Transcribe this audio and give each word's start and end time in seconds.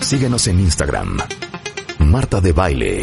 Síguenos 0.00 0.46
en 0.48 0.60
Instagram. 0.60 1.18
Marta 1.98 2.40
de 2.40 2.52
Baile. 2.52 3.02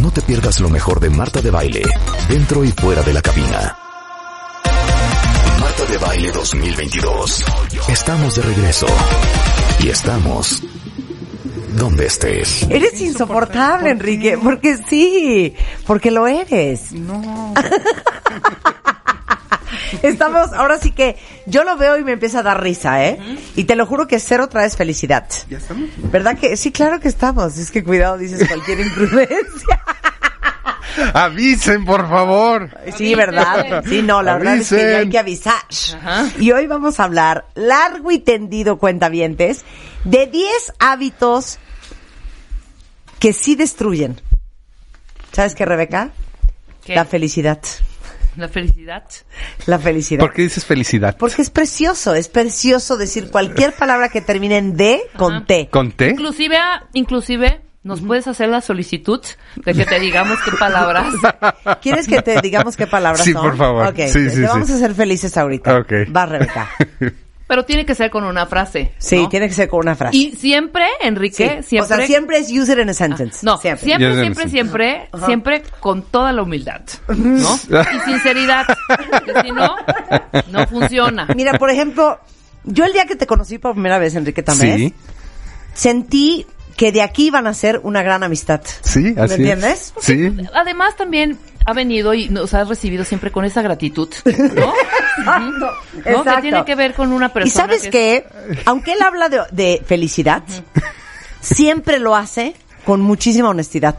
No 0.00 0.10
te 0.12 0.22
pierdas 0.22 0.60
lo 0.60 0.68
mejor 0.68 1.00
de 1.00 1.10
Marta 1.10 1.40
de 1.40 1.50
Baile, 1.50 1.82
dentro 2.28 2.64
y 2.64 2.70
fuera 2.70 3.02
de 3.02 3.12
la 3.12 3.20
cabina. 3.22 3.76
Marta 5.60 5.84
de 5.90 5.98
Baile 5.98 6.30
2022. 6.30 7.44
Estamos 7.88 8.36
de 8.36 8.42
regreso. 8.42 8.86
Y 9.80 9.88
estamos 9.88 10.62
donde 11.76 12.06
estés. 12.06 12.62
Eres 12.70 13.00
insoportable, 13.00 13.90
Enrique, 13.90 14.38
porque 14.40 14.78
sí, 14.88 15.54
porque 15.86 16.10
lo 16.10 16.28
eres. 16.28 16.92
No. 16.92 17.54
Estamos, 20.02 20.52
ahora 20.52 20.78
sí 20.78 20.92
que 20.92 21.16
yo 21.46 21.64
lo 21.64 21.76
veo 21.76 21.98
y 21.98 22.04
me 22.04 22.12
empieza 22.12 22.40
a 22.40 22.42
dar 22.42 22.62
risa, 22.62 23.04
¿eh? 23.04 23.18
Y 23.56 23.64
te 23.64 23.76
lo 23.76 23.86
juro 23.86 24.06
que 24.06 24.18
cero 24.20 24.48
traes 24.48 24.76
felicidad. 24.76 25.26
¿Ya 25.48 25.58
estamos? 25.58 25.90
¿Verdad 25.96 26.38
que? 26.38 26.56
Sí, 26.56 26.72
claro 26.72 27.00
que 27.00 27.08
estamos. 27.08 27.56
Es 27.58 27.70
que 27.70 27.82
cuidado, 27.84 28.18
dices 28.18 28.46
cualquier 28.48 28.80
imprudencia. 28.86 29.82
Avisen, 31.14 31.84
por 31.84 32.08
favor. 32.08 32.70
Sí, 32.96 33.14
¿verdad? 33.14 33.82
Sí, 33.86 34.02
no, 34.02 34.22
la 34.22 34.36
verdad 34.36 34.56
es 34.56 34.68
que 34.68 34.90
ya 34.90 34.98
hay 34.98 35.08
que 35.08 35.18
avisar. 35.18 35.62
Y 36.38 36.52
hoy 36.52 36.66
vamos 36.66 37.00
a 37.00 37.04
hablar 37.04 37.46
largo 37.54 38.10
y 38.10 38.18
tendido, 38.18 38.78
cuentavientes, 38.78 39.64
de 40.04 40.26
10 40.26 40.74
hábitos 40.78 41.58
que 43.18 43.32
sí 43.32 43.54
destruyen. 43.54 44.20
¿Sabes 45.32 45.54
qué, 45.54 45.64
Rebeca? 45.64 46.10
¿Qué? 46.84 46.94
La 46.94 47.04
felicidad. 47.04 47.60
La 48.36 48.48
felicidad. 48.48 49.04
La 49.66 49.78
felicidad. 49.78 50.20
¿Por 50.20 50.32
qué 50.32 50.42
dices 50.42 50.64
felicidad? 50.64 51.16
Porque 51.18 51.42
es 51.42 51.50
precioso, 51.50 52.14
es 52.14 52.28
precioso 52.28 52.96
decir 52.96 53.30
cualquier 53.30 53.72
palabra 53.78 54.08
que 54.08 54.20
termine 54.20 54.56
en 54.58 54.76
D 54.76 55.02
con 55.16 55.34
Ajá. 55.34 55.44
T. 55.46 55.68
¿Con 55.70 55.92
té? 55.92 56.10
Inclusive, 56.10 56.56
inclusive, 56.94 57.60
nos 57.82 58.00
puedes 58.00 58.26
hacer 58.28 58.48
la 58.48 58.60
solicitud 58.60 59.20
de 59.56 59.74
que 59.74 59.84
te 59.84 59.98
digamos 60.00 60.38
qué 60.44 60.52
palabras. 60.52 61.12
¿Quieres 61.82 62.06
que 62.08 62.22
te 62.22 62.40
digamos 62.40 62.76
qué 62.76 62.86
palabras 62.86 63.24
Sí, 63.24 63.32
son? 63.32 63.42
por 63.42 63.56
favor. 63.56 63.86
Ok, 63.88 63.96
Sí, 64.06 64.30
sí, 64.30 64.36
te 64.36 64.46
vamos 64.46 64.70
a 64.70 64.74
hacer 64.76 64.94
felices 64.94 65.36
ahorita. 65.36 65.84
Va, 66.14 66.26
Rebeca. 66.26 66.70
Pero 67.52 67.66
tiene 67.66 67.84
que 67.84 67.94
ser 67.94 68.08
con 68.10 68.24
una 68.24 68.46
frase. 68.46 68.92
Sí, 68.96 69.24
¿no? 69.24 69.28
tiene 69.28 69.46
que 69.46 69.52
ser 69.52 69.68
con 69.68 69.80
una 69.80 69.94
frase. 69.94 70.16
Y 70.16 70.32
siempre, 70.36 70.86
Enrique, 71.02 71.58
Sí. 71.60 71.68
siempre. 71.68 71.94
O 71.94 71.98
sea, 71.98 72.06
siempre 72.06 72.38
es 72.38 72.50
use 72.50 72.72
it 72.72 72.78
in 72.78 72.88
a 72.88 72.94
sentence. 72.94 73.40
No, 73.44 73.58
siempre. 73.58 73.84
siempre, 73.84 74.14
siempre, 74.22 74.48
siempre, 74.48 75.08
siempre, 75.26 75.62
con 75.78 76.00
toda 76.00 76.32
la 76.32 76.42
humildad, 76.44 76.80
¿no? 77.08 77.54
Y 77.68 78.10
sinceridad, 78.10 78.64
que 79.26 79.42
si 79.42 79.50
no, 79.52 79.76
no 80.50 80.66
funciona. 80.66 81.28
Mira, 81.36 81.58
por 81.58 81.68
ejemplo, 81.68 82.18
yo 82.64 82.86
el 82.86 82.94
día 82.94 83.04
que 83.04 83.16
te 83.16 83.26
conocí 83.26 83.58
por 83.58 83.72
primera 83.72 83.98
vez, 83.98 84.14
Enrique 84.14 84.42
Sí, 84.54 84.94
sentí 85.74 86.46
que 86.78 86.90
de 86.90 87.02
aquí 87.02 87.26
iban 87.26 87.46
a 87.46 87.52
ser 87.52 87.80
una 87.82 88.02
gran 88.02 88.22
amistad. 88.22 88.62
sí, 88.80 89.14
así. 89.18 89.28
¿Me 89.28 89.34
entiendes? 89.34 89.92
Sí. 90.00 90.34
Además 90.54 90.96
también 90.96 91.38
ha 91.64 91.72
venido 91.72 92.14
y 92.14 92.28
nos 92.28 92.54
ha 92.54 92.64
recibido 92.64 93.04
siempre 93.04 93.30
con 93.30 93.44
esa 93.44 93.62
gratitud, 93.62 94.08
¿no? 94.24 94.72
¿No? 95.50 95.66
Exacto. 95.98 96.34
Que 96.36 96.40
tiene 96.42 96.64
que 96.64 96.74
ver 96.74 96.94
con 96.94 97.12
una 97.12 97.28
persona. 97.32 97.48
Y 97.48 97.50
sabes 97.50 97.88
que 97.88 98.16
es- 98.16 98.24
qué, 98.24 98.62
aunque 98.66 98.92
él 98.94 99.02
habla 99.02 99.28
de, 99.28 99.40
de 99.50 99.82
felicidad, 99.86 100.42
siempre 101.40 101.98
lo 101.98 102.16
hace 102.16 102.54
con 102.84 103.00
muchísima 103.00 103.48
honestidad. 103.50 103.96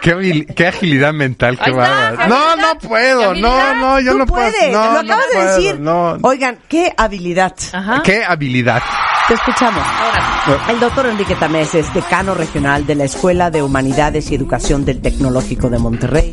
Qué, 0.00 0.46
qué 0.54 0.66
agilidad 0.66 1.14
mental, 1.14 1.58
qué 1.58 1.70
bárbaro. 1.70 2.28
No, 2.28 2.56
no 2.56 2.78
puedo. 2.78 3.32
¿Qué 3.32 3.40
No, 3.40 3.74
no, 3.74 4.00
yo 4.00 4.12
Tú 4.12 4.18
no 4.18 4.26
puedo. 4.26 4.50
puedes, 4.50 4.70
No, 4.70 4.84
lo 4.84 4.92
no 4.92 4.98
acabas 5.00 5.26
de 5.28 5.32
puedo, 5.34 5.56
decir. 5.56 5.80
No. 5.80 6.18
Oigan, 6.20 6.58
qué 6.68 6.92
habilidad. 6.94 7.54
Ajá. 7.72 8.02
Qué 8.04 8.22
habilidad. 8.22 8.82
Te 9.26 9.32
escuchamos. 9.32 9.82
Ahora, 9.82 10.70
El 10.70 10.80
doctor 10.80 11.06
Enrique 11.06 11.34
Tamés 11.34 11.74
es 11.74 11.92
decano 11.94 12.34
regional 12.34 12.86
de 12.86 12.94
la 12.94 13.04
Escuela 13.04 13.50
de 13.50 13.62
Humanidades 13.62 14.30
y 14.30 14.34
Educación 14.34 14.84
del 14.84 15.00
Tecnológico 15.00 15.70
de 15.70 15.78
Monterrey. 15.78 16.32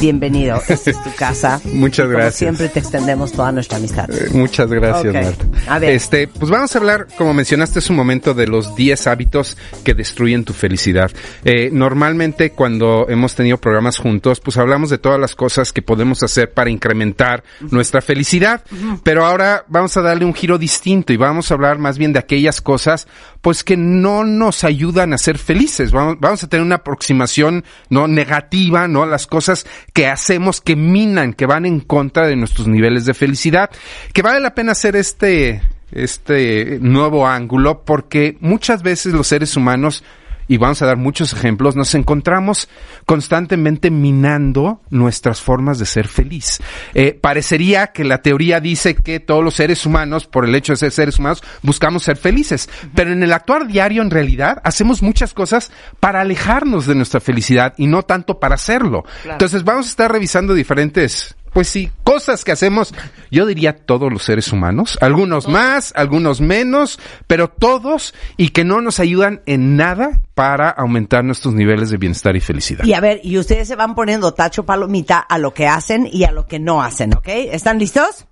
Bienvenido, 0.00 0.62
esta 0.68 0.90
es 0.90 1.02
tu 1.02 1.14
casa. 1.14 1.60
Muchas 1.64 2.06
como 2.06 2.16
gracias. 2.16 2.36
siempre 2.36 2.68
te 2.70 2.78
extendemos 2.78 3.32
toda 3.32 3.52
nuestra 3.52 3.76
amistad. 3.76 4.10
Eh, 4.10 4.28
Muchas 4.32 4.70
gracias, 4.70 5.14
Ok. 5.14 5.22
Marta. 5.22 5.72
A 5.74 5.78
ver. 5.78 5.90
Este, 5.90 6.26
pues 6.26 6.50
vamos 6.50 6.74
a 6.74 6.78
hablar, 6.78 7.06
como 7.18 7.34
mencionaste 7.34 7.80
hace 7.80 7.92
un 7.92 7.96
momento, 7.98 8.32
de 8.32 8.46
los 8.46 8.74
10 8.74 9.06
hábitos 9.06 9.58
que 9.84 9.92
destruyen 9.94 10.44
tu 10.44 10.52
felicidad. 10.54 11.10
Eh, 11.44 11.68
normalmente 11.70 12.52
cuando 12.52 13.06
hemos 13.08 13.34
tenido 13.34 13.58
programas 13.58 13.98
juntos, 13.98 14.40
pues 14.40 14.56
hablamos 14.56 14.88
de 14.88 14.98
todas 14.98 15.20
las 15.20 15.34
cosas 15.34 15.72
que 15.72 15.82
podemos 15.82 16.22
hacer 16.22 16.52
para 16.52 16.70
incrementar 16.70 17.44
nuestra 17.70 18.00
felicidad. 18.00 18.62
Pero 19.02 19.26
ahora 19.26 19.64
vamos 19.68 19.96
a 19.96 20.02
darle 20.02 20.24
un 20.24 20.34
giro 20.34 20.56
distinto 20.56 21.12
y 21.12 21.16
vamos 21.18 21.50
a 21.50 21.54
hablar 21.54 21.78
más 21.78 21.98
bien 21.98 22.12
de 22.14 22.18
aquellas 22.20 22.62
cosas, 22.62 23.06
pues 23.42 23.64
que 23.64 23.76
no 23.76 24.24
nos 24.24 24.64
ayudan 24.64 25.12
a 25.12 25.18
ser 25.18 25.36
felices. 25.36 25.92
Vamos, 25.92 26.16
vamos 26.20 26.42
a 26.42 26.48
tener 26.48 26.64
una 26.64 26.76
aproximación 26.76 27.64
no 27.90 28.08
negativa, 28.08 28.88
no 28.88 29.04
las 29.04 29.26
cosas 29.26 29.66
que 29.92 30.06
hacemos 30.06 30.60
que 30.60 30.76
minan, 30.76 31.32
que 31.32 31.46
van 31.46 31.66
en 31.66 31.80
contra 31.80 32.26
de 32.26 32.36
nuestros 32.36 32.68
niveles 32.68 33.04
de 33.04 33.14
felicidad. 33.14 33.70
Que 34.12 34.22
vale 34.22 34.40
la 34.40 34.54
pena 34.54 34.72
hacer 34.72 34.96
este 34.96 35.62
este 35.92 36.78
nuevo 36.80 37.26
ángulo 37.26 37.82
porque 37.82 38.36
muchas 38.40 38.82
veces 38.82 39.12
los 39.12 39.26
seres 39.26 39.56
humanos 39.56 40.04
y 40.50 40.56
vamos 40.56 40.82
a 40.82 40.86
dar 40.86 40.96
muchos 40.96 41.32
ejemplos, 41.32 41.76
nos 41.76 41.94
encontramos 41.94 42.68
constantemente 43.06 43.88
minando 43.88 44.80
nuestras 44.90 45.40
formas 45.40 45.78
de 45.78 45.86
ser 45.86 46.08
feliz. 46.08 46.58
Eh, 46.92 47.12
parecería 47.12 47.92
que 47.92 48.02
la 48.02 48.20
teoría 48.20 48.58
dice 48.58 48.96
que 48.96 49.20
todos 49.20 49.44
los 49.44 49.54
seres 49.54 49.86
humanos, 49.86 50.26
por 50.26 50.44
el 50.44 50.56
hecho 50.56 50.72
de 50.72 50.78
ser 50.78 50.90
seres 50.90 51.20
humanos, 51.20 51.44
buscamos 51.62 52.02
ser 52.02 52.16
felices, 52.16 52.68
pero 52.96 53.12
en 53.12 53.22
el 53.22 53.32
actuar 53.32 53.68
diario, 53.68 54.02
en 54.02 54.10
realidad, 54.10 54.60
hacemos 54.64 55.02
muchas 55.02 55.34
cosas 55.34 55.70
para 56.00 56.22
alejarnos 56.22 56.84
de 56.84 56.96
nuestra 56.96 57.20
felicidad 57.20 57.74
y 57.76 57.86
no 57.86 58.02
tanto 58.02 58.40
para 58.40 58.56
hacerlo. 58.56 59.04
Entonces 59.24 59.62
vamos 59.62 59.86
a 59.86 59.90
estar 59.90 60.10
revisando 60.10 60.52
diferentes 60.52 61.36
pues 61.52 61.68
sí, 61.68 61.90
cosas 62.04 62.44
que 62.44 62.52
hacemos, 62.52 62.94
yo 63.30 63.46
diría 63.46 63.76
todos 63.76 64.12
los 64.12 64.22
seres 64.22 64.52
humanos, 64.52 64.98
algunos 65.00 65.48
más, 65.48 65.92
algunos 65.96 66.40
menos, 66.40 66.98
pero 67.26 67.48
todos 67.48 68.14
y 68.36 68.50
que 68.50 68.64
no 68.64 68.80
nos 68.80 69.00
ayudan 69.00 69.42
en 69.46 69.76
nada 69.76 70.20
para 70.34 70.70
aumentar 70.70 71.24
nuestros 71.24 71.54
niveles 71.54 71.90
de 71.90 71.96
bienestar 71.96 72.36
y 72.36 72.40
felicidad. 72.40 72.84
Y 72.84 72.94
a 72.94 73.00
ver, 73.00 73.20
y 73.22 73.38
ustedes 73.38 73.68
se 73.68 73.76
van 73.76 73.94
poniendo 73.94 74.32
tacho 74.32 74.64
palomita 74.64 75.18
a 75.18 75.38
lo 75.38 75.52
que 75.52 75.66
hacen 75.66 76.08
y 76.10 76.24
a 76.24 76.30
lo 76.30 76.46
que 76.46 76.58
no 76.58 76.82
hacen, 76.82 77.14
¿ok? 77.14 77.28
¿Están 77.28 77.78
listos? 77.78 78.26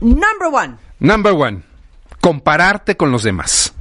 Number 0.00 0.48
one. 0.52 0.76
Number 0.98 1.32
one, 1.32 1.62
compararte 2.20 2.96
con 2.96 3.12
los 3.12 3.22
demás. 3.22 3.74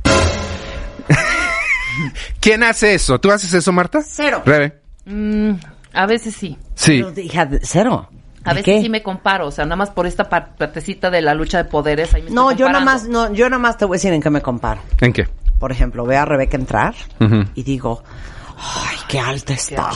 ¿Quién 2.40 2.64
hace 2.64 2.94
eso? 2.94 3.20
¿Tú 3.20 3.32
haces 3.32 3.54
eso, 3.54 3.72
Marta? 3.72 4.02
Cero. 4.06 4.44
Rebe. 4.46 4.80
mm, 5.06 5.52
a 5.94 6.06
veces 6.06 6.36
sí. 6.36 6.58
Sí. 6.76 7.04
Pero, 7.04 7.20
hija, 7.20 7.50
cero. 7.62 8.10
A 8.44 8.50
¿De 8.52 8.62
veces 8.62 8.76
qué? 8.78 8.82
sí 8.82 8.90
me 8.90 9.04
comparo, 9.04 9.48
o 9.48 9.52
sea, 9.52 9.66
nada 9.66 9.76
más 9.76 9.90
por 9.90 10.08
esta 10.08 10.30
par- 10.30 10.56
partecita 10.58 11.10
de 11.10 11.22
la 11.22 11.34
lucha 11.34 11.58
de 11.62 11.66
poderes. 11.70 12.14
Ahí 12.14 12.24
me 12.24 12.32
No, 12.32 12.52
estoy 12.52 12.66
yo 12.66 12.72
nada 12.72 12.84
más, 12.86 13.08
no, 13.08 13.34
yo 13.34 13.50
nada 13.50 13.60
más 13.60 13.78
te 13.78 13.86
voy 13.86 13.96
a 13.96 13.98
decir 13.98 14.14
en 14.14 14.22
qué 14.22 14.30
me 14.30 14.42
comparo. 14.42 14.82
¿En 15.02 15.12
qué? 15.14 15.28
Por 15.60 15.72
ejemplo, 15.72 16.06
veo 16.06 16.22
a 16.22 16.26
Rebeca 16.26 16.56
entrar 16.58 16.96
y 17.54 17.64
digo, 17.64 18.02
ay, 18.58 18.98
qué 19.10 19.20
alta 19.20 19.54
está. 19.54 19.90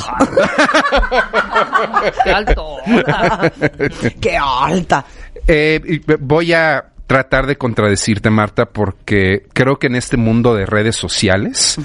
Qué 2.23 2.31
alto. 2.31 2.77
qué 4.21 4.37
alta. 4.37 5.05
Eh, 5.47 6.01
voy 6.19 6.53
a 6.53 6.85
tratar 7.07 7.45
de 7.47 7.57
contradecirte, 7.57 8.29
Marta, 8.29 8.65
porque 8.65 9.45
creo 9.53 9.77
que 9.77 9.87
en 9.87 9.95
este 9.95 10.17
mundo 10.17 10.55
de 10.55 10.65
redes 10.65 10.95
sociales, 10.95 11.77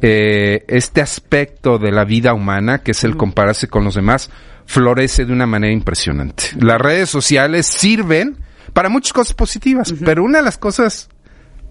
eh, 0.00 0.64
este 0.68 1.00
aspecto 1.00 1.78
de 1.78 1.92
la 1.92 2.04
vida 2.04 2.32
humana, 2.34 2.78
que 2.78 2.90
es 2.92 3.04
el 3.04 3.16
compararse 3.16 3.68
con 3.68 3.84
los 3.84 3.94
demás, 3.94 4.30
florece 4.72 5.26
de 5.26 5.32
una 5.34 5.46
manera 5.46 5.72
impresionante. 5.72 6.44
Las 6.58 6.80
redes 6.80 7.10
sociales 7.10 7.66
sirven 7.66 8.38
para 8.72 8.88
muchas 8.88 9.12
cosas 9.12 9.34
positivas, 9.34 9.92
pero 10.02 10.24
una 10.24 10.38
de 10.38 10.44
las 10.44 10.56
cosas 10.56 11.10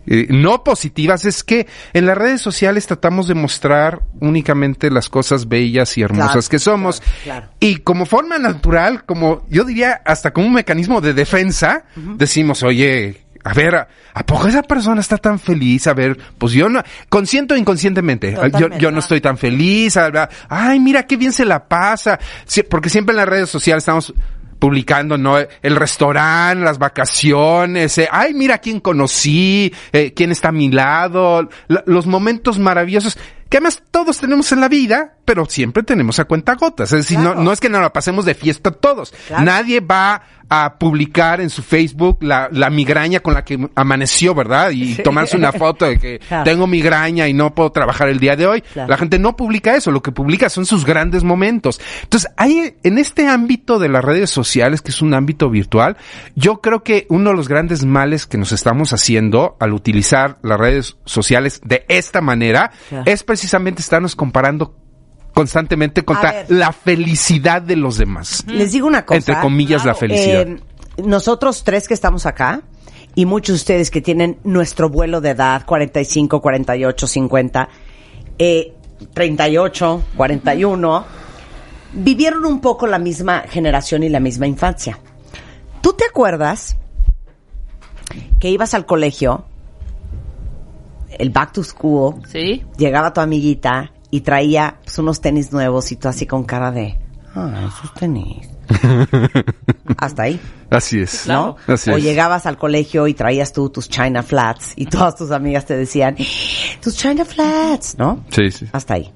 eh, 0.06 0.27
no 0.30 0.63
positivas 0.63 1.25
es 1.25 1.44
que 1.44 1.65
en 1.94 2.06
las 2.06 2.15
redes 2.18 2.42
sociales 2.42 2.86
tratamos 2.86 3.27
de 3.27 3.33
mostrar 3.33 4.01
únicamente 4.19 4.92
las 4.92 5.09
cosas 5.09 5.48
bellas 5.48 5.98
y 5.98 6.03
hermosas 6.03 6.31
Claro, 6.31 6.50
que 6.50 6.59
somos. 6.59 7.01
claro, 7.01 7.18
claro. 7.24 7.50
Y 7.59 7.77
como 7.77 8.06
forma 8.06 8.38
natural, 8.38 9.03
como 9.06 9.45
yo 9.50 9.63
diría 9.63 10.01
hasta 10.06 10.31
como 10.31 10.45
un 10.48 10.53
mecanismo 10.53 11.01
de 11.01 11.13
defensa, 11.13 11.86
decimos, 11.95 12.62
oye, 12.62 13.20
a 13.43 13.53
ver, 13.53 13.75
¿a, 13.75 13.88
a 14.13 14.25
poco 14.25 14.47
esa 14.47 14.63
persona 14.63 15.01
está 15.01 15.17
tan 15.17 15.39
feliz? 15.39 15.88
A 15.88 15.93
ver, 15.93 16.17
pues 16.38 16.53
yo 16.53 16.69
no, 16.69 16.81
consciente 17.09 17.53
o 17.53 17.57
inconscientemente, 17.57 18.31
yo, 18.33 18.41
Totalmente. 18.41 18.79
yo 18.79 18.91
no 18.91 18.99
estoy 18.99 19.21
tan 19.21 19.38
feliz, 19.38 19.97
a 19.97 20.09
ver, 20.09 20.29
ay, 20.49 20.79
mira 20.79 21.07
qué 21.07 21.17
bien 21.17 21.33
se 21.33 21.45
la 21.45 21.67
pasa, 21.67 22.19
Sí, 22.45 22.63
porque 22.63 22.89
siempre 22.89 23.13
en 23.13 23.17
las 23.17 23.27
redes 23.29 23.49
sociales 23.49 23.81
estamos 23.81 24.13
publicando, 24.59 25.17
¿no? 25.17 25.38
El 25.39 25.75
restaurante, 25.75 26.63
las 26.63 26.77
vacaciones, 26.77 27.97
eh, 27.97 28.07
ay, 28.11 28.33
mira 28.35 28.59
quién 28.59 28.79
conocí, 28.79 29.73
eh, 29.91 30.13
quién 30.13 30.31
está 30.31 30.49
a 30.49 30.51
mi 30.51 30.69
lado, 30.69 31.49
la- 31.67 31.83
los 31.88 32.05
momentos 32.05 32.59
maravillosos 32.59 33.17
que 33.51 33.57
además 33.57 33.83
todos 33.92 34.18
tenemos 34.18 34.51
en 34.53 34.62
la 34.62 34.69
vida, 34.69 35.15
pero 35.25 35.45
siempre 35.45 35.83
tenemos 35.83 36.18
a 36.19 36.25
cuenta 36.25 36.56
gotas. 36.56 36.92
Es 36.94 37.00
decir, 37.01 37.18
Claro. 37.19 37.36
no, 37.36 37.44
no 37.44 37.51
es 37.51 37.59
que 37.59 37.69
nos 37.69 37.81
la 37.81 37.92
pasemos 37.94 38.24
de 38.25 38.33
fiesta 38.33 38.71
todos. 38.71 39.13
Claro. 39.27 39.44
Nadie 39.44 39.81
va 39.81 40.24
a 40.53 40.77
publicar 40.77 41.39
en 41.39 41.50
su 41.50 41.63
Facebook 41.63 42.18
la, 42.24 42.50
la 42.51 42.69
migraña 42.69 43.21
con 43.21 43.33
la 43.33 43.45
que 43.45 43.69
amaneció, 43.74 44.36
¿verdad? 44.36 44.71
Y 44.71 44.95
tomarse 44.95 45.38
una 45.38 45.53
foto 45.53 45.86
de 45.86 45.98
que 45.98 46.19
Claro. 46.27 46.44
tengo 46.44 46.68
migraña 46.68 47.27
y 47.30 47.33
no 47.33 47.56
puedo 47.56 47.71
trabajar 47.71 48.09
el 48.09 48.19
día 48.19 48.36
de 48.36 48.48
hoy. 48.48 48.63
La 48.75 48.98
gente 48.98 49.18
no 49.18 49.38
publica 49.38 49.75
eso, 49.75 49.92
lo 49.92 50.01
que 50.01 50.12
publica 50.12 50.50
son 50.50 50.65
sus 50.65 50.83
grandes 50.86 51.24
momentos. 51.24 51.80
Entonces, 52.03 52.30
hay 52.36 52.75
en 52.83 52.98
este 52.98 53.27
ámbito 53.30 53.80
de 53.80 53.88
las 53.88 54.03
redes 54.03 54.30
sociales, 54.30 54.81
que 54.81 54.92
es 54.92 55.01
un 55.01 55.13
ámbito 55.13 55.50
virtual, 55.50 55.95
yo 56.36 56.59
creo 56.59 56.83
que 56.83 57.06
uno 57.09 57.30
de 57.30 57.36
los 57.38 57.48
grandes 57.48 57.86
males 57.86 58.25
que 58.25 58.38
nos 58.38 58.51
estamos 58.51 58.92
haciendo 58.92 59.56
al 59.59 59.71
utilizar 59.71 60.38
las 60.42 60.59
redes 60.59 60.98
sociales 61.06 61.62
de 61.63 61.86
esta 61.88 62.19
manera 62.19 62.71
es 63.06 63.24
precisamente 63.24 63.40
estarnos 63.43 64.15
comparando 64.15 64.75
constantemente 65.33 66.03
contra 66.03 66.45
la 66.49 66.71
felicidad 66.71 67.61
de 67.61 67.75
los 67.75 67.97
demás. 67.97 68.43
Les 68.47 68.71
digo 68.71 68.88
una 68.88 69.05
cosa. 69.05 69.17
Entre 69.17 69.39
comillas, 69.39 69.85
la 69.85 69.95
felicidad. 69.95 70.47
Eh, 70.47 70.61
nosotros 71.03 71.63
tres 71.63 71.88
que 71.88 71.93
estamos 71.93 72.25
acá 72.25 72.61
y 73.15 73.25
muchos 73.25 73.53
de 73.53 73.57
ustedes 73.57 73.91
que 73.91 74.01
tienen 74.01 74.39
nuestro 74.43 74.89
vuelo 74.89 75.21
de 75.21 75.31
edad, 75.31 75.65
45, 75.65 76.41
48, 76.41 77.07
50, 77.07 77.69
eh, 78.38 78.73
38, 79.13 80.03
41, 80.15 81.05
vivieron 81.93 82.45
un 82.45 82.61
poco 82.61 82.88
la 82.88 82.99
misma 82.99 83.43
generación 83.47 84.03
y 84.03 84.09
la 84.09 84.19
misma 84.19 84.47
infancia. 84.47 84.99
¿Tú 85.81 85.93
te 85.93 86.05
acuerdas 86.05 86.77
que 88.39 88.49
ibas 88.49 88.73
al 88.73 88.85
colegio, 88.85 89.45
el 91.21 91.29
back 91.29 91.53
to 91.53 91.63
school, 91.63 92.15
Sí. 92.27 92.63
llegaba 92.77 93.13
tu 93.13 93.21
amiguita 93.21 93.91
y 94.09 94.21
traía 94.21 94.77
pues, 94.83 94.97
unos 94.97 95.21
tenis 95.21 95.51
nuevos 95.51 95.91
y 95.91 95.95
tú 95.95 96.07
así 96.07 96.25
con 96.25 96.44
cara 96.44 96.71
de, 96.71 96.97
ah, 97.35 97.69
esos 97.69 97.94
tenis. 97.94 98.50
Hasta 99.97 100.23
ahí, 100.23 100.39
Así 100.69 101.01
es. 101.01 101.27
¿no? 101.27 101.57
Así 101.68 101.89
o 101.91 101.97
es. 101.97 102.03
llegabas 102.03 102.45
al 102.45 102.57
colegio 102.57 103.07
y 103.07 103.13
traías 103.13 103.51
tú 103.53 103.69
tus 103.69 103.89
China 103.89 104.23
Flats 104.23 104.73
y 104.75 104.85
todas 104.85 105.15
tus 105.15 105.31
amigas 105.31 105.65
te 105.65 105.75
decían, 105.77 106.15
tus 106.81 106.95
China 106.97 107.25
Flats, 107.25 107.97
¿no? 107.97 108.24
Sí, 108.29 108.50
sí. 108.51 108.67
Hasta 108.71 108.94
ahí. 108.95 109.12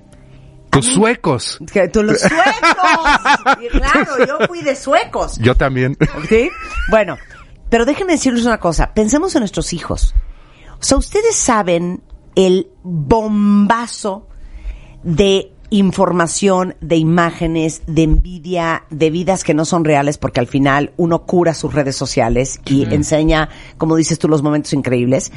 Tus 0.69 0.85
suecos. 0.87 1.57
Que 1.71 1.87
tú 1.87 2.03
los 2.03 2.19
suecos. 2.19 3.59
Y 3.61 3.67
claro, 3.69 4.25
yo 4.27 4.45
fui 4.47 4.61
de 4.61 4.75
suecos. 4.75 5.37
Yo 5.39 5.55
también. 5.55 5.97
¿Sí? 6.27 6.49
Bueno, 6.91 7.17
pero 7.69 7.85
déjenme 7.85 8.13
decirles 8.13 8.43
una 8.45 8.57
cosa. 8.59 8.93
Pensemos 8.93 9.33
en 9.35 9.39
nuestros 9.39 9.71
hijos. 9.71 10.13
O 10.79 10.83
sea, 10.83 10.97
ustedes 10.97 11.35
saben 11.35 12.01
el 12.35 12.67
bombazo 12.83 14.27
de 15.03 15.51
información, 15.69 16.75
de 16.81 16.95
imágenes, 16.97 17.81
de 17.87 18.03
envidia, 18.03 18.83
de 18.89 19.09
vidas 19.09 19.43
que 19.43 19.53
no 19.53 19.65
son 19.65 19.83
reales, 19.83 20.17
porque 20.17 20.39
al 20.39 20.47
final 20.47 20.93
uno 20.97 21.23
cura 21.25 21.53
sus 21.53 21.73
redes 21.73 21.95
sociales 21.95 22.61
y 22.65 22.83
enseña, 22.93 23.49
como 23.77 23.95
dices 23.95 24.19
tú, 24.19 24.27
los 24.27 24.43
momentos 24.43 24.73
increíbles. 24.73 25.31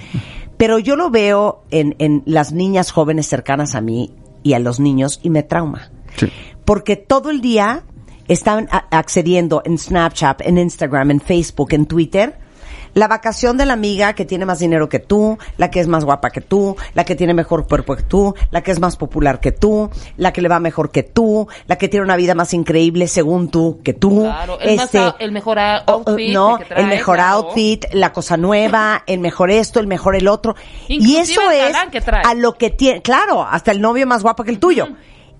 Pero 0.57 0.79
yo 0.79 0.97
lo 0.97 1.11
veo 1.11 1.63
en, 1.71 1.97
en 1.99 2.23
las 2.27 2.53
niñas 2.53 2.91
jóvenes 2.91 3.27
cercanas 3.27 3.75
a 3.75 3.81
mí 3.81 4.13
y 4.43 4.53
a 4.53 4.59
los 4.59 4.81
niños 4.81 5.21
y 5.23 5.31
me 5.31 5.43
trauma 5.43 5.91
Sí. 6.17 6.27
porque 6.65 6.97
todo 6.97 7.31
el 7.31 7.41
día 7.41 7.85
están 8.29 8.69
accediendo 8.91 9.63
en 9.65 9.79
Snapchat, 9.79 10.41
en 10.43 10.59
Instagram, 10.59 11.11
en 11.13 11.21
Facebook, 11.21 11.69
en 11.73 11.87
Twitter, 11.87 12.39
la 12.99 13.09
vacación 13.09 13.57
de 13.57 13.65
la 13.67 13.75
amiga 13.75 14.13
que 14.15 14.25
tiene 14.25 14.45
más 14.45 14.59
dinero 14.59 14.89
que 14.89 14.99
tú, 14.99 15.39
la 15.57 15.71
que 15.71 15.81
es 15.81 15.87
más 15.89 16.05
guapa 16.05 16.31
que 16.31 16.41
tú, 16.41 16.77
la 16.95 17.05
que 17.05 17.15
tiene 17.15 17.33
mejor 17.33 17.67
cuerpo 17.69 17.95
que 17.97 18.03
tú, 18.03 18.35
la 18.51 18.63
que 18.63 18.73
es 18.73 18.81
más 18.81 18.97
popular 18.97 19.41
que 19.41 19.53
tú, 19.53 19.89
la 20.17 20.33
que 20.33 20.43
le 20.43 20.49
va 20.49 20.59
mejor 20.61 20.91
que 20.91 21.03
tú, 21.05 21.47
la 21.67 21.77
que 21.77 21.89
tiene 21.89 22.05
una 22.05 22.17
vida 22.17 22.35
más 22.35 22.53
increíble 22.55 23.07
según 23.07 23.51
tú 23.51 23.81
que 23.85 23.95
tú. 23.95 24.23
Claro, 24.23 24.59
el, 24.61 24.77
más 24.77 24.95
a- 24.95 25.17
el 25.21 25.33
mejor 25.33 25.59
outfit. 25.59 26.33
no, 26.35 26.59
el 26.77 26.87
mejor 26.87 27.17
claro. 27.17 27.37
outfit, 27.47 27.85
la 27.93 28.13
cosa 28.13 28.37
nueva, 28.37 29.05
el 29.07 29.21
mejor 29.21 29.51
esto, 29.51 29.79
el 29.81 29.87
mejor 29.87 30.17
el 30.17 30.27
otro. 30.29 30.57
y 30.89 31.17
eso 31.17 31.51
es 31.51 31.75
a 32.25 32.35
lo 32.35 32.55
que 32.55 32.71
tiene, 32.71 33.01
claro, 33.03 33.43
hasta 33.45 33.71
el 33.71 33.81
novio 33.81 34.07
más 34.07 34.23
guapo 34.23 34.43
que 34.45 34.51
el 34.51 34.59
tuyo. 34.59 34.89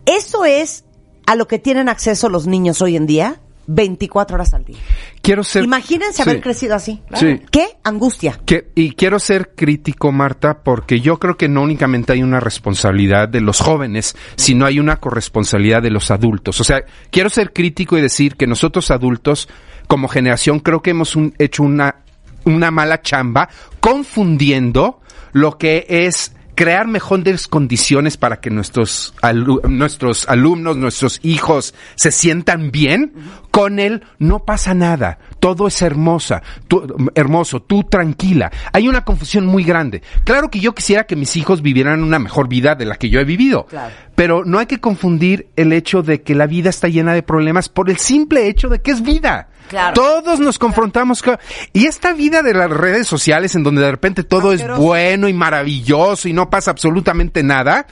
Eso 0.07 0.45
es 0.45 0.85
a 1.27 1.35
lo 1.35 1.47
que 1.49 1.59
tienen 1.59 1.89
acceso 1.89 2.29
los 2.29 2.47
niños 2.47 2.81
hoy 2.81 2.97
en 2.97 3.07
día, 3.07 3.41
24 3.71 4.35
horas 4.35 4.55
al 4.55 4.65
día. 4.65 4.79
Quiero 5.21 5.45
ser. 5.45 5.63
Imagínense 5.65 6.23
haber 6.23 6.37
Sí. 6.37 6.41
crecido 6.43 6.75
así. 6.75 7.03
Sí. 7.15 7.41
¿Qué 7.51 7.67
angustia? 7.85 8.41
Que- 8.47 8.71
y 8.75 8.93
quiero 8.93 9.19
ser 9.19 9.51
crítico, 9.55 10.11
Marta, 10.11 10.63
porque 10.65 11.01
yo 11.01 11.19
creo 11.19 11.37
que 11.37 11.49
no 11.51 11.63
únicamente 11.63 12.15
hay 12.15 12.23
una 12.23 12.41
responsabilidad 12.41 13.29
de 13.29 13.43
los 13.43 13.61
jóvenes, 13.61 14.17
sino 14.37 14.65
hay 14.65 14.81
una 14.81 14.97
corresponsabilidad 14.97 15.83
de 15.83 15.91
los 15.91 16.11
adultos. 16.11 16.61
O 16.61 16.65
sea, 16.65 16.83
quiero 17.11 17.29
ser 17.29 17.53
crítico 17.53 17.99
y 17.99 18.01
decir 18.01 18.37
que 18.37 18.47
nosotros 18.47 18.91
adultos, 18.91 19.49
como 19.87 20.09
generación, 20.09 20.61
creo 20.61 20.81
que 20.81 20.91
hemos 20.91 21.15
un- 21.15 21.35
hecho 21.39 21.63
una, 21.63 21.97
una 22.45 22.71
mala 22.71 23.03
chamba 23.03 23.51
confundiendo 23.81 25.01
lo 25.33 25.59
que 25.59 25.85
es 25.89 26.33
crear 26.59 26.89
mejores 26.89 27.47
condiciones 27.47 28.17
para 28.17 28.41
que 28.41 28.51
nuestros, 28.51 29.15
alu- 29.23 29.63
nuestros 29.69 30.29
alumnos, 30.29 30.77
nuestros 30.77 31.21
hijos 31.23 31.73
se 31.95 32.11
sientan 32.11 32.73
bien, 32.73 33.13
con 33.53 33.79
él 33.79 34.03
no 34.19 34.41
pasa 34.45 34.75
nada, 34.75 35.21
todo 35.39 35.69
es 35.69 35.81
hermosa, 35.83 36.43
tú- 36.67 37.11
hermoso, 37.15 37.61
tú 37.63 37.85
tranquila. 37.85 38.51
Hay 38.73 38.89
una 38.89 39.05
confusión 39.05 39.47
muy 39.47 39.63
grande. 39.63 40.03
Claro 40.25 40.51
que 40.51 40.59
yo 40.59 40.75
quisiera 40.75 41.05
que 41.07 41.15
mis 41.15 41.37
hijos 41.37 41.63
vivieran 41.63 42.03
una 42.03 42.19
mejor 42.19 42.49
vida 42.49 42.75
de 42.75 42.87
la 42.87 42.97
que 42.97 43.09
yo 43.09 43.21
he 43.21 43.25
vivido, 43.25 43.67
Claro. 43.67 43.95
pero 44.17 44.45
no 44.45 44.59
hay 44.59 44.67
que 44.67 44.81
confundir 44.81 45.51
el 45.55 45.73
hecho 45.73 46.03
de 46.03 46.23
que 46.23 46.35
la 46.35 46.49
vida 46.49 46.71
está 46.71 46.89
llena 46.89 47.15
de 47.15 47.23
problemas 47.23 47.69
por 47.69 47.89
el 47.89 47.99
simple 47.99 48.49
hecho 48.49 48.69
de 48.69 48.81
que 48.83 48.91
es 48.91 49.01
vida. 49.03 49.49
Claro. 49.69 49.95
Todos 49.95 50.41
nos 50.41 50.59
confrontamos 50.59 51.23
con... 51.23 51.39
Y 51.73 51.87
esta 51.87 52.13
vida 52.13 52.43
de 52.43 52.55
las 52.55 52.71
redes 52.71 53.07
sociales 53.07 53.55
en 53.55 53.63
donde 53.63 53.83
de 53.83 53.91
repente 53.91 54.25
todo 54.25 54.53
es 54.53 54.67
bueno 54.77 55.29
y 55.29 55.33
maravilloso 55.33 56.29
y 56.29 56.33
no 56.33 56.51
pasa 56.51 56.71
absolutamente 56.71 57.43
nada, 57.43 57.87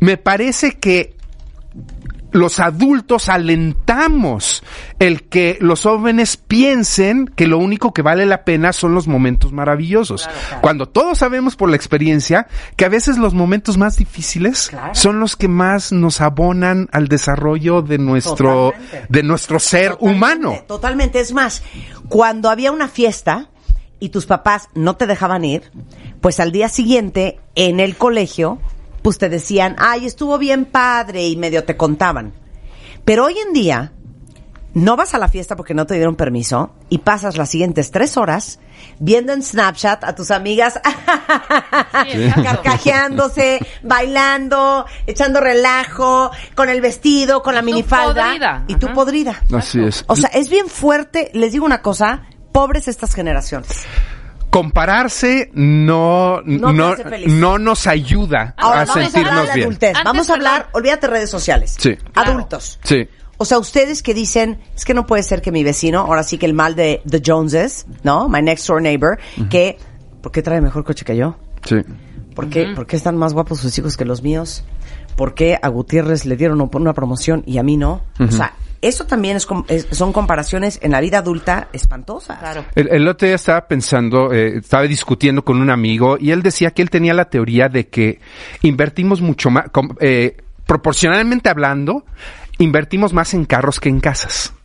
me 0.00 0.16
parece 0.16 0.72
que 0.78 1.15
los 2.32 2.58
adultos 2.60 3.28
alentamos 3.28 4.62
el 4.98 5.22
que 5.28 5.56
los 5.60 5.82
jóvenes 5.82 6.36
piensen 6.36 7.26
que 7.34 7.46
lo 7.46 7.58
único 7.58 7.92
que 7.94 8.02
vale 8.02 8.26
la 8.26 8.44
pena 8.44 8.72
son 8.72 8.94
los 8.94 9.06
momentos 9.08 9.52
maravillosos. 9.52 10.28
Cuando 10.60 10.86
todos 10.86 11.18
sabemos 11.18 11.56
por 11.56 11.70
la 11.70 11.76
experiencia 11.76 12.46
que 12.76 12.84
a 12.84 12.88
veces 12.88 13.18
los 13.18 13.34
momentos 13.34 13.76
más 13.78 13.96
difíciles 13.96 14.68
Claro. 14.68 14.94
son 14.94 15.20
los 15.20 15.36
que 15.36 15.48
más 15.48 15.92
nos 15.92 16.20
abonan 16.20 16.88
al 16.92 17.08
desarrollo 17.08 17.82
de 17.82 17.98
nuestro, 17.98 18.72
Totalmente. 18.72 19.06
de 19.08 19.22
nuestro 19.22 19.58
ser 19.58 19.90
Totalmente, 19.92 20.16
humano. 20.16 20.58
Totalmente. 20.66 21.20
Es 21.20 21.32
más, 21.32 21.62
cuando 22.08 22.50
había 22.50 22.72
una 22.72 22.88
fiesta 22.88 23.48
y 23.98 24.10
tus 24.10 24.26
papás 24.26 24.68
no 24.74 24.96
te 24.96 25.06
dejaban 25.06 25.44
ir, 25.44 25.70
pues 26.20 26.40
al 26.40 26.52
día 26.52 26.68
siguiente 26.68 27.38
en 27.54 27.80
el 27.80 27.96
colegio, 27.96 28.58
pues 29.06 29.18
te 29.18 29.28
decían, 29.28 29.76
ay, 29.78 30.04
estuvo 30.04 30.36
bien 30.36 30.64
padre 30.64 31.28
y 31.28 31.36
medio 31.36 31.62
te 31.62 31.76
contaban. 31.76 32.32
Pero 33.04 33.26
hoy 33.26 33.38
en 33.38 33.52
día, 33.52 33.92
no 34.74 34.96
vas 34.96 35.14
a 35.14 35.18
la 35.18 35.28
fiesta 35.28 35.54
porque 35.54 35.74
no 35.74 35.86
te 35.86 35.94
dieron 35.94 36.16
permiso 36.16 36.74
y 36.88 36.98
pasas 36.98 37.36
las 37.36 37.48
siguientes 37.48 37.92
tres 37.92 38.16
horas 38.16 38.58
viendo 38.98 39.32
en 39.32 39.44
Snapchat 39.44 40.02
a 40.02 40.16
tus 40.16 40.32
amigas 40.32 40.80
Sí, 42.10 42.32
carcajeándose, 42.42 43.60
bailando, 43.84 44.86
echando 45.06 45.38
relajo, 45.38 46.32
con 46.56 46.68
el 46.68 46.80
vestido, 46.80 47.44
con 47.44 47.54
la 47.54 47.62
minifalda 47.62 48.24
podrida, 48.24 48.64
y 48.66 48.74
tú 48.74 48.86
ajá. 48.86 48.94
podrida. 48.96 49.42
Así 49.54 49.84
es. 49.84 50.04
O 50.08 50.16
sea, 50.16 50.30
es 50.30 50.50
bien 50.50 50.66
fuerte, 50.66 51.30
les 51.32 51.52
digo 51.52 51.64
una 51.64 51.80
cosa, 51.80 52.24
pobres 52.50 52.88
estas 52.88 53.14
generaciones. 53.14 53.86
Compararse 54.50 55.50
no 55.54 56.40
No 56.42 56.72
no, 56.72 57.58
nos 57.58 57.86
ayuda 57.86 58.54
Ahora 58.56 58.82
a 58.82 58.84
vamos 58.84 58.96
a 58.96 58.98
hablar 58.98 59.10
sentirnos 59.10 59.46
de 59.48 59.54
bien. 59.54 59.66
adultez. 59.66 59.96
Vamos 60.04 60.30
a 60.30 60.34
hablar, 60.34 60.68
olvídate 60.72 61.06
redes 61.06 61.30
sociales. 61.30 61.74
Sí. 61.78 61.96
Claro. 62.12 62.30
Adultos. 62.32 62.78
Sí. 62.82 63.08
O 63.38 63.44
sea, 63.44 63.58
ustedes 63.58 64.02
que 64.02 64.14
dicen, 64.14 64.58
es 64.74 64.84
que 64.84 64.94
no 64.94 65.04
puede 65.06 65.22
ser 65.22 65.42
que 65.42 65.52
mi 65.52 65.62
vecino, 65.62 66.00
ahora 66.00 66.22
sí 66.22 66.38
que 66.38 66.46
el 66.46 66.54
mal 66.54 66.74
de 66.74 67.02
The 67.08 67.22
Joneses, 67.24 67.86
¿no? 68.02 68.28
My 68.28 68.40
next 68.40 68.66
door 68.66 68.80
neighbor, 68.80 69.18
que, 69.50 69.76
¿por 70.22 70.32
qué 70.32 70.40
trae 70.42 70.60
mejor 70.62 70.84
coche 70.84 71.04
que 71.04 71.16
yo? 71.16 71.36
Sí. 71.64 71.76
¿Por 72.34 72.48
qué, 72.48 72.68
¿Por 72.74 72.86
qué 72.86 72.96
están 72.96 73.16
más 73.16 73.34
guapos 73.34 73.60
sus 73.60 73.76
hijos 73.78 73.96
que 73.96 74.04
los 74.06 74.22
míos? 74.22 74.64
¿Por 75.16 75.34
qué 75.34 75.58
a 75.60 75.68
Gutiérrez 75.68 76.24
le 76.24 76.36
dieron 76.36 76.66
una 76.72 76.92
promoción 76.94 77.42
y 77.46 77.58
a 77.58 77.62
mí 77.62 77.76
no? 77.76 78.02
O 78.18 78.30
sea, 78.30 78.54
eso 78.82 79.06
también 79.06 79.36
es, 79.36 79.46
son 79.90 80.12
comparaciones 80.12 80.78
en 80.82 80.92
la 80.92 81.00
vida 81.00 81.18
adulta 81.18 81.68
espantosas. 81.72 82.38
Claro. 82.38 82.64
El, 82.74 83.06
otro 83.08 83.26
día 83.26 83.36
estaba 83.36 83.66
pensando, 83.68 84.32
eh, 84.32 84.58
estaba 84.58 84.84
discutiendo 84.84 85.44
con 85.44 85.60
un 85.60 85.70
amigo 85.70 86.16
y 86.20 86.30
él 86.30 86.42
decía 86.42 86.70
que 86.70 86.82
él 86.82 86.90
tenía 86.90 87.14
la 87.14 87.26
teoría 87.26 87.68
de 87.68 87.88
que 87.88 88.20
invertimos 88.62 89.20
mucho 89.20 89.50
más, 89.50 89.66
eh, 90.00 90.36
proporcionalmente 90.66 91.48
hablando, 91.48 92.04
invertimos 92.58 93.12
más 93.12 93.34
en 93.34 93.44
carros 93.44 93.80
que 93.80 93.88
en 93.88 94.00
casas. 94.00 94.55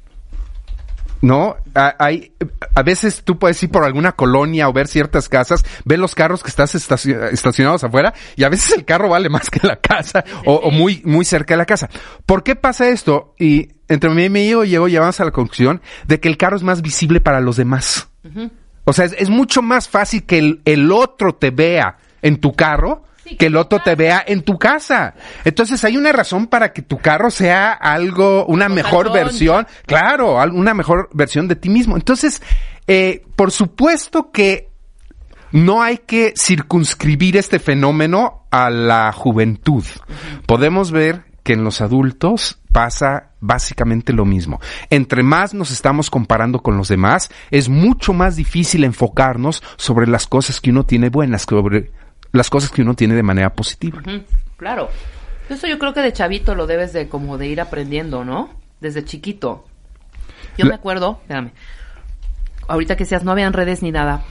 ¿No? 1.21 1.55
Hay, 1.73 2.33
a 2.75 2.83
veces 2.83 3.23
tú 3.23 3.37
puedes 3.37 3.61
ir 3.63 3.69
por 3.69 3.85
alguna 3.85 4.11
colonia 4.13 4.67
o 4.67 4.73
ver 4.73 4.87
ciertas 4.87 5.29
casas, 5.29 5.63
ver 5.85 5.99
los 5.99 6.15
carros 6.15 6.43
que 6.43 6.49
estás 6.49 6.75
estacionados 6.75 7.83
afuera 7.83 8.13
y 8.35 8.43
a 8.43 8.49
veces 8.49 8.75
el 8.75 8.85
carro 8.85 9.09
vale 9.09 9.29
más 9.29 9.49
que 9.49 9.65
la 9.65 9.77
casa 9.77 10.23
o, 10.45 10.71
muy, 10.71 11.01
muy 11.05 11.25
cerca 11.25 11.53
de 11.53 11.59
la 11.59 11.65
casa. 11.65 11.89
¿Por 12.25 12.43
qué 12.43 12.55
pasa 12.55 12.89
esto? 12.89 13.35
Y 13.37 13.69
entre 13.87 14.09
mí 14.09 14.25
y 14.25 14.29
mi 14.29 14.47
hijo 14.47 14.63
llegó, 14.63 14.87
llevamos 14.87 15.19
a 15.19 15.25
la 15.25 15.31
conclusión 15.31 15.81
de 16.07 16.19
que 16.19 16.27
el 16.27 16.37
carro 16.37 16.57
es 16.57 16.63
más 16.63 16.81
visible 16.81 17.21
para 17.21 17.39
los 17.39 17.57
demás. 17.57 18.09
O 18.83 18.93
sea, 18.93 19.05
es, 19.05 19.29
mucho 19.29 19.61
más 19.61 19.87
fácil 19.87 20.23
que 20.25 20.39
el, 20.39 20.61
el 20.65 20.91
otro 20.91 21.35
te 21.35 21.51
vea 21.51 21.97
en 22.21 22.39
tu 22.39 22.53
carro 22.53 23.03
que 23.37 23.47
el 23.47 23.55
otro 23.55 23.79
te 23.79 23.95
vea 23.95 24.23
en 24.25 24.43
tu 24.43 24.57
casa. 24.57 25.13
Entonces 25.43 25.83
hay 25.83 25.97
una 25.97 26.11
razón 26.11 26.47
para 26.47 26.73
que 26.73 26.81
tu 26.81 26.97
carro 26.97 27.31
sea 27.31 27.71
algo, 27.71 28.45
una 28.45 28.69
mejor 28.69 29.11
versión, 29.11 29.67
claro, 29.85 30.35
una 30.53 30.73
mejor 30.73 31.09
versión 31.13 31.47
de 31.47 31.55
ti 31.55 31.69
mismo. 31.69 31.95
Entonces, 31.95 32.41
eh, 32.87 33.23
por 33.35 33.51
supuesto 33.51 34.31
que 34.31 34.69
no 35.51 35.81
hay 35.81 35.97
que 35.97 36.33
circunscribir 36.37 37.37
este 37.37 37.59
fenómeno 37.59 38.45
a 38.51 38.69
la 38.69 39.11
juventud. 39.11 39.83
Podemos 40.45 40.91
ver 40.91 41.25
que 41.43 41.53
en 41.53 41.63
los 41.63 41.81
adultos 41.81 42.59
pasa 42.71 43.31
básicamente 43.39 44.13
lo 44.13 44.25
mismo. 44.25 44.59
Entre 44.89 45.23
más 45.23 45.53
nos 45.53 45.71
estamos 45.71 46.09
comparando 46.09 46.61
con 46.61 46.77
los 46.77 46.87
demás, 46.87 47.29
es 47.49 47.67
mucho 47.69 48.13
más 48.13 48.35
difícil 48.35 48.83
enfocarnos 48.83 49.63
sobre 49.77 50.07
las 50.07 50.27
cosas 50.27 50.61
que 50.61 50.69
uno 50.69 50.85
tiene 50.85 51.09
buenas, 51.09 51.43
sobre 51.43 51.91
las 52.31 52.49
cosas 52.49 52.71
que 52.71 52.81
uno 52.81 52.93
tiene 52.93 53.15
de 53.15 53.23
manera 53.23 53.53
positiva. 53.53 54.01
Claro. 54.57 54.89
Eso 55.49 55.67
yo 55.67 55.77
creo 55.79 55.93
que 55.93 56.01
de 56.01 56.13
chavito 56.13 56.55
lo 56.55 56.67
debes 56.67 56.93
de 56.93 57.09
como 57.09 57.37
de 57.37 57.47
ir 57.47 57.59
aprendiendo, 57.59 58.23
¿no? 58.23 58.49
Desde 58.79 59.03
chiquito. 59.03 59.65
Yo 60.57 60.65
me 60.65 60.75
acuerdo, 60.75 61.19
espérame, 61.21 61.51
ahorita 62.67 62.95
que 62.95 63.05
seas, 63.05 63.23
no 63.23 63.31
habían 63.31 63.53
redes 63.53 63.81
ni 63.81 63.91
nada. 63.91 64.23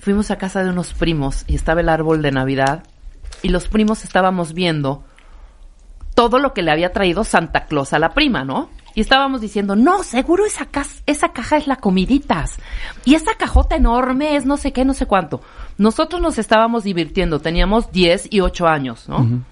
Fuimos 0.00 0.30
a 0.30 0.38
casa 0.38 0.62
de 0.64 0.70
unos 0.70 0.94
primos 0.94 1.44
y 1.46 1.54
estaba 1.54 1.80
el 1.80 1.88
árbol 1.88 2.22
de 2.22 2.32
Navidad 2.32 2.84
y 3.42 3.48
los 3.50 3.68
primos 3.68 4.04
estábamos 4.04 4.52
viendo 4.54 5.04
todo 6.14 6.38
lo 6.38 6.54
que 6.54 6.62
le 6.62 6.70
había 6.70 6.92
traído 6.92 7.24
Santa 7.24 7.66
Claus 7.66 7.92
a 7.92 7.98
la 7.98 8.14
prima, 8.14 8.44
¿no? 8.44 8.70
Y 8.98 9.00
estábamos 9.00 9.40
diciendo, 9.40 9.76
no, 9.76 10.02
seguro 10.02 10.44
esa, 10.44 10.66
esa 11.06 11.28
caja 11.28 11.56
es 11.56 11.68
la 11.68 11.76
comiditas. 11.76 12.56
Y 13.04 13.14
esa 13.14 13.36
cajota 13.36 13.76
enorme 13.76 14.34
es 14.34 14.44
no 14.44 14.56
sé 14.56 14.72
qué, 14.72 14.84
no 14.84 14.92
sé 14.92 15.06
cuánto. 15.06 15.40
Nosotros 15.76 16.20
nos 16.20 16.36
estábamos 16.36 16.82
divirtiendo, 16.82 17.38
teníamos 17.38 17.92
10 17.92 18.26
y 18.32 18.40
8 18.40 18.66
años, 18.66 19.08
¿no? 19.08 19.44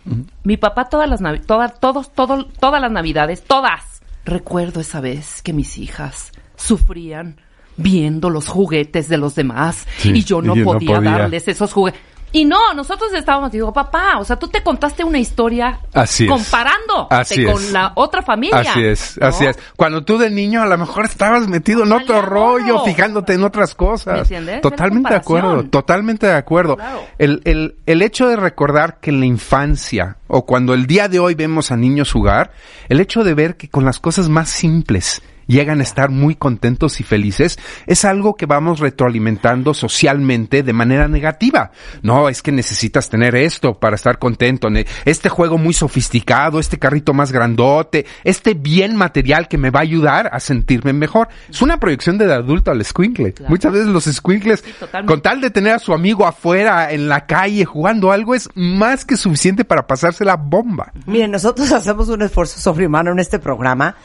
Mi 0.43 0.57
papá 0.57 0.88
todas 0.88 1.09
las 1.09 1.21
todas, 1.47 1.79
todos, 1.79 2.12
todo, 2.12 2.45
todas 2.59 2.81
las 2.81 2.91
navidades, 2.91 3.45
todas. 3.45 4.03
Recuerdo 4.25 4.81
esa 4.81 5.00
vez 5.00 5.43
que 5.43 5.53
mis 5.53 5.79
hijas 5.79 6.33
sufrían 6.57 7.37
viendo 7.76 8.31
los 8.31 8.49
juguetes 8.49 9.09
de 9.09 9.19
los 9.19 9.37
demás 9.37 9.87
y 10.03 10.25
yo 10.25 10.43
no, 10.43 10.57
podía, 10.65 11.00
darles 11.00 11.47
esos 11.47 11.73
juguetes. 11.73 12.00
Y 12.33 12.45
no, 12.45 12.75
nosotros 12.75 13.12
estábamos, 13.14 13.52
digo, 13.52 13.73
papá, 13.73 14.18
o 14.18 14.25
sea, 14.25 14.37
tú 14.37 14.49
te 14.49 14.62
contaste 14.62 15.04
una 15.04 15.18
historia 15.18 15.80
así 15.95 16.26
comparando 16.26 17.09
con 17.09 17.73
la 17.73 17.92
otra 17.95 18.23
familia. 18.23 18.61
Así 18.61 18.85
es, 18.85 19.18
así 19.23 19.47
es. 19.47 19.59
Cuando 19.76 20.04
tú 20.04 20.18
de 20.18 20.30
niño 20.30 20.62
a 20.62 20.66
lo 20.66 20.76
mejor 20.76 21.06
estabas 21.06 21.49
metido 21.49 21.85
en 21.85 21.92
otro 21.92 22.23
rollo, 22.23 22.85
fijándote 22.85 23.35
en 23.35 23.45
otras 23.45 23.75
cosas. 23.75 24.14
¿Me 24.14 24.21
entiendes? 24.21 24.61
Totalmente 24.61 25.11
de 25.11 25.16
acuerdo, 25.16 25.64
totalmente 25.64 26.26
de 26.26 26.35
acuerdo. 26.35 26.76
El, 27.18 27.40
el, 27.45 27.76
el 27.87 28.02
hecho 28.02 28.28
de 28.28 28.37
recordar 28.37 28.99
que 29.00 29.11
en 29.11 29.21
la 29.21 29.26
infancia 29.26 30.16
o 30.26 30.45
cuando 30.45 30.75
el 30.75 30.87
día 30.87 31.09
de 31.09 31.18
hoy 31.18 31.35
vemos 31.35 31.71
a 31.71 31.76
niños 31.76 32.12
jugar, 32.12 32.52
el 32.88 33.00
hecho 33.00 33.25
de 33.25 33.35
ver 33.35 33.56
que 33.56 33.68
con 33.68 33.85
las 33.85 34.00
cosas 34.00 34.28
más 34.28 34.50
simples, 34.50 35.23
llegan 35.47 35.81
a 35.81 35.83
estar 35.83 36.11
muy 36.11 36.35
contentos 36.35 37.00
y 37.00 37.05
felices, 37.05 37.59
es 37.87 38.05
algo 38.05 38.35
que 38.35 38.47
vamos 38.47 38.81
retroalimentando 38.81 39.75
socialmente 39.75 40.62
de 40.62 40.73
manera 40.73 41.09
negativa. 41.09 41.71
No, 42.03 42.29
es 42.29 42.43
que 42.43 42.53
necesitas 42.53 43.09
tener 43.09 43.35
esto 43.35 43.79
para 43.79 43.97
estar 43.97 44.19
contento, 44.19 44.69
este 45.05 45.29
juego 45.29 45.59
muy 45.59 45.75
sofisticado, 45.75 46.59
este 46.59 46.79
carrito 46.79 47.15
más 47.15 47.33
grandote, 47.33 48.07
este 48.25 48.55
bien 48.55 48.97
material 48.97 49.49
que 49.49 49.59
me 49.59 49.71
va 49.71 49.81
a 49.81 49.83
ayudar 49.83 50.31
a 50.33 50.41
sentirme 50.41 50.93
mejor. 50.93 51.29
Es 51.49 51.62
una 51.62 51.79
proyección 51.79 52.19
del 52.19 52.33
adulto 52.33 52.71
al 52.71 52.85
squinkle. 52.85 53.35
Muchas 53.49 53.73
veces 53.73 53.88
los 53.88 54.05
squinkles, 54.05 54.65
con 55.07 55.21
tal 55.21 55.41
de 55.41 55.50
tener 55.50 55.75
a 55.75 55.79
su 55.79 55.93
amigo 55.93 56.26
afuera 56.26 56.93
en 56.93 57.09
la 57.09 57.26
calle 57.26 57.65
jugando 57.65 58.12
algo, 58.12 58.35
es 58.35 58.49
más 58.55 59.05
que 59.05 59.17
suficiente 59.17 59.65
para 59.65 59.87
pasarse 59.87 60.25
la 60.25 60.37
bomba. 60.37 60.93
Miren, 61.07 61.31
nosotros 61.31 61.71
hacemos 61.73 62.09
un 62.09 62.23
esfuerzo 62.23 62.61
sobrehumano 62.61 63.12
en 63.12 63.19
este 63.19 63.38
programa 63.38 63.97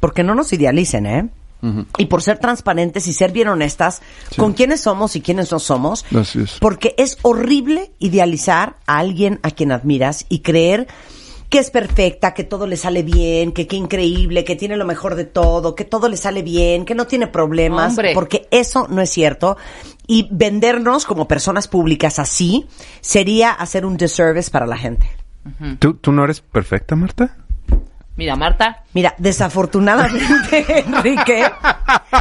porque 0.00 0.24
no 0.24 0.34
nos 0.34 0.52
idealicen, 0.52 1.06
¿eh? 1.06 1.28
Y 1.98 2.06
por 2.06 2.22
ser 2.22 2.38
transparentes 2.38 3.08
y 3.08 3.12
ser 3.12 3.32
bien 3.32 3.48
honestas 3.48 4.00
con 4.36 4.52
quiénes 4.52 4.80
somos 4.80 5.16
y 5.16 5.20
quiénes 5.20 5.50
no 5.50 5.58
somos. 5.58 6.04
Porque 6.60 6.94
es 6.96 7.18
horrible 7.22 7.90
idealizar 7.98 8.76
a 8.86 8.98
alguien 8.98 9.40
a 9.42 9.50
quien 9.50 9.72
admiras 9.72 10.24
y 10.28 10.40
creer 10.40 10.86
que 11.48 11.58
es 11.58 11.70
perfecta, 11.70 12.34
que 12.34 12.44
todo 12.44 12.66
le 12.66 12.76
sale 12.76 13.02
bien, 13.02 13.52
que 13.52 13.66
qué 13.66 13.76
increíble, 13.76 14.44
que 14.44 14.54
tiene 14.54 14.76
lo 14.76 14.84
mejor 14.84 15.14
de 15.14 15.24
todo, 15.24 15.74
que 15.74 15.84
todo 15.84 16.08
le 16.08 16.16
sale 16.16 16.42
bien, 16.42 16.84
que 16.84 16.94
no 16.94 17.06
tiene 17.06 17.26
problemas, 17.26 17.98
porque 18.14 18.46
eso 18.50 18.86
no 18.88 19.00
es 19.00 19.10
cierto. 19.10 19.56
Y 20.06 20.28
vendernos 20.30 21.06
como 21.06 21.26
personas 21.26 21.66
públicas 21.66 22.18
así 22.18 22.66
sería 23.00 23.50
hacer 23.50 23.84
un 23.86 23.96
disservice 23.96 24.50
para 24.50 24.66
la 24.66 24.76
gente. 24.76 25.10
¿Tú, 25.78 25.94
¿Tú 25.94 26.12
no 26.12 26.24
eres 26.24 26.40
perfecta, 26.40 26.94
Marta? 26.94 27.36
Mira, 28.18 28.34
Marta. 28.34 28.82
Mira, 28.94 29.14
desafortunadamente, 29.16 30.80
Enrique, 30.86 31.44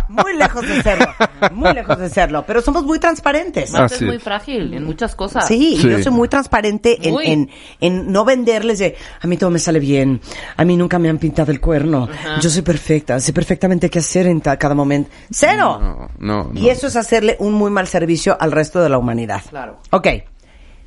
muy 0.10 0.38
lejos 0.38 0.62
de 0.62 0.84
serlo, 0.84 1.08
muy 1.54 1.74
lejos 1.74 1.98
de 1.98 2.08
serlo, 2.08 2.46
pero 2.46 2.62
somos 2.62 2.84
muy 2.84 3.00
transparentes. 3.00 3.72
Marta 3.72 3.96
es 3.96 4.04
muy 4.04 4.20
frágil 4.20 4.75
en 4.75 4.84
muchas 4.84 5.16
cosas. 5.16 5.48
Sí, 5.48 5.75
yo 5.75 6.04
soy 6.04 6.12
muy 6.12 6.27
transparente 6.27 7.00
en, 7.01 7.50
en, 7.82 8.12
no 8.12 8.25
venderles 8.25 8.77
de, 8.77 8.96
a 9.20 9.25
mí 9.25 9.38
todo 9.38 9.50
me 9.50 9.58
sale 9.58 9.80
bien, 9.80 10.22
a 10.56 10.63
mí 10.63 10.77
nunca 10.77 11.00
me 11.00 11.10
han 11.10 11.18
pintado 11.18 11.51
el 11.51 11.60
cuerno, 11.60 12.08
yo 12.42 12.50
soy 12.51 12.62
perfecta, 12.62 13.20
sé 13.20 13.34
perfectamente 13.34 13.89
qué 13.89 13.98
hacer 13.98 14.27
en 14.27 14.39
cada 14.39 14.75
momento. 14.75 15.10
¡Cero! 15.32 15.80
No, 16.20 16.44
no, 16.44 16.51
Y 16.54 16.70
eso 16.70 16.86
es 16.86 16.96
hacerle 16.96 17.38
un 17.39 17.54
muy 17.54 17.72
mal 17.72 17.88
servicio 17.88 18.38
al 18.39 18.51
resto 18.51 18.84
de 18.84 18.89
la 18.89 19.00
humanidad. 19.00 19.42
Claro. 19.50 19.80
Ok. 19.89 20.08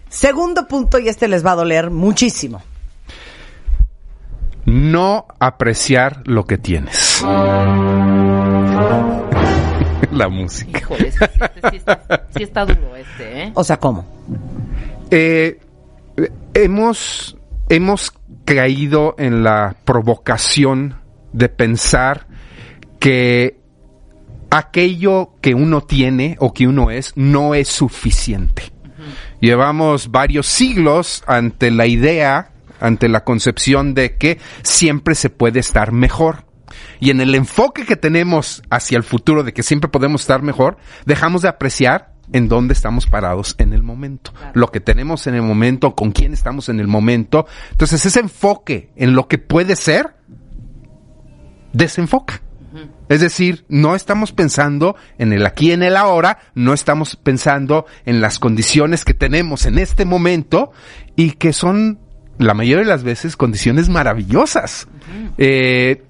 Segundo 0.09 0.69
punto, 0.69 1.01
y 1.01 1.09
este 1.09 1.27
les 1.27 1.45
va 1.45 1.53
a 1.53 1.57
doler 1.57 1.91
muchísimo 1.91 2.63
no 4.71 5.27
apreciar 5.39 6.23
lo 6.27 6.45
que 6.45 6.57
tienes. 6.59 7.23
La 10.13 10.29
música. 10.29 10.79
Híjole, 10.79 11.13
sí, 11.13 11.19
está, 12.43 12.65
duro 12.65 12.97
este, 12.97 13.43
¿eh? 13.43 13.53
O 13.55 13.63
sea, 13.65 13.79
¿cómo? 13.79 14.07
Eh, 15.11 15.61
hemos, 16.55 17.37
hemos 17.69 18.13
caído 18.45 19.15
en 19.19 19.43
la 19.45 19.77
provocación 19.85 20.97
de 21.33 21.49
pensar 21.49 22.27
que 22.99 23.61
aquello 24.51 25.35
que 25.41 25.55
uno 25.55 25.83
tiene 25.83 26.37
o 26.41 26.53
que 26.53 26.67
uno 26.67 26.91
es 26.91 27.13
no 27.17 27.55
es 27.55 27.69
suficiente. 27.69 28.73
Llevamos 29.41 30.11
varios 30.11 30.47
siglos 30.47 31.23
ante 31.27 31.71
la 31.71 31.87
idea 31.87 32.51
ante 32.81 33.09
la 33.09 33.25
concepción 33.25 33.95
de 33.95 34.17
que 34.17 34.39
siempre 34.63 35.15
se 35.15 35.31
puede 35.31 35.61
estar 35.61 35.93
mejor. 35.93 36.45
Y 37.01 37.11
en 37.11 37.21
el 37.21 37.35
enfoque 37.35 37.85
que 37.85 37.97
tenemos 37.97 38.63
hacia 38.71 38.97
el 38.97 39.05
futuro 39.05 39.43
de 39.43 39.53
que 39.53 39.63
siempre 39.63 39.91
podemos 39.91 40.23
estar 40.23 40.43
mejor, 40.43 40.77
dejamos 41.07 41.43
de 41.43 41.49
apreciar 41.49 42.15
en 42.33 42.49
dónde 42.49 42.75
estamos 42.75 43.07
parados 43.07 43.57
en 43.59 43.73
el 43.73 43.83
momento, 43.83 44.33
lo 44.55 44.71
que 44.71 44.81
tenemos 44.81 45.27
en 45.27 45.35
el 45.35 45.43
momento, 45.43 45.95
con 45.95 46.13
quién 46.13 46.33
estamos 46.33 46.69
en 46.69 46.79
el 46.79 46.87
momento. 46.87 47.47
Entonces 47.73 48.07
ese 48.07 48.21
enfoque 48.21 48.91
en 48.97 49.15
lo 49.15 49.27
que 49.27 49.39
puede 49.39 49.77
ser, 49.77 50.15
desenfoca. 51.73 52.43
Es 53.09 53.21
decir, 53.21 53.65
no 53.69 53.97
estamos 53.97 54.31
pensando 54.31 54.95
en 55.19 55.33
el 55.33 55.45
aquí, 55.45 55.73
en 55.73 55.83
el 55.83 55.97
ahora, 55.97 56.39
no 56.55 56.73
estamos 56.73 57.17
pensando 57.17 57.85
en 58.05 58.21
las 58.21 58.39
condiciones 58.39 59.05
que 59.05 59.15
tenemos 59.15 59.67
en 59.67 59.79
este 59.79 60.05
momento 60.05 60.71
y 61.17 61.33
que 61.33 61.53
son 61.53 61.99
la 62.41 62.55
mayoría 62.55 62.85
de 62.85 62.91
las 62.91 63.05
veces 63.05 63.37
condiciones 63.37 63.89
maravillosas. 63.89 64.89
Eh, 65.37 66.03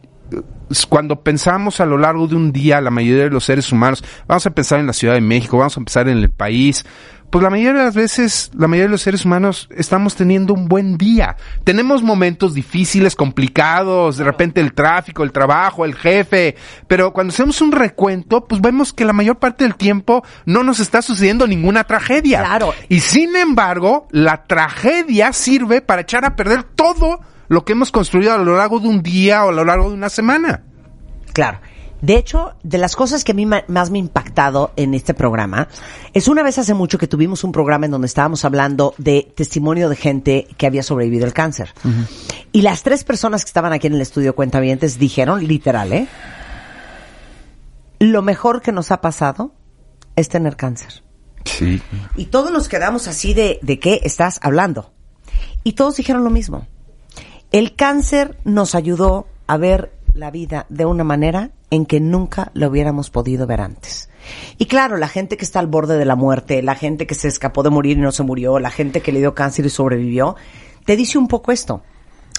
cuando 0.89 1.23
pensamos 1.23 1.81
a 1.81 1.87
lo 1.87 1.99
largo 1.99 2.29
de 2.29 2.37
un 2.37 2.53
día, 2.53 2.81
la 2.81 2.91
mayoría 2.91 3.25
de 3.25 3.31
los 3.31 3.45
seres 3.45 3.73
humanos, 3.73 4.05
vamos 4.29 4.47
a 4.47 4.51
pensar 4.51 4.79
en 4.79 4.87
la 4.87 4.93
Ciudad 4.93 5.15
de 5.15 5.21
México, 5.21 5.59
vamos 5.59 5.77
a 5.77 5.81
pensar 5.81 6.09
en 6.09 6.19
el 6.19 6.31
país, 6.31 6.87
pues 7.31 7.43
la 7.45 7.51
mayoría 7.51 7.79
de 7.79 7.85
las 7.85 7.95
veces, 7.95 8.51
la 8.57 8.67
mayoría 8.67 8.87
de 8.87 8.91
los 8.91 9.03
seres 9.03 9.25
humanos 9.25 9.69
estamos 9.77 10.17
teniendo 10.17 10.53
un 10.53 10.69
buen 10.69 10.99
día. 10.99 11.37
Tenemos 11.63 12.03
momentos 12.03 12.55
difíciles, 12.55 13.15
complicados, 13.15 14.17
de 14.17 14.25
repente 14.25 14.61
el 14.61 14.75
tráfico, 14.75 15.23
el 15.23 15.31
trabajo, 15.31 15.85
el 15.85 15.95
jefe, 15.95 16.57
pero 16.89 17.13
cuando 17.13 17.33
hacemos 17.33 17.61
un 17.63 17.71
recuento, 17.71 18.47
pues 18.47 18.61
vemos 18.61 18.93
que 18.93 19.05
la 19.05 19.13
mayor 19.13 19.39
parte 19.39 19.65
del 19.65 19.77
tiempo 19.77 20.25
no 20.45 20.65
nos 20.65 20.81
está 20.81 21.03
sucediendo 21.03 21.47
ninguna 21.47 21.85
tragedia. 21.85 22.41
Claro. 22.41 22.75
Y 22.89 23.01
sin 23.01 23.37
embargo, 23.37 24.09
la 24.11 24.45
tragedia 24.45 25.33
sirve 25.33 25.81
para 25.81 26.03
echar 26.03 26.25
a 26.25 26.35
perder 26.35 26.65
todo 26.65 27.21
lo 27.49 27.65
que 27.65 27.73
hemos 27.73 27.93
construido 27.93 28.33
a 28.33 28.39
lo 28.39 28.57
largo 28.57 28.81
de 28.81 28.89
un 28.89 29.03
día 29.03 29.45
o 29.45 29.51
a 29.51 29.53
lo 29.53 29.65
largo 29.65 29.89
de 29.89 29.95
una 29.95 30.09
semana. 30.09 30.63
Claro. 31.33 31.61
De 32.01 32.17
hecho, 32.17 32.55
de 32.63 32.79
las 32.79 32.97
cosas 32.97 33.25
que 33.25 33.33
a 33.33 33.35
mí 33.35 33.47
más 33.47 33.91
me 33.91 33.99
ha 33.99 34.01
impactado 34.01 34.73
en 34.77 34.95
este 34.95 35.15
programa, 35.15 35.69
es 36.15 36.29
una 36.29 36.43
vez 36.43 36.59
hace 36.59 36.75
mucho 36.75 36.99
que 36.99 37.07
tuvimos 37.07 37.45
un 37.45 37.53
programa 37.53 37.87
en 37.87 37.93
donde 37.93 38.07
estábamos 38.07 38.45
hablando 38.45 38.95
de 38.99 39.33
testimonio 39.37 39.89
de 39.89 39.97
gente 39.97 40.49
que 40.57 40.67
había 40.67 40.83
sobrevivido 40.83 41.27
el 41.27 41.33
cáncer. 41.33 41.75
Y 42.53 42.63
las 42.63 42.83
tres 42.83 43.05
personas 43.05 43.45
que 43.45 43.49
estaban 43.49 43.73
aquí 43.73 43.87
en 43.87 43.95
el 43.95 44.01
estudio 44.01 44.35
Cuentavientes 44.35 44.99
dijeron, 44.99 45.47
literal, 45.47 45.93
¿eh? 45.93 46.09
Lo 47.99 48.23
mejor 48.23 48.63
que 48.63 48.73
nos 48.73 48.91
ha 48.93 49.03
pasado 49.03 49.53
es 50.17 50.29
tener 50.29 50.57
cáncer. 50.57 51.03
Sí. 51.45 51.83
Y 52.17 52.27
todos 52.27 52.51
nos 52.51 52.69
quedamos 52.69 53.09
así 53.09 53.35
de, 53.35 53.59
¿de 53.63 53.79
qué 53.79 54.01
estás 54.05 54.39
hablando? 54.43 54.93
Y 55.65 55.75
todos 55.75 55.97
dijeron 55.97 56.25
lo 56.25 56.31
mismo. 56.31 56.67
El 57.53 57.75
cáncer 57.77 58.39
nos 58.45 58.75
ayudó 58.75 59.27
a 59.47 59.57
ver 59.57 59.93
la 60.15 60.31
vida 60.31 60.67
de 60.69 60.85
una 60.87 61.05
manera 61.05 61.51
en 61.71 61.87
que 61.87 62.01
nunca 62.01 62.51
lo 62.55 62.69
hubiéramos 62.69 63.11
podido 63.11 63.47
ver 63.47 63.61
antes. 63.61 64.09
Y 64.59 64.67
claro, 64.67 64.97
la 64.97 65.09
gente 65.09 65.37
que 65.37 65.45
está 65.45 65.61
al 65.61 65.67
borde 65.67 65.97
de 65.97 66.05
la 66.05 66.17
muerte, 66.17 66.63
la 66.63 66.75
gente 66.75 67.07
que 67.07 67.15
se 67.15 67.29
escapó 67.29 67.63
de 67.63 67.71
morir 67.71 67.97
y 67.99 68.01
no 68.01 68.13
se 68.13 68.23
murió, 68.23 68.59
la 68.59 68.71
gente 68.71 69.01
que 69.01 69.13
le 69.13 69.21
dio 69.21 69.35
cáncer 69.35 69.67
y 69.67 69.71
sobrevivió, 69.71 70.37
te 70.85 70.97
dice 70.97 71.19
un 71.19 71.29
poco 71.29 71.53
esto. 71.53 71.83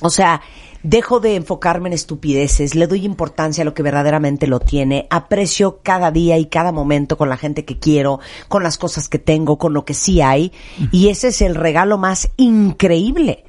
O 0.01 0.09
sea, 0.09 0.41
dejo 0.83 1.19
de 1.19 1.35
enfocarme 1.35 1.89
en 1.89 1.93
estupideces, 1.93 2.73
le 2.73 2.88
doy 2.88 3.05
importancia 3.05 3.61
a 3.61 3.65
lo 3.65 3.75
que 3.75 3.83
verdaderamente 3.83 4.47
lo 4.47 4.59
tiene, 4.59 5.07
aprecio 5.11 5.79
cada 5.83 6.11
día 6.11 6.38
y 6.39 6.47
cada 6.47 6.71
momento 6.71 7.17
con 7.17 7.29
la 7.29 7.38
gente 7.38 7.65
que 7.65 7.77
quiero, 7.77 8.19
con 8.47 8.63
las 8.63 8.79
cosas 8.79 9.07
que 9.07 9.19
tengo, 9.19 9.59
con 9.59 9.73
lo 9.73 9.85
que 9.85 9.93
sí 9.93 10.21
hay, 10.21 10.51
y 10.91 11.09
ese 11.09 11.27
es 11.27 11.41
el 11.41 11.53
regalo 11.53 12.00
más 12.00 12.29
increíble, 12.38 13.45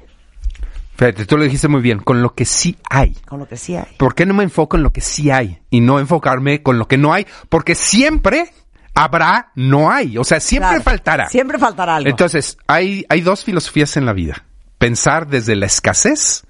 Fíjate, 0.95 1.25
tú 1.25 1.37
lo 1.37 1.43
dijiste 1.43 1.67
muy 1.67 1.81
bien, 1.81 1.99
con 1.99 2.21
lo 2.21 2.35
que 2.35 2.45
sí 2.45 2.77
hay. 2.89 3.13
con 3.25 3.39
lo 3.39 3.47
que 3.47 3.57
sí 3.57 3.75
hay. 3.75 3.95
¿Por 3.97 4.13
qué 4.13 4.25
no 4.25 4.33
me 4.33 4.43
enfoco 4.43 4.77
en 4.77 4.83
lo 4.83 4.91
que 4.91 5.01
sí 5.01 5.31
hay 5.31 5.59
y 5.69 5.81
no 5.81 5.99
enfocarme 5.99 6.61
con 6.61 6.77
lo 6.77 6.87
que 6.87 6.97
no 6.97 7.13
hay? 7.13 7.25
Porque 7.49 7.73
siempre 7.75 8.53
habrá, 8.93 9.51
no 9.55 9.91
hay. 9.91 10.17
O 10.17 10.23
sea, 10.23 10.39
siempre 10.39 10.69
Claro, 10.69 10.83
faltará. 10.83 11.29
Siempre 11.29 11.57
faltará 11.57 11.95
algo. 11.95 12.09
Entonces, 12.09 12.57
hay, 12.67 13.05
hay 13.09 13.21
dos 13.21 13.43
filosofías 13.43 13.97
en 13.97 14.05
la 14.05 14.13
vida. 14.13 14.45
Pensar 14.77 15.27
desde 15.27 15.55
la 15.55 15.65
escasez 15.65 16.45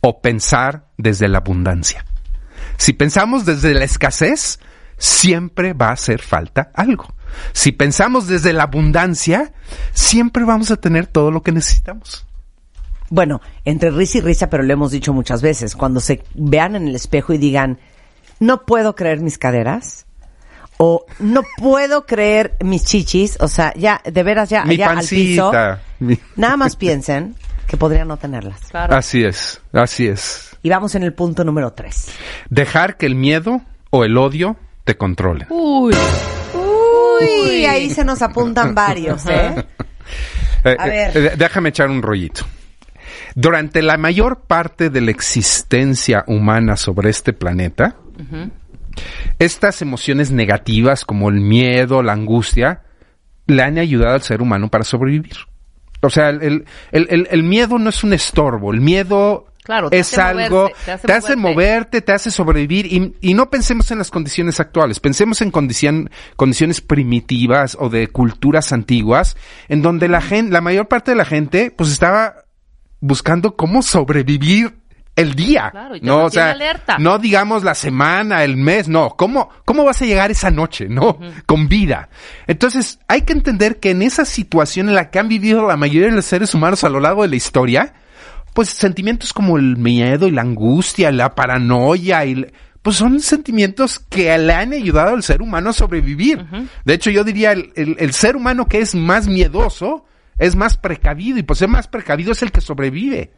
o 0.00 0.20
pensar 0.20 0.88
desde 0.96 1.28
la 1.28 1.38
abundancia. 1.38 2.04
Si 2.78 2.92
pensamos 2.94 3.44
desde 3.44 3.74
la 3.74 3.84
escasez, 3.84 4.58
siempre 4.96 5.74
va 5.74 5.88
a 5.88 5.92
hacer 5.92 6.22
falta 6.22 6.70
algo. 6.74 7.14
Si 7.52 7.72
pensamos 7.72 8.26
desde 8.26 8.52
la 8.52 8.64
abundancia, 8.64 9.52
siempre 9.92 10.44
vamos 10.44 10.70
a 10.70 10.76
tener 10.76 11.06
todo 11.06 11.30
lo 11.30 11.42
que 11.42 11.52
necesitamos. 11.52 12.26
Bueno, 13.14 13.42
entre 13.66 13.90
risa 13.90 14.16
y 14.16 14.20
risa, 14.22 14.48
pero 14.48 14.62
lo 14.62 14.72
hemos 14.72 14.90
dicho 14.90 15.12
muchas 15.12 15.42
veces, 15.42 15.76
cuando 15.76 16.00
se 16.00 16.22
vean 16.32 16.76
en 16.76 16.88
el 16.88 16.94
espejo 16.94 17.34
y 17.34 17.38
digan, 17.38 17.78
no 18.40 18.64
puedo 18.64 18.94
creer 18.94 19.20
mis 19.20 19.36
caderas, 19.36 20.06
o 20.78 21.04
no 21.18 21.42
puedo 21.58 22.06
creer 22.06 22.56
mis 22.60 22.84
chichis, 22.86 23.36
o 23.38 23.48
sea, 23.48 23.74
ya, 23.76 24.00
de 24.10 24.22
veras, 24.22 24.48
ya, 24.48 24.64
Mi 24.64 24.78
ya 24.78 24.92
al 24.92 25.04
piso. 25.06 25.52
Mi- 26.00 26.18
nada 26.36 26.56
más 26.56 26.74
piensen 26.76 27.34
que 27.66 27.76
podrían 27.76 28.08
no 28.08 28.16
tenerlas. 28.16 28.58
Claro. 28.70 28.96
Así 28.96 29.22
es, 29.22 29.60
así 29.74 30.06
es. 30.08 30.56
Y 30.62 30.70
vamos 30.70 30.94
en 30.94 31.02
el 31.02 31.12
punto 31.12 31.44
número 31.44 31.74
tres. 31.74 32.06
Dejar 32.48 32.96
que 32.96 33.04
el 33.04 33.14
miedo 33.14 33.60
o 33.90 34.04
el 34.04 34.16
odio 34.16 34.56
te 34.84 34.96
controlen. 34.96 35.48
Uy. 35.50 35.94
Uy, 36.54 37.66
ahí 37.66 37.90
se 37.90 38.06
nos 38.06 38.22
apuntan 38.22 38.74
varios, 38.74 39.26
¿eh? 39.26 39.54
Eh, 40.64 40.76
A 40.78 40.86
eh, 40.86 40.90
ver. 41.12 41.16
eh, 41.16 41.32
déjame 41.36 41.70
echar 41.70 41.90
un 41.90 42.00
rollito. 42.00 42.44
Durante 43.34 43.82
la 43.82 43.96
mayor 43.96 44.40
parte 44.46 44.90
de 44.90 45.00
la 45.00 45.10
existencia 45.10 46.24
humana 46.26 46.76
sobre 46.76 47.10
este 47.10 47.32
planeta, 47.32 47.96
estas 49.38 49.82
emociones 49.82 50.30
negativas 50.30 51.04
como 51.04 51.28
el 51.28 51.40
miedo, 51.40 52.02
la 52.02 52.12
angustia, 52.12 52.82
le 53.46 53.62
han 53.62 53.78
ayudado 53.78 54.14
al 54.14 54.22
ser 54.22 54.42
humano 54.42 54.68
para 54.68 54.84
sobrevivir. 54.84 55.36
O 56.02 56.10
sea, 56.10 56.30
el, 56.30 56.64
el- 56.90 57.28
el- 57.30 57.42
miedo 57.44 57.78
no 57.78 57.88
es 57.90 58.02
un 58.04 58.12
estorbo, 58.12 58.72
el 58.72 58.80
miedo 58.80 59.46
Claro, 59.62 59.88
te 59.90 60.00
es 60.00 60.12
hace 60.18 60.20
algo, 60.20 60.62
moverte, 60.62 60.76
te 60.84 60.90
hace 60.92 61.06
te 61.06 61.12
hace 61.12 61.36
moverte. 61.36 61.54
moverte, 61.54 62.00
te 62.00 62.12
hace 62.12 62.30
sobrevivir 62.32 62.86
y, 62.86 63.14
y 63.20 63.34
no 63.34 63.48
pensemos 63.48 63.88
en 63.92 63.98
las 63.98 64.10
condiciones 64.10 64.58
actuales, 64.58 64.98
pensemos 64.98 65.40
en 65.40 65.52
condicion- 65.52 66.10
condiciones 66.34 66.80
primitivas 66.80 67.76
o 67.78 67.88
de 67.88 68.08
culturas 68.08 68.72
antiguas 68.72 69.36
en 69.68 69.80
donde 69.80 70.08
la 70.08 70.20
gente, 70.20 70.52
la 70.52 70.60
mayor 70.60 70.88
parte 70.88 71.12
de 71.12 71.16
la 71.16 71.24
gente 71.24 71.70
pues 71.76 71.92
estaba 71.92 72.41
buscando 73.02 73.54
cómo 73.56 73.82
sobrevivir 73.82 74.74
el 75.14 75.34
día. 75.34 75.68
Claro, 75.70 75.94
y 75.96 76.00
te 76.00 76.06
no, 76.06 76.24
o 76.24 76.30
sea, 76.30 76.52
alerta. 76.52 76.96
no 76.98 77.18
digamos 77.18 77.64
la 77.64 77.74
semana, 77.74 78.44
el 78.44 78.56
mes, 78.56 78.88
no, 78.88 79.10
¿cómo, 79.10 79.50
cómo 79.66 79.84
vas 79.84 80.00
a 80.00 80.06
llegar 80.06 80.30
esa 80.30 80.50
noche, 80.50 80.86
no? 80.88 81.18
Con 81.44 81.68
vida. 81.68 82.08
Entonces, 82.46 82.98
hay 83.08 83.20
que 83.22 83.34
entender 83.34 83.78
que 83.78 83.90
en 83.90 84.00
esa 84.00 84.24
situación 84.24 84.88
en 84.88 84.94
la 84.94 85.10
que 85.10 85.18
han 85.18 85.28
vivido 85.28 85.66
la 85.68 85.76
mayoría 85.76 86.08
de 86.08 86.14
los 86.16 86.24
seres 86.24 86.54
humanos 86.54 86.82
a 86.84 86.88
lo 86.88 86.98
largo 87.00 87.20
de 87.22 87.28
la 87.28 87.36
historia, 87.36 87.92
pues 88.54 88.70
sentimientos 88.70 89.34
como 89.34 89.58
el 89.58 89.76
miedo 89.76 90.26
y 90.28 90.30
la 90.30 90.40
angustia, 90.42 91.12
la 91.12 91.34
paranoia 91.34 92.24
y 92.24 92.46
pues 92.80 92.96
son 92.96 93.20
sentimientos 93.20 93.98
que 93.98 94.36
le 94.38 94.52
han 94.54 94.72
ayudado 94.72 95.14
al 95.14 95.22
ser 95.22 95.40
humano 95.42 95.70
a 95.70 95.72
sobrevivir. 95.72 96.44
De 96.84 96.94
hecho, 96.94 97.10
yo 97.10 97.22
diría 97.22 97.52
el, 97.52 97.70
el- 97.76 97.96
el 97.98 98.12
ser 98.14 98.34
humano 98.34 98.66
que 98.66 98.78
es 98.80 98.94
más 98.94 99.28
miedoso 99.28 100.04
es 100.42 100.56
más 100.56 100.76
precavido 100.76 101.38
y 101.38 101.44
pues 101.44 101.60
ser 101.60 101.68
más 101.68 101.86
precavido 101.86 102.32
es 102.32 102.42
el 102.42 102.50
que 102.50 102.60
sobrevive. 102.60 103.30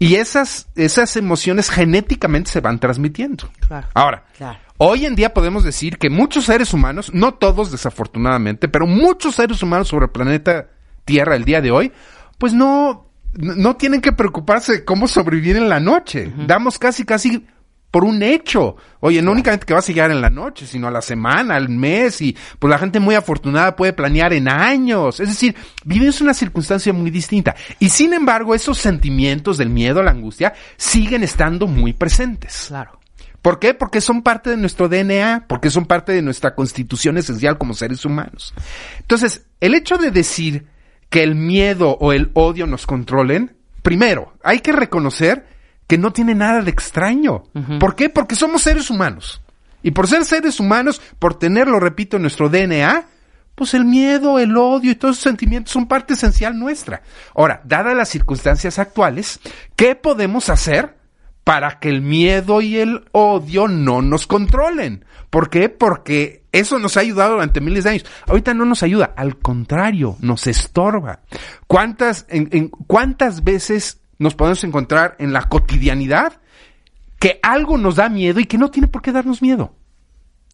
Y 0.00 0.16
esas, 0.16 0.68
esas 0.74 1.16
emociones 1.16 1.70
genéticamente 1.70 2.50
se 2.50 2.60
van 2.60 2.80
transmitiendo. 2.80 3.48
Claro. 3.68 3.86
Ahora, 3.94 4.24
Claro. 4.36 4.58
hoy 4.78 5.06
en 5.06 5.14
día 5.14 5.32
podemos 5.32 5.62
decir 5.62 5.96
que 5.96 6.10
muchos 6.10 6.46
seres 6.46 6.74
humanos, 6.74 7.12
no 7.14 7.34
todos 7.34 7.70
desafortunadamente, 7.70 8.66
pero 8.68 8.88
muchos 8.88 9.36
seres 9.36 9.62
humanos 9.62 9.86
sobre 9.88 10.06
el 10.06 10.10
planeta 10.10 10.66
Tierra 11.04 11.36
el 11.36 11.44
día 11.44 11.60
de 11.60 11.70
hoy, 11.70 11.92
pues 12.36 12.52
no, 12.52 13.06
no 13.34 13.54
no 13.54 13.76
tienen 13.76 14.00
que 14.00 14.12
preocuparse 14.12 14.72
de 14.72 14.84
cómo 14.84 15.06
sobrevivir 15.06 15.56
en 15.56 15.68
la 15.68 15.78
noche. 15.78 16.32
Damos 16.48 16.80
casi, 16.80 17.04
casi 17.04 17.46
por 17.90 18.04
un 18.04 18.22
hecho. 18.22 18.76
Oye, 19.00 19.22
no 19.22 19.32
únicamente 19.32 19.66
que 19.66 19.74
vas 19.74 19.88
a 19.88 19.92
llegar 19.92 20.10
en 20.10 20.20
la 20.20 20.30
noche, 20.30 20.66
sino 20.66 20.88
a 20.88 20.90
la 20.90 21.02
semana, 21.02 21.56
al 21.56 21.68
mes, 21.68 22.20
y 22.20 22.36
pues 22.58 22.70
la 22.70 22.78
gente 22.78 23.00
muy 23.00 23.14
afortunada 23.14 23.76
puede 23.76 23.92
planear 23.92 24.32
en 24.32 24.48
años. 24.48 25.20
Es 25.20 25.28
decir, 25.28 25.56
vives 25.84 26.20
una 26.20 26.34
circunstancia 26.34 26.92
muy 26.92 27.10
distinta. 27.10 27.54
Y 27.78 27.88
sin 27.88 28.12
embargo, 28.12 28.54
esos 28.54 28.78
sentimientos 28.78 29.58
del 29.58 29.70
miedo, 29.70 30.02
la 30.02 30.12
angustia, 30.12 30.54
siguen 30.76 31.22
estando 31.22 31.66
muy 31.66 31.92
presentes. 31.92 32.66
Claro. 32.68 33.00
¿Por 33.42 33.58
qué? 33.58 33.72
Porque 33.72 34.02
son 34.02 34.22
parte 34.22 34.50
de 34.50 34.58
nuestro 34.58 34.88
DNA, 34.88 35.46
porque 35.48 35.70
son 35.70 35.86
parte 35.86 36.12
de 36.12 36.20
nuestra 36.20 36.54
constitución 36.54 37.16
esencial 37.16 37.56
como 37.56 37.72
seres 37.72 38.04
humanos. 38.04 38.54
Entonces, 38.98 39.46
el 39.60 39.74
hecho 39.74 39.96
de 39.96 40.10
decir 40.10 40.66
que 41.08 41.22
el 41.22 41.34
miedo 41.34 41.96
o 42.00 42.12
el 42.12 42.30
odio 42.34 42.66
nos 42.66 42.86
controlen, 42.86 43.56
primero, 43.82 44.34
hay 44.44 44.60
que 44.60 44.72
reconocer 44.72 45.46
que 45.90 45.98
no 45.98 46.12
tiene 46.12 46.34
nada 46.36 46.62
de 46.62 46.70
extraño. 46.70 47.42
¿Por 47.80 47.96
qué? 47.96 48.08
Porque 48.08 48.36
somos 48.36 48.62
seres 48.62 48.88
humanos. 48.90 49.42
Y 49.82 49.90
por 49.90 50.06
ser 50.06 50.24
seres 50.24 50.60
humanos, 50.60 51.02
por 51.18 51.34
tenerlo, 51.36 51.80
repito, 51.80 52.14
en 52.16 52.22
nuestro 52.22 52.48
DNA, 52.48 53.06
pues 53.56 53.74
el 53.74 53.84
miedo, 53.84 54.38
el 54.38 54.56
odio 54.56 54.92
y 54.92 54.94
todos 54.94 55.16
esos 55.16 55.24
sentimientos 55.24 55.72
son 55.72 55.88
parte 55.88 56.14
esencial 56.14 56.56
nuestra. 56.58 57.02
Ahora, 57.34 57.60
dadas 57.64 57.96
las 57.96 58.08
circunstancias 58.08 58.78
actuales, 58.78 59.40
¿qué 59.74 59.96
podemos 59.96 60.48
hacer 60.48 60.96
para 61.42 61.80
que 61.80 61.88
el 61.88 62.02
miedo 62.02 62.60
y 62.60 62.76
el 62.78 63.04
odio 63.12 63.66
no 63.66 64.00
nos 64.00 64.26
controlen? 64.28 65.04
¿Por 65.28 65.50
qué? 65.50 65.68
Porque 65.68 66.44
eso 66.52 66.78
nos 66.78 66.96
ha 66.96 67.00
ayudado 67.00 67.32
durante 67.34 67.60
miles 67.60 67.84
de 67.84 67.90
años. 67.90 68.06
Ahorita 68.26 68.54
no 68.54 68.64
nos 68.64 68.82
ayuda, 68.82 69.12
al 69.16 69.38
contrario, 69.38 70.16
nos 70.20 70.46
estorba. 70.46 71.20
¿Cuántas, 71.66 72.26
en, 72.28 72.48
en- 72.52 72.68
cuántas 72.68 73.44
veces 73.44 73.99
nos 74.20 74.34
podemos 74.34 74.62
encontrar 74.64 75.16
en 75.18 75.32
la 75.32 75.48
cotidianidad 75.48 76.34
que 77.18 77.40
algo 77.42 77.78
nos 77.78 77.96
da 77.96 78.08
miedo 78.08 78.38
y 78.38 78.44
que 78.44 78.58
no 78.58 78.70
tiene 78.70 78.86
por 78.86 79.00
qué 79.02 79.12
darnos 79.12 79.40
miedo? 79.40 79.74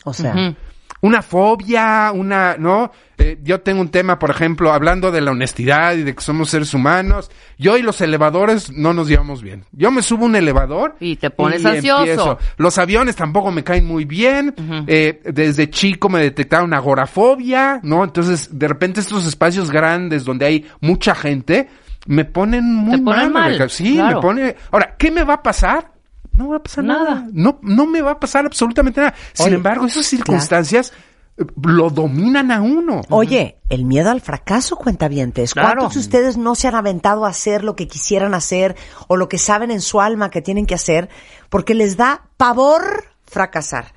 O 0.05 0.15
sea, 0.15 0.57
una 1.01 1.21
fobia, 1.21 2.13
una, 2.15 2.57
¿no? 2.59 2.93
Eh, 3.19 3.39
yo 3.43 3.61
tengo 3.63 3.81
un 3.81 3.89
tema, 3.89 4.21
por 4.21 4.31
ejemplo, 4.31 4.73
hablando 4.73 5.11
de 5.11 5.21
la 5.21 5.33
honestidad 5.33 5.97
y 5.97 6.05
de 6.05 6.15
que 6.15 6.21
somos 6.23 6.51
seres 6.51 6.75
humanos. 6.75 7.29
Yo 7.59 7.77
y 7.77 7.83
los 7.83 8.01
elevadores 8.01 8.71
no 8.71 8.95
nos 8.95 9.09
llevamos 9.09 9.43
bien. 9.43 9.65
Yo 9.73 9.91
me 9.91 10.03
subo 10.03 10.23
a 10.23 10.27
un 10.27 10.37
elevador 10.37 10.95
Y 11.01 11.17
te 11.17 11.31
pones 11.31 11.65
ansioso. 11.65 11.99
empiezo. 11.99 12.39
Los 12.57 12.79
aviones 12.79 13.17
tampoco 13.17 13.51
me 13.51 13.65
caen 13.65 13.85
muy 13.85 14.05
bien. 14.05 14.55
Eh, 14.87 15.23
desde 15.25 15.71
chico 15.71 16.09
me 16.09 16.21
detectaron 16.21 16.73
agorafobia, 16.73 17.81
¿no? 17.83 18.05
Entonces, 18.05 18.49
de 18.57 18.69
repente 18.69 19.01
estos 19.01 19.27
espacios 19.27 19.73
grandes 19.73 20.25
donde 20.25 20.47
hay 20.47 20.67
mucha 20.81 21.17
gente 21.17 21.69
me 22.07 22.25
ponen 22.25 22.75
muy 22.75 23.01
ponen 23.01 23.33
mal. 23.33 23.59
mal. 23.59 23.71
Sí, 23.71 23.95
claro. 23.95 24.17
me 24.17 24.23
pone. 24.23 24.57
Ahora, 24.71 24.97
¿qué 24.97 25.11
me 25.11 25.25
va 25.25 25.35
a 25.35 25.43
pasar? 25.43 25.93
No 26.33 26.49
va 26.49 26.57
a 26.57 26.63
pasar 26.63 26.85
nada. 26.85 27.15
Nada. 27.17 27.29
No, 27.33 27.59
no 27.63 27.87
me 27.87 28.03
va 28.03 28.13
a 28.13 28.21
pasar 28.21 28.47
absolutamente 28.47 29.01
nada. 29.01 29.15
Sin 29.33 29.47
Oye, 29.47 29.55
embargo, 29.57 29.87
esas 29.87 30.07
circunstancias 30.07 30.93
eh, 31.37 31.45
lo 31.63 31.91
dominan 31.91 32.51
a 32.53 32.61
uno. 32.61 33.03
Oye, 33.09 33.59
el 33.69 33.85
miedo 33.85 34.11
al 34.11 34.21
fracaso, 34.21 34.77
cuentavientes. 34.77 35.55
Claro. 35.55 35.69
¿Cuántos 35.69 35.95
de 35.95 36.01
ustedes 36.01 36.37
no 36.37 36.55
se 36.55 36.69
han 36.69 36.75
aventado 36.75 37.25
a 37.25 37.31
hacer 37.31 37.65
lo 37.65 37.75
que 37.75 37.89
quisieran 37.89 38.35
hacer 38.35 38.77
o 39.09 39.17
lo 39.17 39.29
que 39.29 39.39
saben 39.39 39.71
en 39.71 39.81
su 39.81 40.01
alma 40.01 40.31
que 40.31 40.43
tienen 40.43 40.67
que 40.67 40.75
hacer 40.75 41.09
porque 41.49 41.75
les 41.75 41.97
da 41.97 42.29
pavor 42.37 43.05
fracasar? 43.25 43.95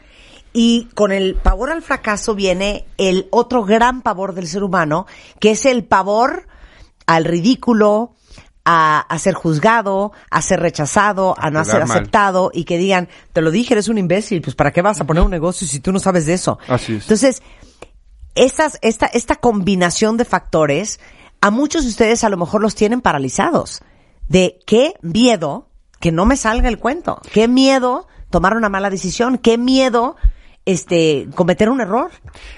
Y 0.51 0.87
con 0.95 1.11
el 1.11 1.35
pavor 1.35 1.69
al 1.69 1.83
fracaso 1.83 2.33
viene 2.33 2.85
el 2.97 3.27
otro 3.31 3.65
gran 3.65 4.01
pavor 4.01 4.33
del 4.33 4.47
ser 4.47 4.63
humano, 4.63 5.05
que 5.39 5.51
es 5.51 5.65
el 5.65 5.83
pavor 5.83 6.47
al 7.09 7.25
ridículo, 7.25 8.13
a, 8.65 8.99
a 8.99 9.17
ser 9.17 9.33
juzgado, 9.33 10.11
a 10.29 10.41
ser 10.43 10.59
rechazado, 10.59 11.33
a, 11.39 11.47
A 11.47 11.49
no 11.49 11.65
ser 11.65 11.85
mal. 11.85 11.97
aceptado 11.97 12.51
y 12.53 12.65
que 12.65 12.77
digan, 12.77 13.09
te 13.33 13.41
lo 13.41 13.49
dije, 13.49 13.73
eres 13.73 13.87
un 13.87 13.97
imbécil, 13.97 14.41
pues 14.43 14.55
¿para 14.55 14.71
qué 14.71 14.83
vas 14.83 15.01
a 15.01 15.05
poner 15.05 15.23
un 15.23 15.31
negocio 15.31 15.65
si 15.67 15.79
tú 15.79 15.91
no 15.91 15.97
sabes 15.99 16.27
de 16.27 16.33
eso? 16.33 16.59
Así 16.67 16.95
es. 16.95 17.03
Entonces, 17.03 17.41
esas, 18.35 18.77
esta, 18.83 19.07
esta 19.07 19.37
combinación 19.37 20.17
de 20.17 20.25
factores, 20.25 20.99
a 21.41 21.49
muchos 21.49 21.83
de 21.83 21.89
ustedes 21.89 22.23
a 22.23 22.29
lo 22.29 22.37
mejor 22.37 22.61
los 22.61 22.75
tienen 22.75 23.01
paralizados. 23.01 23.81
De 24.27 24.59
qué 24.67 24.93
miedo 25.01 25.69
que 25.99 26.11
no 26.11 26.27
me 26.27 26.37
salga 26.37 26.69
el 26.69 26.77
cuento. 26.77 27.19
Qué 27.33 27.47
miedo 27.47 28.07
tomar 28.29 28.55
una 28.55 28.69
mala 28.69 28.91
decisión. 28.91 29.39
Qué 29.39 29.57
miedo 29.57 30.15
este 30.71 31.27
cometer 31.35 31.69
un 31.69 31.81
error. 31.81 32.11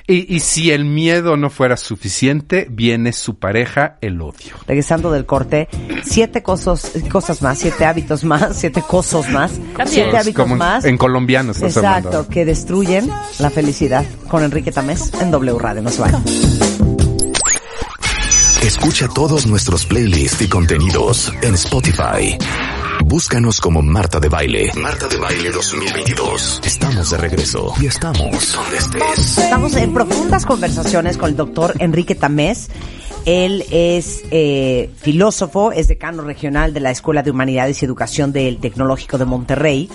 Y, 0.08 0.34
y 0.36 0.40
si 0.42 0.72
el 0.72 0.86
miedo 0.86 1.38
no 1.38 1.50
fuera 1.50 1.78
suficiente, 1.78 2.68
viene 2.70 3.14
su 3.14 3.38
pareja, 3.40 3.98
el 4.02 4.22
odio. 4.22 4.56
Regresando 4.68 5.12
del 5.12 5.26
corte, 5.26 5.68
siete 6.04 6.44
cosas, 6.44 6.92
cosas 7.12 7.42
más, 7.42 7.60
siete 7.60 7.86
hábitos 7.86 8.24
más, 8.24 8.56
siete 8.58 8.82
cosas 8.82 9.30
más, 9.30 9.52
siete 9.86 10.18
hábitos 10.18 10.42
como 10.42 10.56
en- 10.56 10.60
más. 10.60 10.86
En 10.86 10.98
colombiano 10.98 11.52
estás 11.52 11.78
Exacto, 11.78 12.08
hablando. 12.10 12.30
que 12.30 12.46
destruyen 12.46 13.10
la 13.40 13.50
felicidad. 13.50 14.06
Con 14.28 14.44
Enrique 14.44 14.72
Tamés 14.72 15.12
en 15.22 15.32
W 15.32 15.58
Radio. 15.60 15.82
No 15.82 15.90
se 15.90 16.02
vayan. 16.02 16.24
Escucha 18.64 19.08
todos 19.08 19.48
nuestros 19.48 19.86
playlists 19.86 20.42
y 20.42 20.48
contenidos 20.48 21.34
en 21.42 21.56
Spotify. 21.56 22.38
Búscanos 23.04 23.60
como 23.60 23.82
Marta 23.82 24.20
de 24.20 24.30
Baile. 24.30 24.72
Marta 24.76 25.08
de 25.08 25.18
Baile 25.18 25.52
2022. 25.52 26.62
Estamos 26.64 27.10
de 27.10 27.18
regreso 27.18 27.74
y 27.82 27.88
estamos 27.88 28.54
donde 28.54 28.78
estés. 28.78 29.38
Estamos 29.38 29.76
en 29.76 29.94
profundas 29.94 30.46
conversaciones 30.46 31.18
con 31.18 31.30
el 31.30 31.36
doctor 31.36 31.74
Enrique 31.80 32.16
Tamés. 32.16 32.70
Él 33.26 33.66
es 33.72 34.24
eh, 34.32 34.90
filósofo, 34.98 35.72
es 35.72 35.88
decano 35.88 36.24
regional 36.24 36.74
de 36.74 36.80
la 36.80 36.92
Escuela 36.92 37.24
de 37.24 37.32
Humanidades 37.32 37.82
y 37.82 37.86
Educación 37.86 38.32
del 38.32 38.60
Tecnológico 38.60 39.18
de 39.18 39.26
Monterrey 39.26 39.90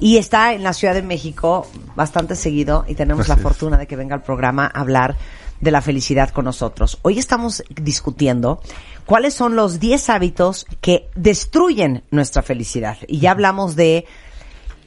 y 0.00 0.16
está 0.16 0.54
en 0.54 0.62
la 0.62 0.72
Ciudad 0.72 0.94
de 0.94 1.02
México 1.02 1.66
bastante 1.94 2.34
seguido 2.34 2.84
y 2.88 2.94
tenemos 2.94 3.28
la 3.28 3.34
es. 3.34 3.42
fortuna 3.42 3.76
de 3.76 3.86
que 3.86 3.96
venga 3.96 4.14
al 4.14 4.22
programa 4.22 4.64
a 4.64 4.80
hablar 4.80 5.16
de 5.60 5.70
la 5.70 5.82
felicidad 5.82 6.30
con 6.30 6.46
nosotros. 6.46 6.98
Hoy 7.02 7.18
estamos 7.18 7.62
discutiendo 7.68 8.62
cuáles 9.04 9.34
son 9.34 9.56
los 9.56 9.78
10 9.78 10.08
hábitos 10.08 10.66
que 10.80 11.10
destruyen 11.14 12.02
nuestra 12.10 12.42
felicidad. 12.42 12.96
Y 13.06 13.20
ya 13.20 13.32
hablamos 13.32 13.76
de 13.76 14.06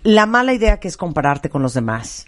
la 0.02 0.26
mala 0.26 0.54
idea 0.54 0.80
que 0.80 0.88
es 0.88 0.98
compararte 0.98 1.50
con 1.50 1.62
los 1.62 1.76
demás. 1.76 2.26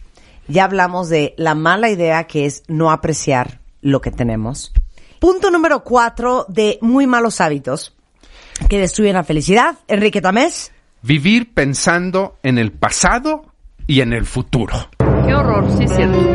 Ya 0.48 0.64
hablamos 0.64 1.10
de 1.10 1.34
la 1.38 1.56
mala 1.56 1.90
idea 1.90 2.26
que 2.26 2.46
es 2.46 2.64
no 2.68 2.92
apreciar 2.92 3.62
lo 3.82 4.00
que 4.00 4.12
tenemos. 4.12 4.72
Punto 5.20 5.50
número 5.50 5.84
cuatro 5.84 6.46
de 6.48 6.78
muy 6.82 7.08
malos 7.08 7.42
hábitos 7.42 7.96
que 8.70 8.78
destruyen 8.78 9.16
la 9.16 9.24
felicidad. 9.24 9.76
Enrique 9.88 10.22
Tamés. 10.22 10.72
Vivir 11.06 11.54
pensando 11.54 12.38
en 12.42 12.58
el 12.58 12.72
pasado 12.72 13.44
y 13.86 14.02
en 14.02 14.12
el 14.14 14.26
futuro. 14.26 14.90
Qué 14.98 15.36
horror, 15.36 15.70
sí 15.78 15.84
es 15.84 15.96
cierto. 15.96 16.18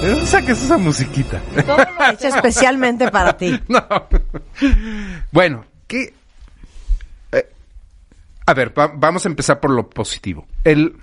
¿De 0.00 0.10
dónde 0.10 0.26
sacas 0.26 0.62
esa 0.62 0.78
musiquita? 0.78 1.40
Todo 1.66 1.76
lo 1.78 2.10
Hecho 2.12 2.28
especialmente 2.28 3.10
para 3.10 3.36
ti. 3.36 3.58
No. 3.68 3.84
Bueno, 5.32 5.64
¿qué? 5.88 6.14
Eh, 7.32 7.48
a 8.46 8.54
ver, 8.54 8.72
va- 8.78 8.92
vamos 8.94 9.26
a 9.26 9.28
empezar 9.28 9.58
por 9.58 9.70
lo 9.72 9.90
positivo. 9.90 10.46
El, 10.62 10.94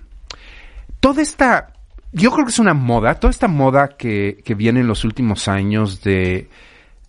toda 1.02 1.21
esta, 1.21 1.74
yo 2.13 2.32
creo 2.32 2.45
que 2.45 2.52
es 2.52 2.60
una 2.60 2.74
moda, 2.74 3.15
toda 3.15 3.32
esta 3.32 3.50
moda 3.50 3.89
que, 3.97 4.41
que 4.45 4.56
viene 4.56 4.80
en 4.80 4.88
los 4.88 5.04
últimos 5.04 5.50
años 5.50 6.02
de, 6.04 6.47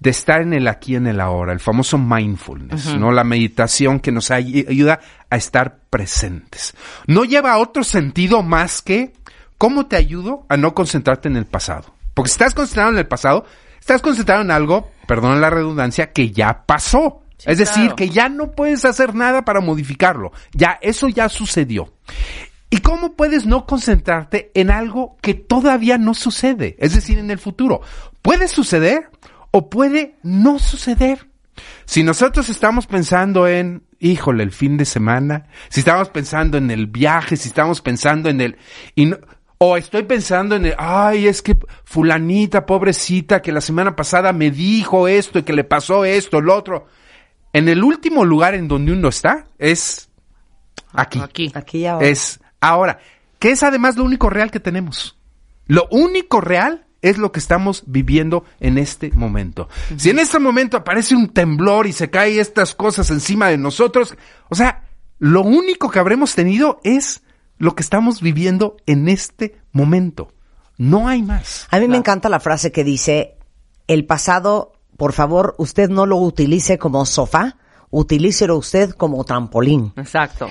de 0.03 0.11
estar 0.11 0.43
en 0.43 0.53
el 0.53 0.67
aquí, 0.67 0.97
en 0.97 1.07
el 1.07 1.21
ahora, 1.21 1.53
el 1.53 1.61
famoso 1.61 1.97
mindfulness, 1.97 2.97
¿no? 2.97 3.13
La 3.13 3.23
meditación 3.23 4.01
que 4.01 4.11
nos 4.11 4.33
ay- 4.33 4.67
ayuda 4.69 4.99
a 5.31 5.37
estar 5.37 5.79
presentes. 5.91 6.75
No 7.07 7.25
lleva 7.25 7.53
a 7.53 7.59
otro 7.59 7.85
sentido 7.85 8.43
más 8.43 8.83
que 8.83 9.13
cómo 9.59 9.87
te 9.87 9.95
ayudo 9.97 10.45
a 10.49 10.57
no 10.57 10.75
concentrarte 10.75 11.29
en 11.29 11.37
el 11.37 11.47
pasado. 11.47 11.95
Porque 12.15 12.31
si 12.31 12.35
estás 12.35 12.53
concentrado 12.55 12.91
en 12.91 12.99
el 12.99 13.07
pasado, 13.07 13.47
estás 13.79 14.03
concentrado 14.03 14.43
en 14.43 14.51
algo, 14.51 14.91
perdón 15.07 15.41
la 15.41 15.51
redundancia, 15.51 16.13
que 16.13 16.33
ya 16.33 16.65
pasó. 16.67 17.23
Sí, 17.39 17.51
es 17.51 17.59
decir, 17.59 17.83
claro. 17.83 17.97
que 17.97 18.09
ya 18.09 18.29
no 18.29 18.51
puedes 18.51 18.85
hacer 18.85 19.15
nada 19.15 19.45
para 19.45 19.61
modificarlo. 19.61 20.33
Ya, 20.53 20.79
eso 20.83 21.09
ya 21.09 21.29
sucedió. 21.29 21.93
¿Y 22.71 22.79
cómo 22.79 23.15
puedes 23.15 23.47
no 23.47 23.67
concentrarte 23.67 24.51
en 24.55 24.71
algo 24.71 25.17
que 25.21 25.35
todavía 25.35 25.97
no 25.99 26.15
sucede? 26.15 26.75
Es 26.79 26.95
decir, 26.95 27.19
en 27.19 27.31
el 27.31 27.39
futuro. 27.39 27.83
Puede 28.23 28.49
suceder 28.49 29.11
o 29.53 29.71
puede 29.71 30.17
no 30.25 30.59
suceder. 30.59 31.29
Si 31.85 32.03
nosotros 32.03 32.49
estamos 32.49 32.87
pensando 32.87 33.47
en, 33.47 33.85
híjole, 34.01 34.43
el 34.43 34.51
fin 34.51 34.77
de 34.77 34.85
semana, 34.85 35.47
si 35.69 35.81
estamos 35.81 36.09
pensando 36.09 36.59
en 36.59 36.71
el 36.71 36.87
viaje, 36.87 37.37
si 37.37 37.49
estamos 37.49 37.81
pensando 37.81 38.29
en 38.29 38.41
el... 38.41 38.57
y 38.97 39.07
no- 39.07 39.19
o 39.65 39.77
estoy 39.77 40.03
pensando 40.03 40.57
en 40.57 40.67
el, 40.67 40.75
ay, 40.77 41.29
es 41.29 41.41
que 41.41 41.57
fulanita, 41.85 42.67
pobrecita, 42.67 43.41
que 43.41 43.53
la 43.53 43.61
semana 43.61 43.95
pasada 43.95 44.33
me 44.33 44.51
dijo 44.51 45.07
esto 45.07 45.39
y 45.39 45.43
que 45.45 45.53
le 45.53 45.63
pasó 45.63 46.05
esto, 46.05 46.41
lo 46.41 46.57
otro. 46.57 46.89
En 47.53 47.69
el 47.69 47.85
último 47.85 48.25
lugar 48.25 48.57
en 48.57 48.67
donde 48.67 48.91
uno 48.93 49.09
está 49.09 49.47
es 49.59 50.11
aquí. 50.93 51.21
Aquí. 51.21 51.53
Aquí 51.55 51.79
y 51.79 51.87
ahora. 51.87 52.09
Es 52.09 52.41
ahora, 52.61 52.99
que 53.39 53.53
es 53.53 53.63
además 53.63 53.97
lo 53.97 54.03
único 54.03 54.29
real 54.31 54.51
que 54.51 54.59
tenemos. 54.59 55.17
Lo 55.69 55.87
único 55.93 56.41
real 56.41 56.87
es 57.03 57.19
lo 57.19 57.33
que 57.33 57.41
estamos 57.41 57.83
viviendo 57.87 58.45
en 58.61 58.79
este 58.79 59.11
momento. 59.11 59.69
Si 59.97 60.11
en 60.11 60.19
este 60.19 60.39
momento 60.39 60.77
aparece 60.77 61.15
un 61.15 61.29
temblor 61.29 61.87
y 61.87 61.93
se 61.93 62.11
caen 62.11 62.39
estas 62.39 62.75
cosas 62.75 63.11
encima 63.11 63.49
de 63.49 63.59
nosotros, 63.59 64.17
o 64.49 64.55
sea, 64.55 64.85
lo 65.19 65.43
único 65.43 65.91
que 65.91 65.99
habremos 65.99 66.35
tenido 66.35 66.81
es 66.85 67.23
lo 67.59 67.75
que 67.75 67.83
estamos 67.83 68.21
viviendo 68.21 68.77
en 68.87 69.09
este 69.09 69.57
momento. 69.73 70.33
No 70.79 71.09
hay 71.09 71.23
más. 71.23 71.67
A 71.71 71.79
mí 71.79 71.89
me 71.89 71.97
encanta 71.97 72.29
la 72.29 72.41
frase 72.41 72.73
que 72.73 72.83
dice, 72.83 73.37
el 73.87 74.07
pasado, 74.07 74.73
por 74.97 75.13
favor, 75.13 75.55
usted 75.59 75.91
no 75.91 76.07
lo 76.07 76.17
utilice 76.17 76.79
como 76.79 77.05
sofá, 77.05 77.57
utilícelo 77.91 78.57
usted 78.57 78.91
como 78.91 79.23
trampolín. 79.25 79.93
Exacto. 79.97 80.49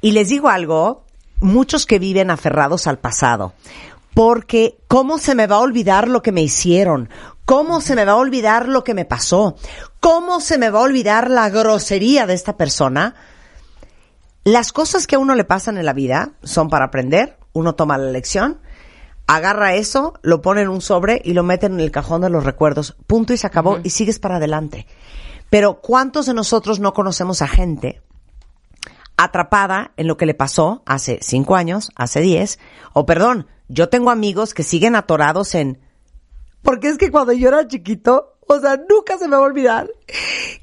Y 0.00 0.12
les 0.12 0.28
digo 0.28 0.48
algo, 0.48 1.04
muchos 1.40 1.86
que 1.86 1.98
viven 1.98 2.30
aferrados 2.30 2.86
al 2.86 2.98
pasado, 2.98 3.52
porque 4.14 4.78
¿cómo 4.88 5.18
se 5.18 5.34
me 5.34 5.46
va 5.46 5.56
a 5.56 5.60
olvidar 5.60 6.08
lo 6.08 6.22
que 6.22 6.32
me 6.32 6.42
hicieron? 6.42 7.08
¿Cómo 7.44 7.80
se 7.80 7.94
me 7.96 8.04
va 8.04 8.12
a 8.12 8.16
olvidar 8.16 8.68
lo 8.68 8.84
que 8.84 8.94
me 8.94 9.04
pasó? 9.04 9.56
¿Cómo 10.00 10.40
se 10.40 10.56
me 10.56 10.70
va 10.70 10.78
a 10.78 10.84
olvidar 10.84 11.30
la 11.30 11.50
grosería 11.50 12.26
de 12.26 12.34
esta 12.34 12.56
persona? 12.56 13.14
Las 14.44 14.72
cosas 14.72 15.06
que 15.06 15.16
a 15.16 15.18
uno 15.18 15.34
le 15.34 15.44
pasan 15.44 15.76
en 15.76 15.84
la 15.84 15.92
vida 15.92 16.32
son 16.42 16.68
para 16.70 16.86
aprender, 16.86 17.38
uno 17.52 17.74
toma 17.74 17.98
la 17.98 18.10
lección, 18.10 18.60
agarra 19.26 19.74
eso, 19.74 20.14
lo 20.22 20.42
pone 20.42 20.62
en 20.62 20.68
un 20.68 20.80
sobre 20.80 21.20
y 21.24 21.32
lo 21.32 21.42
mete 21.42 21.66
en 21.66 21.80
el 21.80 21.90
cajón 21.90 22.20
de 22.22 22.30
los 22.30 22.44
recuerdos, 22.44 22.96
punto 23.06 23.32
y 23.32 23.36
se 23.36 23.46
acabó 23.46 23.78
y 23.82 23.90
sigues 23.90 24.18
para 24.18 24.36
adelante. 24.36 24.86
Pero 25.50 25.80
¿cuántos 25.80 26.26
de 26.26 26.34
nosotros 26.34 26.78
no 26.78 26.92
conocemos 26.94 27.42
a 27.42 27.48
gente 27.48 28.02
atrapada 29.16 29.92
en 29.96 30.06
lo 30.06 30.16
que 30.16 30.26
le 30.26 30.34
pasó 30.34 30.82
hace 30.86 31.18
cinco 31.22 31.56
años, 31.56 31.90
hace 31.94 32.20
diez, 32.20 32.58
o 32.92 33.06
perdón, 33.06 33.46
yo 33.68 33.88
tengo 33.88 34.10
amigos 34.10 34.54
que 34.54 34.62
siguen 34.62 34.96
atorados 34.96 35.54
en, 35.54 35.80
porque 36.62 36.88
es 36.88 36.98
que 36.98 37.10
cuando 37.10 37.32
yo 37.32 37.48
era 37.48 37.66
chiquito, 37.66 38.33
o 38.46 38.60
sea, 38.60 38.76
nunca 38.88 39.18
se 39.18 39.26
me 39.28 39.36
va 39.36 39.42
a 39.42 39.46
olvidar 39.46 39.88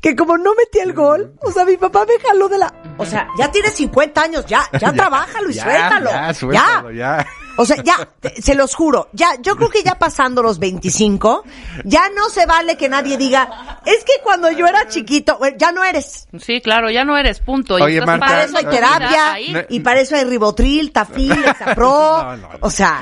que 0.01 0.15
como 0.15 0.37
no 0.37 0.51
metí 0.55 0.79
el 0.79 0.93
gol, 0.93 1.33
o 1.41 1.51
sea, 1.51 1.65
mi 1.65 1.77
papá 1.77 2.05
me 2.05 2.19
jaló 2.25 2.47
de 2.49 2.57
la, 2.57 2.73
o 2.97 3.05
sea, 3.05 3.27
ya 3.37 3.51
tienes 3.51 3.73
50 3.75 4.21
años, 4.21 4.45
ya, 4.47 4.63
ya, 4.79 4.91
trabájalo 4.93 5.49
y 5.49 5.53
Ya, 5.53 5.63
suéltalo, 5.63 6.09
ya, 6.09 6.33
suéltalo, 6.33 6.91
ya. 6.91 7.27
O 7.57 7.65
sea, 7.65 7.83
ya, 7.83 8.07
te- 8.21 8.41
se 8.41 8.55
los 8.55 8.73
juro, 8.73 9.09
ya, 9.11 9.31
yo 9.41 9.57
creo 9.57 9.69
que 9.69 9.83
ya 9.83 9.95
pasando 9.99 10.41
los 10.41 10.57
25, 10.57 11.43
ya 11.83 12.09
no 12.15 12.29
se 12.29 12.45
vale 12.45 12.77
que 12.77 12.87
nadie 12.87 13.17
diga, 13.17 13.81
es 13.85 14.03
que 14.05 14.13
cuando 14.23 14.49
yo 14.51 14.65
era 14.67 14.87
chiquito, 14.87 15.37
bueno, 15.37 15.57
ya 15.59 15.71
no 15.73 15.83
eres. 15.83 16.27
Sí, 16.39 16.61
claro, 16.61 16.89
ya 16.89 17.03
no 17.03 17.17
eres, 17.17 17.41
punto. 17.41 17.77
Y 17.77 17.81
Oye, 17.81 17.95
estás 17.99 18.07
Marta, 18.07 18.25
Para 18.25 18.43
eso 18.45 18.57
hay 18.57 18.65
terapia. 18.65 19.35
No. 19.51 19.59
y 19.67 19.79
para 19.81 19.99
eso 19.99 20.15
hay 20.15 20.23
ribotril, 20.23 20.91
tafil, 20.93 21.31
exapro. 21.45 21.89
No, 22.23 22.37
no, 22.37 22.37
no. 22.37 22.49
O 22.61 22.71
sea, 22.71 23.01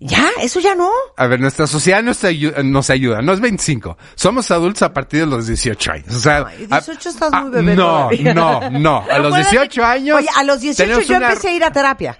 ya, 0.00 0.28
eso 0.40 0.58
ya 0.60 0.74
no. 0.74 0.90
A 1.16 1.26
ver, 1.26 1.38
nuestra 1.40 1.66
sociedad 1.66 2.02
nos 2.02 2.24
ayuda, 2.24 2.62
nos 2.62 2.88
ayuda. 2.90 3.20
No 3.22 3.32
es 3.34 3.40
25. 3.40 3.96
Somos 4.14 4.50
adultos 4.50 4.82
a 4.82 4.92
partir 4.92 5.20
de 5.20 5.26
los 5.26 5.46
18 5.46 5.92
años. 5.92 6.14
O 6.14 6.18
sea, 6.20 6.44
Ay, 6.48 6.66
18 6.66 7.08
estás 7.10 7.32
a- 7.32 7.42
muy 7.42 7.50
bebé 7.50 7.76
No, 7.76 7.84
todavía. 7.86 8.34
no, 8.34 8.70
no. 8.70 9.04
A 9.10 9.18
los 9.18 9.34
acuérdate- 9.34 9.50
18 9.50 9.84
años. 9.84 10.16
Oye, 10.18 10.28
a 10.34 10.42
los 10.44 10.60
18 10.60 10.82
tenemos 10.84 11.06
yo 11.06 11.16
una- 11.16 11.28
empecé 11.28 11.48
a 11.50 11.52
ir 11.54 11.64
a 11.64 11.70
terapia. 11.72 12.18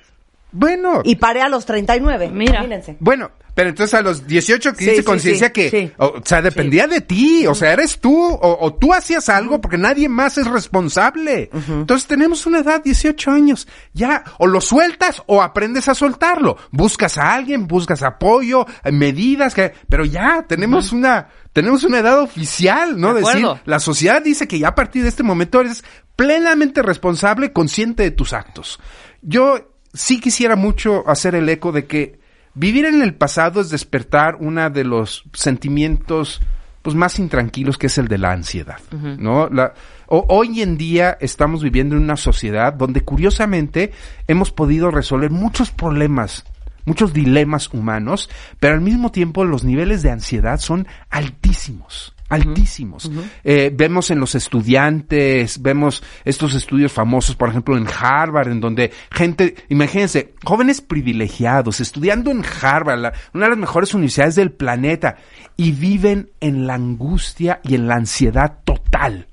Bueno, 0.52 1.00
Y 1.04 1.16
paré 1.16 1.42
a 1.42 1.48
los 1.48 1.64
39. 1.64 2.28
Mira. 2.32 2.54
Imagínense. 2.56 2.96
bueno, 3.00 3.30
pero 3.54 3.68
entonces 3.68 3.94
a 3.94 4.02
los 4.02 4.26
18 4.26 4.72
que 4.72 4.78
Sí, 4.78 4.84
hiciste 4.84 5.02
sí, 5.02 5.06
conciencia 5.06 5.46
sí, 5.48 5.52
que, 5.52 5.92
o, 5.98 6.20
sea, 6.24 6.42
dependía 6.42 6.86
de 6.86 7.00
ti, 7.00 7.46
o 7.46 7.54
sea, 7.54 7.72
eres 7.72 7.98
tú, 8.00 8.14
o, 8.14 8.58
o 8.60 8.74
tú 8.74 8.92
hacías 8.92 9.28
algo 9.28 9.60
porque 9.60 9.78
nadie 9.78 10.08
más 10.08 10.38
es 10.38 10.46
responsable. 10.46 11.50
Entonces 11.68 12.06
tenemos 12.06 12.46
una 12.46 12.60
edad, 12.60 12.82
18 12.82 13.30
años, 13.30 13.68
ya, 13.92 14.24
o 14.38 14.46
lo 14.46 14.60
sueltas 14.60 15.22
o 15.26 15.42
aprendes 15.42 15.88
a 15.88 15.94
soltarlo. 15.94 16.56
Buscas 16.70 17.18
a 17.18 17.34
alguien, 17.34 17.66
buscas 17.66 18.02
apoyo, 18.02 18.66
eh, 18.84 18.92
medidas, 18.92 19.54
que, 19.54 19.72
pero 19.88 20.04
ya, 20.04 20.44
tenemos 20.48 20.92
una, 20.92 21.28
tenemos 21.52 21.84
una 21.84 21.98
edad 21.98 22.20
oficial, 22.20 23.00
¿no? 23.00 23.14
De 23.14 23.20
Decir, 23.20 23.46
la 23.64 23.80
sociedad 23.80 24.22
dice 24.22 24.48
que 24.48 24.58
ya 24.58 24.68
a 24.68 24.74
partir 24.74 25.02
de 25.02 25.08
este 25.08 25.22
momento 25.22 25.60
eres 25.60 25.84
plenamente 26.16 26.82
responsable, 26.82 27.52
consciente 27.52 28.02
de 28.02 28.10
tus 28.10 28.32
actos. 28.32 28.80
Yo 29.22 29.70
sí 29.92 30.20
quisiera 30.20 30.56
mucho 30.56 31.08
hacer 31.08 31.34
el 31.34 31.48
eco 31.48 31.72
de 31.72 31.86
que 31.86 32.19
vivir 32.54 32.84
en 32.84 33.02
el 33.02 33.14
pasado 33.14 33.60
es 33.60 33.70
despertar 33.70 34.36
uno 34.40 34.68
de 34.70 34.84
los 34.84 35.24
sentimientos 35.32 36.40
pues 36.82 36.96
más 36.96 37.18
intranquilos 37.18 37.76
que 37.76 37.88
es 37.88 37.98
el 37.98 38.08
de 38.08 38.16
la 38.16 38.32
ansiedad, 38.32 38.78
¿no? 38.90 39.48
La, 39.50 39.74
o- 40.06 40.24
hoy 40.30 40.62
en 40.62 40.78
día 40.78 41.18
estamos 41.20 41.62
viviendo 41.62 41.94
en 41.94 42.02
una 42.02 42.16
sociedad 42.16 42.72
donde 42.72 43.02
curiosamente 43.02 43.92
hemos 44.28 44.50
podido 44.50 44.90
resolver 44.90 45.30
muchos 45.30 45.70
problemas, 45.70 46.44
muchos 46.86 47.12
dilemas 47.12 47.68
humanos, 47.74 48.30
pero 48.60 48.74
al 48.74 48.80
mismo 48.80 49.12
tiempo 49.12 49.44
los 49.44 49.62
niveles 49.62 50.02
de 50.02 50.10
ansiedad 50.10 50.58
son 50.58 50.88
altísimos 51.10 52.14
altísimos. 52.30 53.10
Eh, 53.44 53.70
vemos 53.74 54.10
en 54.10 54.18
los 54.20 54.34
estudiantes, 54.34 55.60
vemos 55.60 56.02
estos 56.24 56.54
estudios 56.54 56.92
famosos, 56.92 57.36
por 57.36 57.48
ejemplo, 57.48 57.76
en 57.76 57.86
Harvard, 57.86 58.48
en 58.48 58.60
donde 58.60 58.92
gente, 59.10 59.54
imagínense, 59.68 60.34
jóvenes 60.44 60.80
privilegiados, 60.80 61.80
estudiando 61.80 62.30
en 62.30 62.42
Harvard, 62.62 62.98
la- 63.00 63.12
una 63.34 63.44
de 63.46 63.50
las 63.50 63.58
mejores 63.58 63.92
universidades 63.94 64.36
del 64.36 64.52
planeta, 64.52 65.16
y 65.56 65.72
viven 65.72 66.30
en 66.40 66.66
la 66.66 66.74
angustia 66.74 67.60
y 67.64 67.74
en 67.74 67.86
la 67.88 67.96
ansiedad 67.96 68.58
total. 68.64 69.28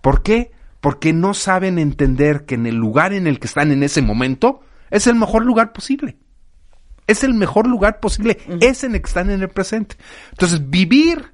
¿Por 0.00 0.22
qué? 0.22 0.50
Porque 0.80 1.12
no 1.12 1.34
saben 1.34 1.78
entender 1.78 2.44
que 2.46 2.54
en 2.54 2.66
el 2.66 2.76
lugar 2.76 3.12
en 3.12 3.26
el 3.26 3.38
que 3.38 3.46
están 3.46 3.72
en 3.72 3.82
ese 3.82 4.00
momento 4.02 4.60
es 4.90 5.06
el 5.06 5.16
mejor 5.16 5.44
lugar 5.44 5.72
posible. 5.72 6.16
Es 7.06 7.24
el 7.24 7.32
mejor 7.34 7.66
lugar 7.66 8.00
posible, 8.00 8.38
es 8.60 8.84
en 8.84 8.94
el 8.94 9.00
que 9.00 9.06
están 9.08 9.30
en 9.30 9.40
el 9.40 9.48
presente. 9.48 9.96
Entonces, 10.30 10.68
vivir 10.68 11.32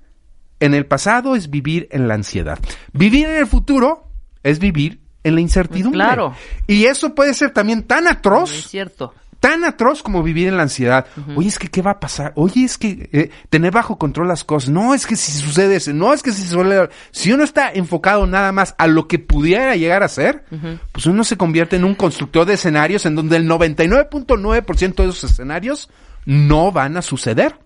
en 0.60 0.74
el 0.74 0.86
pasado 0.86 1.36
es 1.36 1.50
vivir 1.50 1.88
en 1.90 2.08
la 2.08 2.14
ansiedad. 2.14 2.58
Vivir 2.92 3.26
en 3.26 3.36
el 3.36 3.46
futuro 3.46 4.08
es 4.42 4.58
vivir 4.58 5.00
en 5.22 5.34
la 5.34 5.40
incertidumbre. 5.40 5.98
Claro. 5.98 6.34
Y 6.66 6.84
eso 6.84 7.14
puede 7.14 7.34
ser 7.34 7.50
también 7.50 7.82
tan 7.84 8.04
Es 8.04 8.12
atroz, 8.12 8.50
cierto. 8.68 9.14
tan 9.40 9.64
atroz 9.64 10.02
como 10.02 10.22
vivir 10.22 10.48
en 10.48 10.56
la 10.58 10.64
ansiedad. 10.64 11.06
Oye, 11.34 11.48
es 11.48 11.58
que 11.58 11.68
¿qué 11.68 11.80
va 11.82 11.92
a 11.92 12.00
pasar? 12.00 12.32
Oye, 12.36 12.64
es 12.64 12.76
que 12.78 13.08
eh, 13.12 13.30
tener 13.48 13.72
bajo 13.72 13.96
control 13.98 14.28
las 14.28 14.44
cosas. 14.44 14.68
No, 14.70 14.94
es 14.94 15.06
que 15.06 15.16
si 15.16 15.32
sucede 15.32 15.76
eso. 15.76 15.92
No, 15.94 16.12
es 16.12 16.22
que 16.22 16.30
si 16.32 16.42
suele... 16.42 16.88
Si 17.10 17.32
uno 17.32 17.42
está 17.42 17.70
enfocado 17.72 18.26
nada 18.26 18.52
más 18.52 18.74
a 18.78 18.86
lo 18.86 19.08
que 19.08 19.18
pudiera 19.18 19.76
llegar 19.76 20.02
a 20.02 20.08
ser, 20.08 20.44
pues 20.92 21.06
uno 21.06 21.24
se 21.24 21.36
convierte 21.38 21.76
en 21.76 21.84
un 21.84 21.94
constructor 21.94 22.46
de 22.46 22.54
escenarios 22.54 23.06
en 23.06 23.14
donde 23.14 23.36
el 23.36 23.48
99.9% 23.48 24.94
de 24.94 25.04
esos 25.04 25.24
escenarios 25.24 25.88
no 26.26 26.70
van 26.72 26.96
a 26.96 27.02
suceder. 27.02 27.56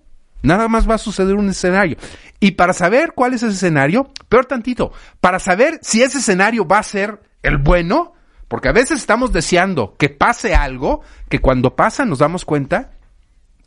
Nada 0.42 0.68
más 0.68 0.88
va 0.88 0.94
a 0.94 0.98
suceder 0.98 1.34
un 1.34 1.48
escenario. 1.48 1.96
Y 2.40 2.52
para 2.52 2.72
saber 2.72 3.12
cuál 3.14 3.34
es 3.34 3.42
ese 3.42 3.54
escenario, 3.54 4.10
peor 4.28 4.46
tantito, 4.46 4.92
para 5.20 5.38
saber 5.38 5.78
si 5.82 6.02
ese 6.02 6.18
escenario 6.18 6.66
va 6.66 6.78
a 6.78 6.84
ser 6.84 7.20
el 7.42 7.58
bueno, 7.58 8.12
porque 8.46 8.68
a 8.68 8.72
veces 8.72 9.00
estamos 9.00 9.32
deseando 9.32 9.96
que 9.98 10.08
pase 10.08 10.54
algo 10.54 11.02
que 11.28 11.40
cuando 11.40 11.74
pasa 11.74 12.04
nos 12.04 12.20
damos 12.20 12.44
cuenta 12.44 12.92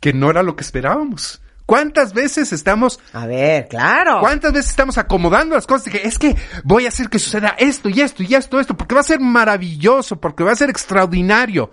que 0.00 0.12
no 0.12 0.30
era 0.30 0.42
lo 0.42 0.56
que 0.56 0.62
esperábamos. 0.62 1.42
¿Cuántas 1.64 2.12
veces 2.12 2.52
estamos 2.52 2.98
A 3.12 3.26
ver, 3.26 3.68
claro. 3.68 4.18
¿Cuántas 4.20 4.52
veces 4.52 4.70
estamos 4.70 4.98
acomodando 4.98 5.54
las 5.54 5.66
cosas? 5.66 5.84
De 5.86 5.90
que 5.92 6.08
es 6.08 6.18
que 6.18 6.36
voy 6.64 6.86
a 6.86 6.88
hacer 6.88 7.08
que 7.08 7.18
suceda 7.18 7.54
esto 7.56 7.88
y 7.88 8.00
esto 8.00 8.22
y 8.22 8.34
esto, 8.34 8.58
esto, 8.58 8.76
porque 8.76 8.94
va 8.94 9.00
a 9.00 9.04
ser 9.04 9.20
maravilloso, 9.20 10.20
porque 10.20 10.42
va 10.42 10.52
a 10.52 10.56
ser 10.56 10.70
extraordinario. 10.70 11.70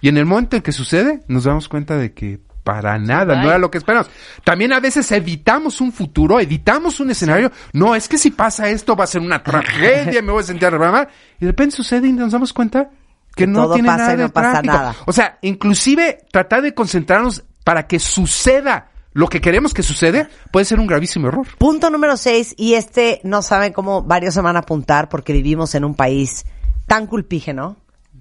Y 0.00 0.08
en 0.08 0.16
el 0.16 0.26
momento 0.26 0.56
en 0.56 0.62
que 0.62 0.72
sucede, 0.72 1.22
nos 1.26 1.44
damos 1.44 1.68
cuenta 1.68 1.96
de 1.96 2.12
que 2.12 2.40
para 2.62 2.98
nada, 2.98 3.36
no 3.42 3.48
era 3.48 3.58
lo 3.58 3.70
que 3.70 3.78
esperamos. 3.78 4.08
También 4.44 4.72
a 4.72 4.80
veces 4.80 5.10
evitamos 5.12 5.80
un 5.80 5.92
futuro, 5.92 6.38
evitamos 6.38 7.00
un 7.00 7.10
escenario. 7.10 7.50
No, 7.72 7.94
es 7.94 8.08
que 8.08 8.18
si 8.18 8.30
pasa 8.30 8.68
esto 8.68 8.94
va 8.94 9.04
a 9.04 9.08
ser 9.08 9.20
una 9.20 9.42
tragedia, 9.44 10.22
me 10.22 10.32
voy 10.32 10.42
a 10.42 10.46
sentir 10.46 10.66
arreglada. 10.66 11.08
Y 11.40 11.44
de 11.44 11.50
repente 11.50 11.74
sucede 11.76 12.08
y 12.08 12.12
nos 12.12 12.32
damos 12.32 12.52
cuenta 12.52 12.90
que 13.34 13.44
Que 13.44 13.46
no 13.46 13.72
tiene 13.72 13.88
pasa 13.88 13.98
nada 13.98 14.14
y 14.14 14.16
de 14.16 14.22
no 14.24 14.28
pasa 14.32 14.62
nada. 14.62 14.94
O 15.06 15.12
sea, 15.12 15.38
inclusive 15.42 16.26
tratar 16.30 16.62
de 16.62 16.72
concentrarnos 16.74 17.44
para 17.64 17.86
que 17.86 17.98
suceda 17.98 18.90
lo 19.14 19.28
que 19.28 19.40
queremos 19.40 19.74
que 19.74 19.82
sucede 19.82 20.28
puede 20.50 20.64
ser 20.64 20.80
un 20.80 20.86
gravísimo 20.86 21.28
error. 21.28 21.46
Punto 21.58 21.90
número 21.90 22.16
6, 22.16 22.54
y 22.56 22.74
este 22.74 23.20
no 23.24 23.42
saben 23.42 23.72
cómo 23.72 24.02
varios 24.02 24.34
se 24.34 24.40
van 24.40 24.56
a 24.56 24.60
apuntar 24.60 25.08
porque 25.08 25.32
vivimos 25.32 25.74
en 25.74 25.84
un 25.84 25.94
país 25.94 26.46
tan 26.86 27.06
culpígeno, 27.06 27.76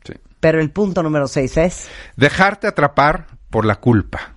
Sí. 0.06 0.14
pero 0.40 0.60
el 0.60 0.70
punto 0.72 1.02
número 1.04 1.28
6 1.28 1.58
es... 1.58 1.88
Dejarte 2.18 2.68
atrapar 2.68 3.28
por 3.52 3.66
la 3.66 3.76
culpa. 3.76 4.34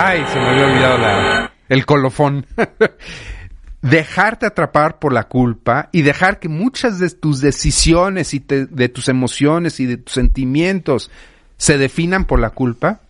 Ay, 0.00 0.24
se 0.32 0.38
me 0.38 0.46
había 0.48 0.66
olvidado 0.66 0.98
la, 0.98 1.52
el 1.68 1.84
colofón. 1.84 2.46
Dejarte 3.82 4.46
atrapar 4.46 4.98
por 4.98 5.12
la 5.12 5.24
culpa 5.24 5.88
y 5.92 6.02
dejar 6.02 6.40
que 6.40 6.48
muchas 6.48 6.98
de 6.98 7.10
tus 7.10 7.40
decisiones 7.40 8.34
y 8.34 8.40
te- 8.40 8.66
de 8.66 8.88
tus 8.88 9.08
emociones 9.08 9.78
y 9.78 9.86
de 9.86 9.98
tus 9.98 10.14
sentimientos 10.14 11.10
se 11.56 11.78
definan 11.78 12.24
por 12.24 12.40
la 12.40 12.50
culpa 12.50 13.00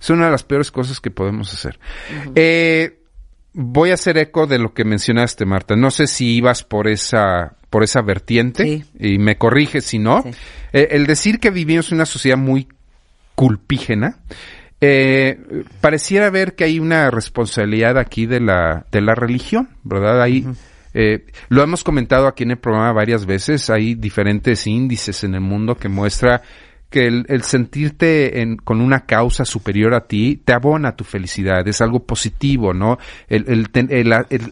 es 0.00 0.10
una 0.10 0.26
de 0.26 0.30
las 0.32 0.42
peores 0.42 0.70
cosas 0.72 1.00
que 1.00 1.10
podemos 1.12 1.52
hacer. 1.54 1.78
Eh, 2.34 2.98
voy 3.54 3.90
a 3.92 3.94
hacer 3.94 4.18
eco 4.18 4.46
de 4.46 4.58
lo 4.58 4.74
que 4.74 4.84
mencionaste, 4.84 5.46
Marta. 5.46 5.74
No 5.76 5.90
sé 5.90 6.06
si 6.08 6.34
ibas 6.36 6.64
por 6.64 6.88
esa, 6.88 7.54
por 7.70 7.82
esa 7.84 8.02
vertiente 8.02 8.64
Sí. 8.64 8.84
y 8.98 9.18
me 9.18 9.38
corriges 9.38 9.84
si 9.84 9.98
no. 10.00 10.22
Sí. 10.22 10.30
Eh, 10.72 10.88
el 10.90 11.06
decir 11.06 11.38
que 11.40 11.50
vivimos 11.50 11.90
en 11.92 11.96
una 11.98 12.06
sociedad 12.06 12.36
muy 12.36 12.66
culpígena, 13.36 14.18
eh, 14.80 15.38
pareciera 15.80 16.28
ver 16.30 16.56
que 16.56 16.64
hay 16.64 16.80
una 16.80 17.10
responsabilidad 17.10 17.96
aquí 17.98 18.26
de 18.26 18.40
la, 18.40 18.86
de 18.90 19.00
la 19.00 19.14
religión, 19.14 19.68
¿verdad? 19.84 20.20
Hay, 20.20 20.46
eh, 20.92 21.26
lo 21.48 21.62
hemos 21.62 21.84
comentado 21.84 22.26
aquí 22.26 22.42
en 22.42 22.52
el 22.52 22.58
programa 22.58 22.92
varias 22.92 23.24
veces, 23.24 23.70
hay 23.70 23.94
diferentes 23.94 24.66
índices 24.66 25.22
en 25.22 25.34
el 25.34 25.40
mundo 25.40 25.76
que 25.76 25.88
muestra 25.88 26.42
que 26.90 27.06
el, 27.06 27.26
el 27.28 27.42
sentirte 27.42 28.40
en- 28.42 28.56
con 28.56 28.80
una 28.80 29.00
causa 29.06 29.44
superior 29.44 29.92
a 29.94 30.06
ti 30.06 30.40
te 30.44 30.52
abona 30.52 30.94
tu 30.96 31.04
felicidad, 31.04 31.66
es 31.66 31.80
algo 31.80 32.04
positivo, 32.04 32.72
¿no? 32.72 32.98
El, 33.28 33.44
el 33.48 33.68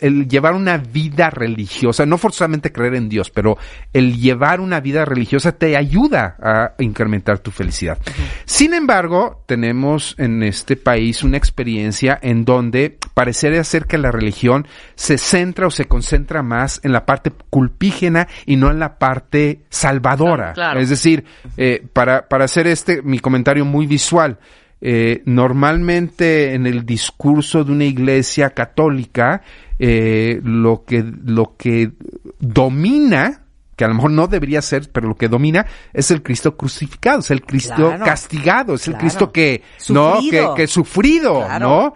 el- 0.00 0.28
llevar 0.28 0.54
una 0.54 0.76
vida 0.78 1.30
religiosa, 1.30 2.06
no 2.06 2.18
forzosamente 2.18 2.72
creer 2.72 2.94
en 2.96 3.08
Dios, 3.08 3.30
pero 3.30 3.56
el 3.92 4.18
llevar 4.18 4.60
una 4.60 4.80
vida 4.80 5.04
religiosa 5.04 5.52
te 5.52 5.76
ayuda 5.76 6.36
a 6.42 6.72
incrementar 6.82 7.38
tu 7.38 7.50
felicidad. 7.50 7.98
Sin 8.44 8.74
embargo, 8.74 9.42
tenemos 9.46 10.14
en 10.18 10.42
este 10.42 10.76
país 10.76 11.22
una 11.22 11.36
experiencia 11.36 12.18
en 12.20 12.44
donde 12.44 12.98
parecería 13.14 13.62
ser 13.64 13.86
que 13.86 13.98
la 13.98 14.10
religión 14.10 14.66
se 14.96 15.18
centra 15.18 15.66
o 15.66 15.70
se 15.70 15.84
concentra 15.86 16.42
más 16.42 16.80
en 16.82 16.92
la 16.92 17.06
parte 17.06 17.32
culpígena 17.50 18.28
y 18.44 18.56
no 18.56 18.70
en 18.70 18.78
la 18.80 18.98
parte 18.98 19.60
salvadora. 19.70 20.52
Claro, 20.52 20.54
claro. 20.54 20.80
Es 20.80 20.88
decir, 20.90 21.24
eh, 21.56 21.86
para, 21.92 22.23
para 22.28 22.44
hacer 22.44 22.66
este, 22.66 23.02
mi 23.02 23.18
comentario 23.18 23.64
muy 23.64 23.86
visual, 23.86 24.38
eh, 24.80 25.22
normalmente 25.24 26.54
en 26.54 26.66
el 26.66 26.84
discurso 26.84 27.64
de 27.64 27.72
una 27.72 27.84
iglesia 27.84 28.50
católica, 28.50 29.42
eh, 29.78 30.40
lo 30.44 30.84
que, 30.84 31.04
lo 31.24 31.56
que 31.56 31.92
domina, 32.38 33.42
que 33.76 33.84
a 33.84 33.88
lo 33.88 33.94
mejor 33.94 34.10
no 34.12 34.26
debería 34.28 34.62
ser, 34.62 34.90
pero 34.92 35.08
lo 35.08 35.16
que 35.16 35.28
domina 35.28 35.66
es 35.92 36.10
el 36.10 36.22
Cristo 36.22 36.56
crucificado, 36.56 37.20
es 37.20 37.30
el 37.30 37.42
Cristo 37.42 37.74
Claro. 37.88 38.04
castigado, 38.04 38.74
es 38.74 38.86
el. 38.88 38.96
Cristo 38.96 39.32
que, 39.32 39.62
no, 39.88 40.14
que, 40.14 40.20
Sufrido. 40.22 40.54
que 40.54 40.66
sufrido, 40.66 41.44
Claro. 41.46 41.68
¿no? 41.68 41.94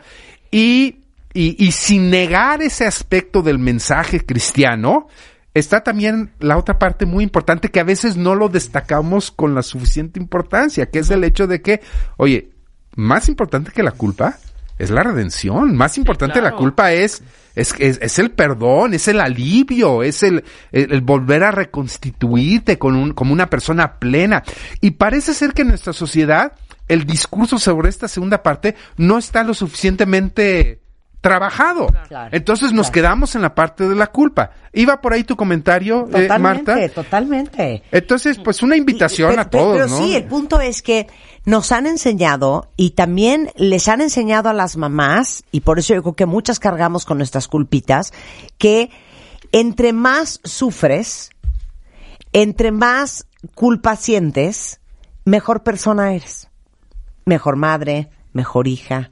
Y, 0.50 0.96
y, 1.34 1.64
y 1.64 1.72
sin 1.72 2.10
negar 2.10 2.62
ese 2.62 2.86
aspecto 2.86 3.42
del 3.42 3.58
mensaje 3.58 4.24
cristiano, 4.24 5.06
está 5.54 5.82
también 5.82 6.32
la 6.38 6.56
otra 6.56 6.78
parte 6.78 7.06
muy 7.06 7.24
importante 7.24 7.70
que 7.70 7.80
a 7.80 7.84
veces 7.84 8.16
no 8.16 8.34
lo 8.34 8.48
destacamos 8.48 9.30
con 9.30 9.54
la 9.54 9.62
suficiente 9.62 10.20
importancia, 10.20 10.90
que 10.90 11.00
es 11.00 11.10
el 11.10 11.24
hecho 11.24 11.46
de 11.46 11.62
que, 11.62 11.80
oye, 12.16 12.50
más 12.94 13.28
importante 13.28 13.72
que 13.72 13.82
la 13.82 13.92
culpa 13.92 14.38
es 14.78 14.90
la 14.90 15.02
redención, 15.02 15.76
más 15.76 15.98
importante 15.98 16.36
la 16.36 16.50
claro. 16.50 16.56
culpa 16.58 16.92
es, 16.92 17.22
es, 17.54 17.74
es, 17.78 17.98
es 18.00 18.18
el 18.18 18.30
perdón, 18.30 18.94
es 18.94 19.08
el 19.08 19.20
alivio, 19.20 20.02
es 20.02 20.22
el, 20.22 20.44
el, 20.70 20.92
el 20.92 21.00
volver 21.00 21.42
a 21.42 21.50
reconstituirte 21.50 22.78
con 22.78 22.94
un, 22.94 23.12
como 23.12 23.32
una 23.32 23.50
persona 23.50 23.98
plena. 23.98 24.44
Y 24.80 24.92
parece 24.92 25.34
ser 25.34 25.52
que 25.52 25.62
en 25.62 25.68
nuestra 25.68 25.92
sociedad 25.92 26.52
el 26.86 27.04
discurso 27.04 27.58
sobre 27.58 27.88
esta 27.88 28.08
segunda 28.08 28.42
parte 28.42 28.76
no 28.96 29.18
está 29.18 29.42
lo 29.42 29.52
suficientemente 29.54 30.80
trabajado. 31.20 31.88
Claro. 32.06 32.30
Entonces 32.32 32.72
nos 32.72 32.86
Claro. 32.90 32.92
quedamos 32.94 33.34
en 33.34 33.42
la 33.42 33.54
parte 33.54 33.88
de 33.88 33.94
la 33.94 34.06
culpa. 34.08 34.50
Iba 34.72 35.00
por 35.00 35.12
ahí 35.12 35.24
tu 35.24 35.34
comentario, 35.36 36.06
eh, 36.14 36.22
Totalmente, 36.22 36.72
Marta. 36.72 36.94
totalmente. 36.94 37.82
Entonces, 37.90 38.38
pues 38.38 38.62
una 38.62 38.76
invitación 38.76 39.30
Pero- 39.30 39.42
a 39.42 39.50
todos, 39.50 39.72
pero, 39.76 39.88
¿no? 39.88 39.98
sí, 39.98 40.14
el 40.14 40.24
punto 40.24 40.60
es 40.60 40.80
que 40.82 41.08
nos 41.44 41.72
han 41.72 41.86
enseñado 41.86 42.70
y 42.76 42.90
también 42.90 43.50
les 43.56 43.88
han 43.88 44.00
enseñado 44.00 44.48
a 44.48 44.52
las 44.52 44.76
mamás, 44.76 45.44
y 45.50 45.60
por 45.62 45.78
eso 45.78 45.94
yo 45.94 46.02
creo 46.02 46.14
que 46.14 46.26
muchas 46.26 46.60
cargamos 46.60 47.04
con 47.04 47.18
nuestras 47.18 47.48
culpitas, 47.48 48.12
que 48.58 48.90
entre 49.50 49.92
más 49.92 50.40
sufres, 50.44 51.30
entre 52.32 52.70
más 52.70 53.26
culpa 53.54 53.96
sientes, 53.96 54.80
mejor 55.24 55.62
persona 55.64 56.12
eres. 56.12 56.48
Mejor 57.24 57.56
madre, 57.56 58.10
mejor 58.32 58.68
hija. 58.68 59.10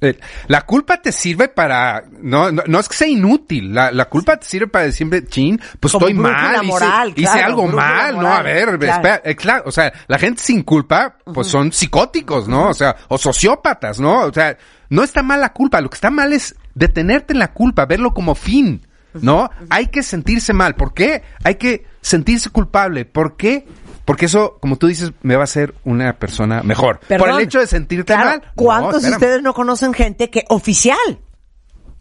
Eh, 0.00 0.18
La 0.46 0.62
culpa 0.62 1.02
te 1.02 1.10
sirve 1.10 1.48
para, 1.48 2.04
no, 2.20 2.52
no, 2.52 2.62
no 2.66 2.78
es 2.78 2.88
que 2.88 2.96
sea 2.96 3.08
inútil, 3.08 3.74
la, 3.74 3.90
la 3.90 4.04
culpa 4.04 4.36
te 4.36 4.46
sirve 4.46 4.68
para 4.68 4.84
decirme, 4.84 5.24
chin, 5.24 5.60
pues 5.80 5.92
Como 5.92 6.06
estoy 6.06 6.14
mal, 6.20 6.56
hice- 6.62 6.66
moral, 6.66 7.08
hice, 7.16 7.22
claro, 7.32 7.46
algo 7.46 7.66
mal, 7.68 8.16
no, 8.20 8.28
a 8.32 8.42
ver, 8.42 8.78
claro. 8.78 8.92
espera, 8.94 9.22
eh, 9.24 9.34
claro, 9.34 9.64
o 9.66 9.72
sea, 9.72 9.92
la 10.06 10.18
gente 10.18 10.40
sin 10.42 10.62
culpa, 10.62 11.16
pues 11.34 11.48
son 11.48 11.72
psicóticos, 11.72 12.46
¿no? 12.48 12.68
O 12.68 12.74
sea, 12.74 12.94
o 13.08 13.18
sociópatas, 13.18 13.98
¿no? 13.98 14.20
O 14.26 14.32
sea, 14.32 14.56
no 14.88 15.02
está 15.02 15.22
mal 15.22 15.40
la 15.40 15.52
culpa, 15.52 15.80
lo 15.80 15.90
que 15.90 15.96
está 15.96 16.10
mal 16.10 16.32
es 16.32 16.54
detenerte 16.74 17.32
en 17.32 17.40
la 17.40 17.52
culpa, 17.52 17.84
verlo 17.86 18.14
como 18.14 18.34
fin, 18.36 18.86
¿no? 19.14 19.50
Hay 19.68 19.88
que 19.88 20.04
sentirse 20.04 20.52
mal, 20.52 20.76
¿por 20.76 20.94
qué? 20.94 21.22
Hay 21.42 21.56
que 21.56 21.86
sentirse 22.00 22.50
culpable, 22.50 23.04
¿por 23.04 23.36
qué? 23.36 23.66
Porque 24.08 24.24
eso, 24.24 24.56
como 24.62 24.76
tú 24.76 24.86
dices, 24.86 25.12
me 25.20 25.34
va 25.36 25.42
a 25.42 25.44
hacer 25.44 25.74
una 25.84 26.18
persona 26.18 26.62
mejor. 26.62 26.98
Por 27.00 27.08
Perdón. 27.08 27.40
el 27.40 27.44
hecho 27.44 27.58
de 27.58 27.66
sentirte 27.66 28.14
Claro, 28.14 28.40
mal. 28.40 28.52
¿Cuántos 28.54 29.02
de 29.02 29.10
ustedes 29.10 29.42
no 29.42 29.52
conocen 29.52 29.92
gente 29.92 30.30
que 30.30 30.46
oficial 30.48 30.96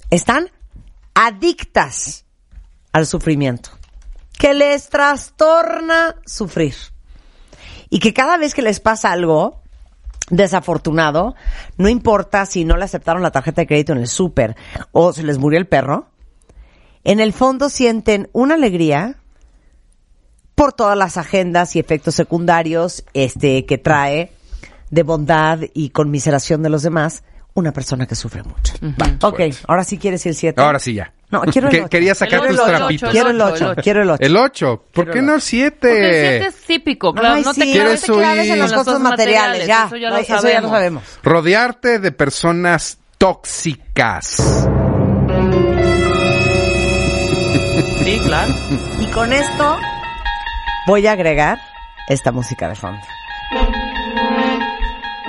están 0.10 0.50
adictas 1.14 2.24
al 2.94 3.08
sufrimiento? 3.08 3.72
Que 4.40 4.54
les 4.54 4.88
trastorna 4.88 6.16
sufrir. 6.26 6.76
Y 7.90 8.00
que 8.00 8.14
cada 8.14 8.38
vez 8.38 8.54
que 8.54 8.62
les 8.62 8.80
pasa 8.80 9.12
algo 9.12 9.62
desafortunado, 10.30 11.36
no 11.76 11.90
importa 11.90 12.46
si 12.46 12.64
no 12.64 12.78
le 12.78 12.86
aceptaron 12.86 13.22
la 13.22 13.32
tarjeta 13.32 13.64
de 13.64 13.68
crédito 13.68 13.92
en 13.92 14.00
el 14.00 14.08
súper 14.08 14.56
o 14.94 15.12
se 15.12 15.24
les 15.24 15.40
murió 15.40 15.60
el 15.60 15.68
perro, 15.68 16.08
en 17.04 17.20
el 17.20 17.34
fondo 17.34 17.68
sienten 17.68 18.30
una 18.32 18.56
alegría 18.56 19.18
por 20.58 20.74
todas 20.74 20.98
las 20.98 21.18
agendas 21.18 21.76
y 21.76 21.80
efectos 21.80 22.16
secundarios 22.16 23.04
este 23.14 23.68
que 23.68 23.78
trae 23.78 24.32
de 24.90 25.04
bondad 25.04 25.60
y 25.76 25.92
conmiseración 25.92 26.64
de 26.64 26.70
los 26.70 26.82
demás 26.82 27.22
una 27.54 27.72
persona 27.74 28.08
que 28.08 28.16
sufre 28.16 28.42
mucho. 28.42 28.74
Ok, 29.22 29.40
ahora 29.68 29.84
sí 29.84 30.00
quieres 30.00 30.26
ir 30.26 30.32
el 30.32 30.36
7. 30.36 30.60
Ahora 30.60 30.80
sí 30.80 30.96
ya. 30.96 31.14
No, 31.30 31.42
quiero 31.42 31.68
el 31.68 31.72
Que- 31.74 31.80
ocho. 31.82 31.90
Quería 31.90 32.16
sacar 32.16 32.40
El 32.42 32.48
tus 32.48 32.60
ocho, 32.60 32.72
el 32.72 32.78
trapitos. 32.78 33.04
ocho, 33.04 33.12
Quiero 33.12 33.30
el 33.30 33.42
ocho, 33.42 33.54
8, 33.54 33.64
el 33.66 33.72
ocho. 33.72 33.82
quiero 33.84 34.02
el 34.02 34.10
8. 34.10 34.24
El 34.26 34.38
8. 34.38 34.84
¿Por 34.94 35.06
Quiero 35.06 35.12
qué 35.14 35.22
no 35.22 35.32
el 35.34 35.38
ocho. 35.38 35.46
7? 35.46 35.78
Porque 35.80 35.98
el 36.08 36.42
siete 36.42 36.46
es 36.48 36.56
típico, 36.66 37.14
claro. 37.14 37.36
Ay, 37.36 37.44
no 37.44 37.54
te 37.54 37.62
sí, 37.62 37.74
claves, 37.74 38.02
te 38.02 38.12
claves 38.14 38.50
en 38.50 38.60
las 38.60 38.72
huir. 38.72 38.78
cosas 38.80 39.00
materiales, 39.00 39.68
ya. 39.68 39.86
Eso 39.86 39.96
ya, 39.98 40.10
No, 40.10 40.16
lo 40.16 40.22
eso 40.22 40.48
ya 40.50 40.62
lo 40.62 40.70
sabemos. 40.70 41.04
Rodearte 41.24 42.00
de 42.00 42.12
personas 42.12 42.98
tóxicas. 43.20 44.38
Sí, 48.04 48.20
claro. 48.24 48.54
Y 49.02 49.06
con 49.08 49.34
esto 49.34 49.78
voy 50.88 51.06
a 51.06 51.12
agregar 51.12 51.60
esta 52.08 52.32
música 52.32 52.70
de 52.70 52.76
fondo. 52.76 53.02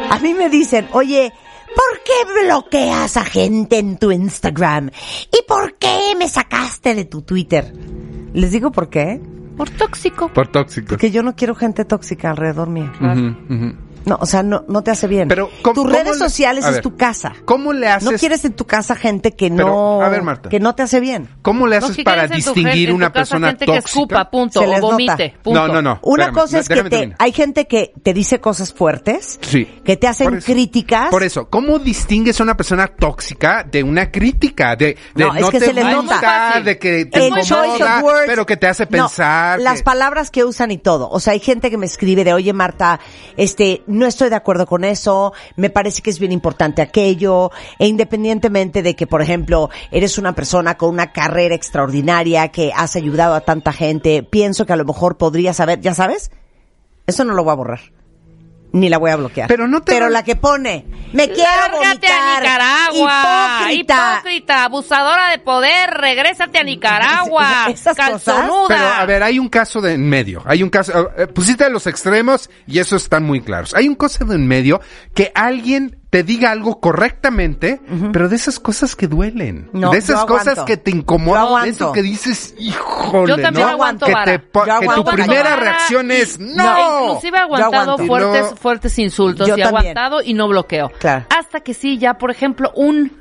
A 0.08 0.18
mí 0.20 0.32
me 0.32 0.48
dicen, 0.48 0.88
oye, 0.92 1.32
¿por 1.66 2.02
qué 2.04 2.44
bloqueas 2.44 3.16
a 3.16 3.24
gente 3.24 3.78
en 3.78 3.98
tu 3.98 4.12
Instagram? 4.12 4.90
¿Y 5.36 5.42
por 5.46 5.74
qué 5.74 6.14
me 6.16 6.28
sacaste 6.28 6.94
de 6.94 7.04
tu 7.04 7.22
Twitter? 7.22 7.74
Les 8.32 8.52
digo 8.52 8.70
por 8.70 8.88
qué. 8.88 9.20
Por 9.56 9.68
tóxico. 9.70 10.32
Por 10.32 10.46
tóxicos. 10.46 10.90
Porque 10.90 11.10
yo 11.10 11.24
no 11.24 11.34
quiero 11.34 11.56
gente 11.56 11.84
tóxica 11.84 12.30
alrededor 12.30 12.68
mío. 12.68 12.92
No, 14.08 14.18
o 14.20 14.26
sea, 14.26 14.42
no, 14.42 14.64
no 14.68 14.82
te 14.82 14.90
hace 14.90 15.06
bien. 15.06 15.28
Pero, 15.28 15.50
¿cómo- 15.62 15.74
Tus 15.74 15.84
cómo 15.84 15.96
redes 15.96 16.12
le- 16.18 16.18
sociales 16.18 16.64
es 16.66 16.80
tu 16.80 16.96
casa. 16.96 17.34
¿Cómo 17.44 17.72
le 17.72 17.88
haces? 17.88 18.10
No 18.10 18.18
quieres 18.18 18.44
en 18.44 18.52
tu 18.54 18.66
casa 18.66 18.96
gente 18.96 19.32
que 19.36 19.50
Pero, 19.50 19.66
no, 19.68 20.02
a 20.02 20.08
ver, 20.08 20.22
Marta. 20.22 20.48
que 20.48 20.60
no 20.60 20.74
te 20.74 20.82
hace 20.82 21.00
bien. 21.00 21.28
¿Cómo 21.42 21.66
le 21.66 21.78
No, 21.78 21.86
haces 21.86 21.96
si 21.96 22.02
para 22.02 22.26
quieres 22.26 22.38
en 22.38 22.44
tu 22.44 22.54
distinguir 22.54 22.72
gente- 22.74 22.90
en 22.90 22.96
una 22.96 23.06
casa 23.06 23.12
persona 23.14 23.48
gente 23.48 23.66
tóxica? 23.66 23.82
que 23.82 23.86
escupa, 23.88 24.30
punto, 24.30 24.60
Se 24.60 24.66
o 24.66 24.80
vomite, 24.80 25.34
punto. 25.42 25.66
No, 25.66 25.72
no, 25.72 25.82
no. 25.82 25.98
Una 26.02 26.24
espérame, 26.24 26.34
cosa 26.42 26.58
es 26.58 26.68
que 26.68 26.74
te, 26.74 26.82
terminar. 26.90 27.16
hay 27.18 27.32
gente 27.32 27.66
que 27.66 27.92
te 28.02 28.14
dice 28.14 28.40
cosas 28.40 28.72
fuertes, 28.72 29.38
Sí. 29.42 29.66
que 29.84 29.96
te 29.96 30.06
hacen 30.08 30.28
Por 30.28 30.38
eso. 30.38 30.52
críticas. 30.52 31.10
Por 31.10 31.22
eso, 31.22 31.48
¿cómo 31.48 31.78
distingues 31.78 32.38
a 32.40 32.42
una 32.42 32.56
persona 32.56 32.86
tóxica 32.88 33.64
de 33.64 33.82
una 33.82 34.10
crítica? 34.10 34.76
De, 34.76 34.96
de 35.14 35.24
No, 35.24 35.34
es 35.34 35.50
que 35.50 35.58
te 35.60 35.66
se 35.66 35.72
les 35.74 35.94
gusta, 35.96 36.60
de 36.64 36.78
que 36.78 37.04
te 37.06 37.26
El 37.26 37.32
choice 37.34 37.54
incomoda, 37.54 37.96
of 37.98 38.02
words. 38.04 38.22
pero 38.26 38.46
que 38.46 38.56
te 38.56 38.66
hace 38.66 38.84
No, 38.84 38.90
pensar. 38.90 39.60
las 39.60 39.82
palabras 39.82 40.30
que 40.30 40.44
usan 40.44 40.70
y 40.70 40.78
todo. 40.78 41.08
O 41.10 41.20
sea, 41.20 41.32
hay 41.34 41.40
gente 41.40 41.70
que 41.70 41.76
me 41.76 41.86
escribe 41.86 42.24
de, 42.24 42.32
oye 42.32 42.52
Marta, 42.52 43.00
este, 43.36 43.82
no 43.98 44.06
estoy 44.06 44.30
de 44.30 44.37
acuerdo 44.37 44.66
con 44.66 44.84
eso, 44.84 45.32
me 45.56 45.70
parece 45.70 46.00
que 46.02 46.11
es 46.11 46.18
bien 46.18 46.32
importante 46.32 46.80
aquello, 46.80 47.50
e 47.78 47.87
independientemente 47.87 48.82
de 48.82 48.96
que, 48.96 49.06
por 49.06 49.20
ejemplo, 49.20 49.70
eres 49.90 50.18
una 50.18 50.34
persona 50.34 50.76
con 50.76 50.90
una 50.90 51.12
carrera 51.12 51.54
extraordinaria, 51.54 52.48
que 52.48 52.72
has 52.74 52.96
ayudado 52.96 53.34
a 53.34 53.40
tanta 53.40 53.72
gente, 53.72 54.22
pienso 54.22 54.64
que 54.64 54.72
a 54.72 54.76
lo 54.76 54.84
mejor 54.84 55.18
podrías 55.18 55.56
saber, 55.56 55.80
¿ya 55.80 55.94
sabes? 55.94 56.30
Eso 57.06 57.24
no 57.24 57.34
lo 57.34 57.44
voy 57.44 57.52
a 57.52 57.56
borrar. 57.56 57.97
Ni 58.72 58.88
la 58.90 58.98
voy 58.98 59.11
a 59.11 59.16
bloquear. 59.16 59.48
Pero 59.48 59.66
no 59.66 59.81
te 59.83 59.92
Pero 59.92 60.07
va- 60.07 60.11
la 60.11 60.22
que 60.22 60.37
pone, 60.37 60.85
me 61.14 61.26
quiero 61.31 61.50
Lárgate 61.50 62.07
a 62.07 62.20
vomitar. 62.20 62.42
Nicaragua. 62.42 63.59
Hipócrita. 63.62 64.14
Hipócrita. 64.20 64.64
Abusadora 64.64 65.31
de 65.31 65.38
poder. 65.38 65.90
Regrésate 65.90 66.59
a 66.59 66.62
Nicaragua. 66.64 67.66
Esas 67.70 67.96
cosas. 67.96 68.44
Pero, 68.68 68.87
a 68.87 69.04
ver, 69.07 69.22
hay 69.22 69.38
un 69.38 69.48
caso 69.48 69.81
de 69.81 69.94
en 69.94 70.09
medio. 70.09 70.42
Hay 70.44 70.62
un 70.62 70.68
caso, 70.70 71.11
eh, 71.16 71.26
pusiste 71.28 71.68
los 71.70 71.87
extremos 71.87 72.50
y 72.66 72.78
eso 72.78 72.96
están 72.96 73.24
muy 73.24 73.40
claros. 73.40 73.74
Hay 73.74 73.88
un 73.88 73.94
caso 73.94 74.24
de 74.24 74.35
en 74.35 74.46
medio 74.46 74.81
que 75.14 75.33
alguien 75.35 75.97
te 76.10 76.22
diga 76.22 76.50
algo 76.50 76.80
correctamente, 76.80 77.80
pero 78.12 78.28
de 78.28 78.36
esas 78.36 78.58
cosas 78.58 78.96
que 78.96 79.06
duelen. 79.08 79.68
No, 79.72 79.90
de 79.90 79.98
esas 79.98 80.24
cosas 80.24 80.60
que 80.60 80.76
te 80.76 80.90
incomodan. 80.90 81.64
De 81.64 81.70
eso 81.70 81.92
que 81.92 82.02
dices, 82.02 82.54
híjole, 82.58 83.28
Yo 83.36 83.42
también 83.42 83.66
¿no? 83.66 83.72
aguanto 83.72 84.06
que, 84.06 84.14
te 84.14 84.40
Yo 84.54 84.80
que 84.80 84.86
tu 84.94 85.04
primera 85.04 85.42
vara 85.50 85.56
reacción 85.56 86.10
es, 86.10 86.38
¡no! 86.38 87.04
inclusive 87.08 87.36
he 87.36 87.40
aguantado 87.40 87.98
fuertes, 87.98 88.54
fuertes 88.58 88.98
insultos 88.98 89.46
Yo 89.48 89.56
y 89.56 89.60
he 89.60 89.64
también. 89.64 89.90
aguantado 89.96 90.22
y 90.22 90.32
no 90.34 90.48
bloqueo. 90.48 90.90
Claro. 90.98 91.26
Hasta 91.36 91.60
que 91.60 91.74
sí, 91.74 91.98
ya, 91.98 92.14
por 92.14 92.30
ejemplo, 92.30 92.72
un 92.74 93.12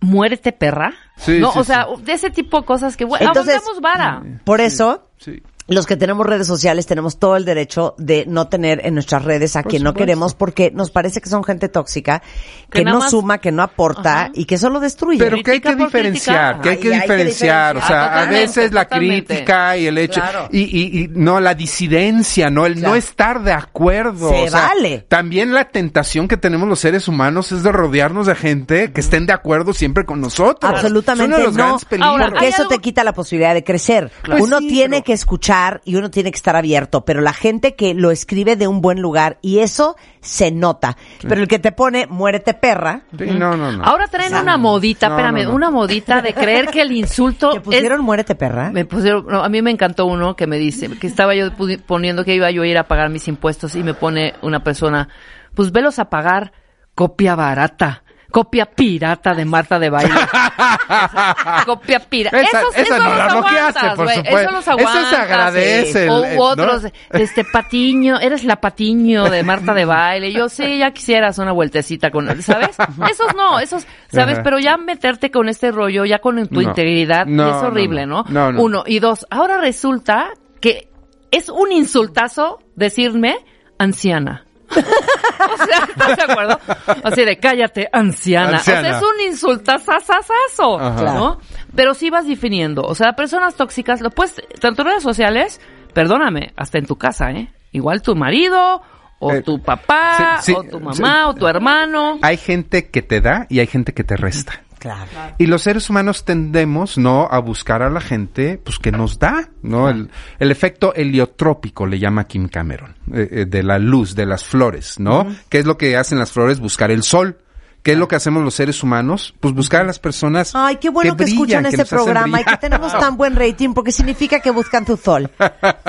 muérete 0.00 0.52
perra. 0.52 0.92
Sí, 1.16 1.38
no, 1.38 1.52
sí, 1.52 1.58
o 1.60 1.64
sea, 1.64 1.86
de 1.98 2.12
ese 2.12 2.28
tipo 2.30 2.60
de 2.60 2.66
cosas 2.66 2.96
que 2.96 3.04
bueno, 3.06 3.26
Entonces, 3.26 3.54
aguantamos 3.54 3.80
vara. 3.80 4.22
Por 4.44 4.60
eso, 4.60 5.08
Sí. 5.16 5.42
Los 5.66 5.86
que 5.86 5.96
tenemos 5.96 6.26
redes 6.26 6.46
sociales 6.46 6.86
tenemos 6.86 7.18
todo 7.18 7.36
el 7.36 7.46
derecho 7.46 7.94
de 7.96 8.26
no 8.28 8.48
tener 8.48 8.84
en 8.84 8.92
nuestras 8.92 9.24
redes 9.24 9.56
a 9.56 9.62
Por 9.62 9.70
quien 9.70 9.82
no 9.82 9.94
queremos 9.94 10.34
porque 10.34 10.70
nos 10.70 10.90
parece 10.90 11.22
que 11.22 11.30
son 11.30 11.42
gente 11.42 11.70
tóxica, 11.70 12.22
que, 12.70 12.84
no 12.84 12.98
más- 12.98 13.10
suma, 13.10 13.38
que 13.38 13.50
no 13.50 13.62
aporta 13.62 14.24
Ajá. 14.24 14.30
y 14.34 14.44
que 14.44 14.58
solo 14.58 14.78
destruye. 14.78 15.18
Pero 15.18 15.38
que 15.42 15.52
hay 15.52 15.60
que 15.60 15.74
diferenciar, 15.74 16.60
que 16.60 16.68
hay 16.68 16.76
que 16.76 16.88
Ay, 16.88 16.92
hay 16.94 16.98
que 17.00 17.02
diferenciar, 17.14 17.76
o 17.78 17.80
sea, 17.82 18.20
a 18.22 18.26
veces 18.26 18.72
la 18.72 18.84
totalmente. 18.84 19.26
crítica 19.36 19.76
y 19.78 19.86
el 19.86 19.96
hecho, 19.96 20.20
Claro. 20.20 20.48
y, 20.52 20.60
y, 20.64 21.04
y 21.04 21.08
no, 21.08 21.40
la 21.40 21.54
disidencia, 21.54 22.50
no, 22.50 22.66
el 22.66 22.74
Claro. 22.74 22.88
no 22.90 22.94
estar 22.96 23.42
de 23.42 23.52
acuerdo. 23.52 24.28
Se 24.28 24.42
o 24.44 24.48
sea, 24.50 24.68
vale. 24.68 25.06
También 25.08 25.54
la 25.54 25.64
tentación 25.70 26.28
que 26.28 26.36
tenemos 26.36 26.68
los 26.68 26.78
seres 26.80 27.08
humanos 27.08 27.52
es 27.52 27.62
de 27.62 27.72
rodearnos 27.72 28.26
de 28.26 28.34
gente 28.34 28.92
que 28.92 29.00
estén 29.00 29.24
de 29.24 29.32
acuerdo 29.32 29.72
siempre 29.72 30.04
con 30.04 30.20
nosotros. 30.20 30.70
Absolutamente 30.70 31.24
Es 31.24 31.28
uno 31.28 31.38
de 31.38 31.44
los 31.44 31.54
no, 31.56 31.64
grandes 31.64 31.84
peligros. 31.86 32.10
Ahora, 32.10 32.28
porque 32.30 32.48
eso 32.48 32.62
algo- 32.64 32.68
te 32.74 32.78
quita 32.80 33.02
la 33.02 33.14
posibilidad 33.14 33.54
de 33.54 33.64
crecer. 33.64 34.12
Pues 34.26 34.42
uno 34.42 34.58
sí, 34.58 34.68
tiene 34.68 34.96
pero- 34.96 35.04
que 35.04 35.12
escuchar 35.14 35.53
y 35.84 35.96
uno 35.96 36.10
tiene 36.10 36.30
que 36.30 36.36
estar 36.36 36.56
abierto, 36.56 37.04
pero 37.04 37.20
la 37.20 37.32
gente 37.32 37.74
que 37.74 37.94
lo 37.94 38.10
escribe 38.10 38.56
de 38.56 38.66
un 38.66 38.80
buen 38.80 39.00
lugar 39.00 39.38
y 39.42 39.58
eso 39.58 39.96
se 40.20 40.50
nota. 40.50 40.96
Pero 41.22 41.40
el 41.40 41.48
que 41.48 41.58
te 41.58 41.72
pone 41.72 42.06
muérete 42.06 42.54
perra, 42.54 43.02
Sí, 43.16 43.26
no, 43.26 43.56
no, 43.56 43.72
no. 43.72 43.84
Ahora 43.84 44.06
traen 44.08 44.34
una 44.34 44.56
modita, 44.56 45.08
No, 45.08 45.14
espérame, 45.16 45.44
no, 45.44 45.50
no. 45.50 45.54
una 45.56 45.70
modita 45.70 46.22
de 46.22 46.32
creer 46.32 46.66
que 46.68 46.80
el 46.82 46.92
insulto 46.92 47.50
te 47.50 47.60
pusieron 47.60 48.00
es... 48.00 48.04
muérete 48.04 48.34
perra. 48.34 48.70
Me 48.70 48.84
pusieron, 48.84 49.26
no, 49.26 49.42
a 49.44 49.48
mí 49.48 49.60
me 49.62 49.70
encantó 49.70 50.06
uno 50.06 50.36
que 50.36 50.46
me 50.46 50.58
dice, 50.58 50.88
que 50.98 51.06
estaba 51.06 51.34
yo 51.34 51.50
poniendo 51.86 52.24
que 52.24 52.34
iba 52.34 52.50
yo 52.50 52.62
a 52.62 52.66
ir 52.66 52.78
a 52.78 52.84
pagar 52.88 53.10
mis 53.10 53.28
impuestos 53.28 53.74
y 53.76 53.82
me 53.82 53.94
pone 53.94 54.34
una 54.42 54.62
persona, 54.62 55.08
pues 55.54 55.72
velos 55.72 55.98
a 55.98 56.08
pagar 56.10 56.52
copia 56.94 57.34
barata. 57.34 58.03
Copia 58.34 58.66
pirata 58.66 59.32
de 59.32 59.44
Marta 59.44 59.78
de 59.78 59.90
Baile. 59.90 60.12
copia 61.66 62.00
pirata. 62.00 62.40
Esa- 62.40 62.60
esos, 62.62 62.74
esa 62.74 62.82
esos 62.82 62.98
no 62.98 63.04
los 63.14 63.20
aguantas, 63.32 63.94
por 63.94 64.04
güey. 64.06 64.16
supuesto. 64.16 64.40
Eso 64.40 64.50
los 64.50 64.66
Eso 64.80 65.08
se 65.08 65.16
agradece, 65.16 66.10
O 66.10 66.42
otros, 66.42 66.82
¿no? 66.82 66.90
este 67.12 67.44
Patiño, 67.44 68.18
eres 68.18 68.42
la 68.42 68.56
Patiño 68.60 69.30
de 69.30 69.44
Marta 69.44 69.72
de 69.72 69.84
Baile. 69.84 70.32
Yo 70.32 70.48
sé, 70.48 70.78
ya 70.78 70.90
quisieras 70.90 71.38
una 71.38 71.52
vueltecita 71.52 72.10
con, 72.10 72.26
¿sabes? 72.42 72.70
Esos 73.08 73.34
no, 73.36 73.60
esos, 73.60 73.86
¿sabes? 74.10 74.40
Pero 74.42 74.58
ya 74.58 74.76
meterte 74.78 75.30
con 75.30 75.48
este 75.48 75.70
rollo, 75.70 76.04
ya 76.04 76.18
con 76.18 76.44
tu 76.48 76.56
No. 76.56 76.62
integridad, 76.62 77.26
No, 77.26 77.48
es 77.50 77.62
horrible, 77.62 78.04
no. 78.04 78.24
¿no? 78.24 78.30
No, 78.30 78.52
no. 78.52 78.62
Uno. 78.62 78.82
Y 78.84 78.98
dos, 78.98 79.26
ahora 79.30 79.58
resulta 79.58 80.30
que 80.60 80.88
es 81.30 81.48
un 81.48 81.70
insultazo 81.70 82.58
decirme 82.74 83.36
anciana. 83.78 84.44
o 84.74 85.66
sea, 85.66 85.88
¿estás 85.88 86.16
de 86.16 86.22
acuerdo? 86.32 86.60
Así 87.02 87.24
de 87.24 87.38
cállate, 87.38 87.88
anciana. 87.92 88.58
Anciana. 88.58 88.80
O 88.80 88.84
sea, 88.84 88.98
es 88.98 89.02
un 89.02 89.20
insultazazazazo. 89.30 90.78
¿no? 91.04 91.38
Pero 91.74 91.94
sí 91.94 92.10
vas 92.10 92.26
definiendo. 92.26 92.82
O 92.82 92.94
sea, 92.94 93.14
personas 93.14 93.54
tóxicas, 93.56 94.00
lo 94.00 94.10
puedes, 94.10 94.34
tanto 94.60 94.82
en 94.82 94.88
redes 94.88 95.02
sociales, 95.02 95.60
perdóname, 95.92 96.52
hasta 96.56 96.78
en 96.78 96.86
tu 96.86 96.96
casa, 96.96 97.30
¿eh? 97.30 97.52
Igual 97.72 98.02
tu 98.02 98.14
marido, 98.14 98.82
o 99.18 99.32
Eh, 99.32 99.42
tu 99.42 99.60
papá, 99.60 100.38
sí, 100.42 100.52
sí, 100.52 100.54
o 100.56 100.62
tu 100.64 100.80
mamá, 100.80 101.28
o 101.28 101.34
tu 101.34 101.46
hermano. 101.46 102.18
Hay 102.22 102.36
gente 102.36 102.90
que 102.90 103.02
te 103.02 103.20
da 103.20 103.46
y 103.48 103.60
hay 103.60 103.66
gente 103.66 103.92
que 103.94 104.04
te 104.04 104.16
resta. 104.16 104.63
Claro. 104.84 105.34
Y 105.38 105.46
los 105.46 105.62
seres 105.62 105.88
humanos 105.88 106.26
tendemos, 106.26 106.98
¿no? 106.98 107.26
A 107.30 107.38
buscar 107.38 107.80
a 107.80 107.88
la 107.88 108.02
gente, 108.02 108.60
pues, 108.62 108.78
que 108.78 108.92
nos 108.92 109.18
da, 109.18 109.48
¿no? 109.62 109.88
El, 109.88 110.10
el 110.38 110.50
efecto 110.50 110.92
heliotrópico 110.94 111.86
le 111.86 111.98
llama 111.98 112.24
Kim 112.24 112.48
Cameron, 112.48 112.94
eh, 113.10 113.28
eh, 113.30 113.44
de 113.46 113.62
la 113.62 113.78
luz, 113.78 114.14
de 114.14 114.26
las 114.26 114.44
flores, 114.44 115.00
¿no? 115.00 115.26
¿Qué 115.48 115.60
es 115.60 115.64
lo 115.64 115.78
que 115.78 115.96
hacen 115.96 116.18
las 116.18 116.32
flores? 116.32 116.60
Buscar 116.60 116.90
el 116.90 117.02
sol. 117.02 117.38
¿Qué 117.84 117.92
es 117.92 117.98
lo 117.98 118.08
que 118.08 118.16
hacemos 118.16 118.42
los 118.42 118.54
seres 118.54 118.82
humanos? 118.82 119.34
Pues 119.40 119.52
buscar 119.52 119.82
a 119.82 119.84
las 119.84 119.98
personas 119.98 120.52
Ay, 120.54 120.76
qué 120.76 120.88
bueno 120.88 121.14
que, 121.18 121.24
brillan, 121.24 121.38
escuchan 121.38 121.62
que 121.64 121.68
este 121.68 121.84
programa. 121.84 122.40
Y 122.40 122.44
que 122.44 122.56
tenemos 122.56 122.90
tan 122.98 123.16
buen 123.18 123.36
rating 123.36 123.74
porque 123.74 123.92
significa 123.92 124.40
que 124.40 124.50
buscan 124.50 124.86
tu 124.86 124.96
sol, 124.96 125.30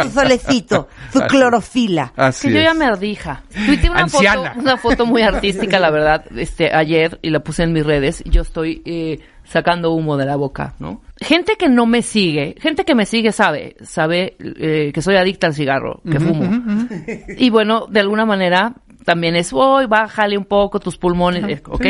tu 0.04 0.10
solecito, 0.12 0.90
tu 1.14 1.20
Así- 1.20 1.28
clorofila. 1.30 2.12
Así 2.18 2.50
que 2.50 2.56
yo 2.56 2.60
ya 2.60 2.74
me 2.74 2.84
ardija. 2.84 3.44
Tuiteé 3.66 3.90
una 3.90 4.10
foto, 4.10 4.26
una 4.58 4.76
foto 4.76 5.06
muy 5.06 5.22
artística, 5.22 5.80
la 5.80 5.90
verdad, 5.90 6.26
este, 6.36 6.76
ayer, 6.76 7.18
y 7.22 7.30
la 7.30 7.40
puse 7.40 7.64
en 7.64 7.72
mis 7.72 7.86
redes, 7.86 8.22
y 8.26 8.30
yo 8.30 8.42
estoy 8.42 8.82
eh, 8.84 9.20
sacando 9.46 9.92
humo 9.92 10.18
de 10.18 10.26
la 10.26 10.36
boca, 10.36 10.76
¿no? 10.80 11.02
Gente 11.22 11.54
que 11.58 11.70
no 11.70 11.86
me 11.86 12.02
sigue, 12.02 12.56
gente 12.60 12.84
que 12.84 12.96
me 12.96 13.06
sigue 13.06 13.32
sabe, 13.32 13.78
sabe 13.82 14.36
eh, 14.40 14.92
que 14.94 15.02
soy 15.02 15.16
adicta 15.16 15.48
al 15.48 15.54
cigarro, 15.54 16.02
que 16.10 16.20
fumo. 16.20 16.64
Y 17.38 17.50
bueno, 17.50 17.88
de 17.90 18.00
alguna 18.02 18.26
manera, 18.26 18.74
también 19.06 19.36
es, 19.36 19.54
hoy 19.54 19.86
bájale 19.86 20.38
un 20.38 20.46
poco 20.46 20.80
tus 20.80 20.98
pulmones, 20.98 21.62
¿ok? 21.68 21.86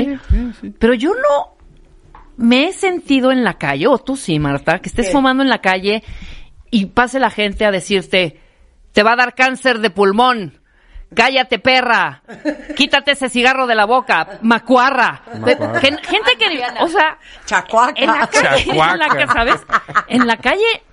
Pero 0.78 0.93
yo 0.93 1.14
no 1.14 1.56
me 2.38 2.68
he 2.68 2.74
sentido 2.74 3.32
en 3.32 3.43
la 3.43 3.58
calle, 3.58 3.88
o 3.88 3.97
tú 3.97 4.16
sí, 4.16 4.38
Marta, 4.39 4.80
que 4.80 4.89
estés 4.89 5.12
fumando 5.12 5.41
en 5.41 5.49
la 5.49 5.60
calle 5.60 6.03
y 6.70 6.88
pase 6.88 7.20
la 7.20 7.30
gente 7.30 7.66
a 7.66 7.72
decirte, 7.72 8.41
te 8.91 9.03
va 9.03 9.14
a 9.14 9.16
dar 9.16 9.34
cáncer 9.34 9.80
de 9.80 9.89
pulmón. 9.89 10.60
Cállate, 11.16 11.59
perra. 11.59 12.22
Quítate 12.76 13.11
ese 13.11 13.30
cigarro 13.30 13.66
de 13.68 13.76
la 13.76 13.86
boca. 13.86 14.28
Macuarra. 14.41 15.22
Gen- 15.82 15.97
gente 15.99 16.36
que, 16.38 16.63
o 16.82 16.88
sea, 16.88 17.18
Chacuaca. 17.45 17.93
en 17.95 18.07
la 18.11 18.28
calle, 18.28 18.63
en 18.72 18.78
la 18.78 18.97
Chacuaca. 18.97 19.07
calle, 19.07 19.28
¿sabes? 19.34 19.61
En 20.07 20.28
la 20.28 20.38
calle 20.38 20.84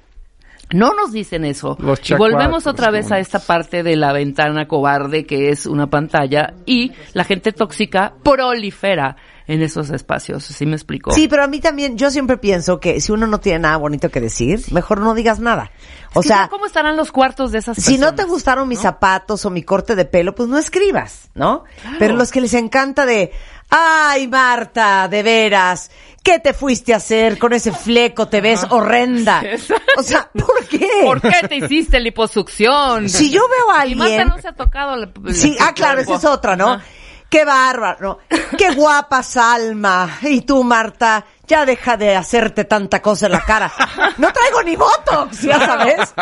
no 0.73 0.93
nos 0.95 1.13
dicen 1.13 1.45
eso. 1.45 1.77
Los 1.81 2.09
y 2.11 2.15
volvemos 2.15 2.67
otra 2.67 2.91
vez 2.91 3.07
¿cómo 3.07 3.17
a 3.17 3.19
esta 3.19 3.39
parte 3.39 3.83
de 3.83 3.97
la 3.97 4.13
ventana 4.13 4.67
cobarde 4.67 5.27
que 5.27 5.51
es 5.51 5.67
una 5.67 5.89
pantalla 5.89 6.55
y 6.67 6.93
la 7.13 7.25
gente 7.25 7.53
tóxica 7.53 8.15
prolifera 8.23 9.17
en 9.47 9.61
esos 9.63 9.91
espacios. 9.91 10.45
¿Sí 10.45 10.67
me 10.67 10.75
explico? 10.75 11.11
Sí, 11.13 11.29
pero 11.29 11.43
a 11.43 11.47
mí 11.47 11.61
también, 11.61 11.97
yo 11.99 12.11
siempre 12.11 12.39
pienso 12.39 12.81
que 12.81 13.01
si 13.01 13.13
uno 13.13 13.27
no 13.27 13.41
tiene 13.41 13.61
nada 13.61 13.77
bonito 13.77 14.09
que 14.09 14.21
decir, 14.21 14.63
mejor 14.71 15.01
no 15.01 15.15
digas 15.15 15.41
nada. 15.41 15.71
O 16.15 16.21
Es 16.21 16.27
sea, 16.27 16.49
¿cómo 16.49 16.67
estarán 16.67 16.97
los 16.97 17.11
cuartos 17.11 17.53
de 17.53 17.59
esas 17.59 17.77
si 17.77 17.99
no 17.99 18.07
te 18.11 18.17
personas? 18.17 18.31
gustaron 18.31 18.69
mis 18.69 18.81
zapatos 18.81 19.45
o 19.45 19.51
mi 19.51 19.63
corte 19.63 19.97
de 19.97 20.05
pelo, 20.05 20.35
pues 20.35 20.49
no 20.49 20.59
escribas, 20.59 21.31
¿no? 21.35 21.65
Pero 21.99 22.17
los 22.17 22.31
que 22.31 22.41
les 22.41 22.55
encanta 22.55 23.05
de, 23.05 23.33
ay, 23.75 24.29
Marta, 24.29 25.09
de 25.09 25.23
veras, 25.23 25.91
¿qué 26.23 26.39
te 26.39 26.53
fuiste 26.53 26.93
a 26.95 26.99
hacer 26.99 27.39
con 27.39 27.53
ese 27.53 27.73
fleco? 27.73 28.29
Te 28.29 28.41
ves 28.41 28.65
horrenda. 28.71 29.43
O 29.99 30.03
sea, 30.03 30.31
¿por 30.33 30.67
qué? 30.69 30.89
¿Por 31.05 31.21
qué 31.21 31.47
te 31.49 31.57
hiciste 31.57 32.01
liposucción? 32.01 33.09
Si 33.11 33.31
yo 33.31 33.43
veo 33.49 33.71
a 33.77 33.87
Y 33.87 33.95
Marta 33.95 34.13
alguien... 34.15 34.29
no 34.29 34.39
se 34.41 34.49
ha 34.49 34.53
tocado. 34.55 34.97
la- 34.97 35.11
Sí, 35.33 35.55
ah, 35.61 35.73
claro, 35.75 36.01
esa 36.01 36.15
es 36.15 36.25
otra, 36.25 36.57
¿no? 36.57 36.81
Qué 37.29 37.45
bárbaro, 37.47 38.19
qué 38.59 38.73
guapa 38.75 39.23
Salma. 39.23 40.19
Y 40.23 40.43
tú, 40.43 40.65
Marta, 40.65 41.25
ya 41.47 41.65
deja 41.65 41.97
de 41.97 42.15
hacerte 42.17 42.65
tanta 42.65 43.01
cosa 43.01 43.25
en 43.27 43.33
la 43.33 43.41
cara. 43.43 43.73
No 44.19 44.31
traigo 44.33 44.63
ni 44.63 44.77
botox, 44.77 45.41
ya 45.43 45.59
sabes. 45.59 46.15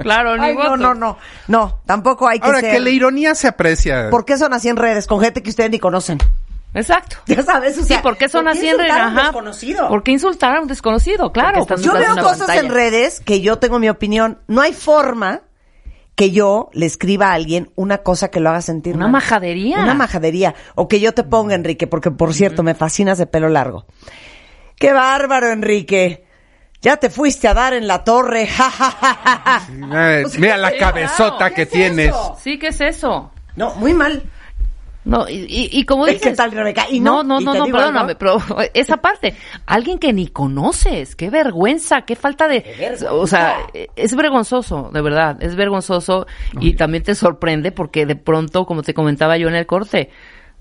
Claro, 0.00 0.36
ni 0.36 0.46
Ay, 0.46 0.54
no, 0.56 0.76
no, 0.76 0.94
no. 0.94 1.18
No, 1.48 1.80
tampoco 1.86 2.26
hay 2.28 2.40
que 2.40 2.46
Ahora, 2.46 2.60
ser. 2.60 2.72
que 2.72 2.80
la 2.80 2.90
ironía 2.90 3.34
se 3.36 3.46
aprecia. 3.48 4.10
¿Por 4.10 4.24
qué 4.24 4.36
son 4.36 4.52
así 4.52 4.68
en 4.68 4.76
redes 4.76 5.06
con 5.06 5.20
gente 5.20 5.42
que 5.44 5.50
ustedes 5.50 5.70
ni 5.70 5.78
conocen? 5.78 6.18
Exacto. 6.74 7.16
Ya 7.26 7.42
sabes, 7.42 7.76
o 7.76 7.82
Sí, 7.82 7.88
sea, 7.88 8.02
¿por 8.02 8.16
qué 8.16 8.28
son 8.28 8.48
así 8.48 8.66
en 8.68 8.78
redes? 8.78 9.14
desconocido? 9.14 9.88
¿Por 9.88 10.02
qué 10.02 10.12
insultar 10.12 10.56
a 10.56 10.60
un 10.60 10.68
desconocido? 10.68 11.30
Claro. 11.32 11.60
Estás 11.60 11.82
yo 11.82 11.92
veo 11.92 12.14
cosas 12.16 12.38
pantalla. 12.46 12.60
en 12.60 12.68
redes 12.70 13.20
que 13.20 13.40
yo 13.42 13.58
tengo 13.58 13.78
mi 13.78 13.88
opinión. 13.90 14.38
No 14.48 14.62
hay 14.62 14.72
forma 14.72 15.42
que 16.14 16.30
yo 16.30 16.70
le 16.72 16.86
escriba 16.86 17.28
a 17.28 17.32
alguien 17.34 17.70
una 17.74 17.98
cosa 17.98 18.30
que 18.30 18.40
lo 18.40 18.50
haga 18.50 18.62
sentir 18.62 18.94
Una 18.96 19.04
mal. 19.06 19.12
majadería. 19.12 19.80
Una 19.80 19.94
majadería. 19.94 20.54
O 20.74 20.88
que 20.88 21.00
yo 21.00 21.12
te 21.12 21.24
ponga, 21.24 21.54
Enrique, 21.54 21.86
porque 21.86 22.10
por 22.10 22.32
cierto, 22.34 22.62
me 22.62 22.74
fascinas 22.74 23.18
de 23.18 23.26
pelo 23.26 23.48
largo. 23.48 23.86
¡Qué 24.76 24.92
bárbaro, 24.92 25.50
Enrique! 25.50 26.26
Ya 26.80 26.96
te 26.96 27.10
fuiste 27.10 27.46
a 27.48 27.54
dar 27.54 27.74
en 27.74 27.86
la 27.86 28.02
torre. 28.02 28.46
ja, 28.48 28.68
ja, 28.70 28.90
ja, 28.90 29.14
ja, 29.24 29.42
ja. 29.44 29.62
Mira 30.38 30.56
la 30.56 30.70
sí, 30.70 30.78
cabezota 30.78 31.36
claro. 31.36 31.54
que 31.54 31.54
¿Qué 31.54 31.62
es 31.62 31.70
tienes. 31.70 32.08
eso? 32.08 32.38
Sí, 32.42 32.58
¿qué 32.58 32.68
es 32.68 32.80
eso? 32.80 33.30
No, 33.56 33.74
muy 33.76 33.94
mal. 33.94 34.22
No, 35.04 35.28
y, 35.28 35.46
y, 35.48 35.68
y 35.72 35.84
como 35.84 36.04
¿Qué 36.04 36.12
dices... 36.12 36.36
tal, 36.36 36.52
Rebeca? 36.52 36.86
Y 36.88 37.00
no, 37.00 37.24
no, 37.24 37.40
no, 37.40 37.40
y 37.40 37.44
no, 37.44 37.66
no, 37.66 37.72
perdóname, 37.72 38.12
algo. 38.12 38.18
pero 38.18 38.38
esa 38.74 38.98
parte, 38.98 39.34
alguien 39.66 39.98
que 39.98 40.12
ni 40.12 40.28
conoces, 40.28 41.16
qué 41.16 41.28
vergüenza, 41.28 42.02
qué 42.02 42.14
falta 42.14 42.46
de... 42.46 42.64
O 43.10 43.26
sea, 43.26 43.66
es 43.96 44.14
vergonzoso, 44.14 44.90
de 44.92 45.02
verdad, 45.02 45.42
es 45.42 45.56
vergonzoso 45.56 46.26
y 46.60 46.74
también 46.74 47.02
te 47.02 47.14
sorprende 47.14 47.72
porque 47.72 48.06
de 48.06 48.14
pronto, 48.14 48.64
como 48.64 48.82
te 48.82 48.94
comentaba 48.94 49.36
yo 49.36 49.48
en 49.48 49.56
el 49.56 49.66
corte, 49.66 50.10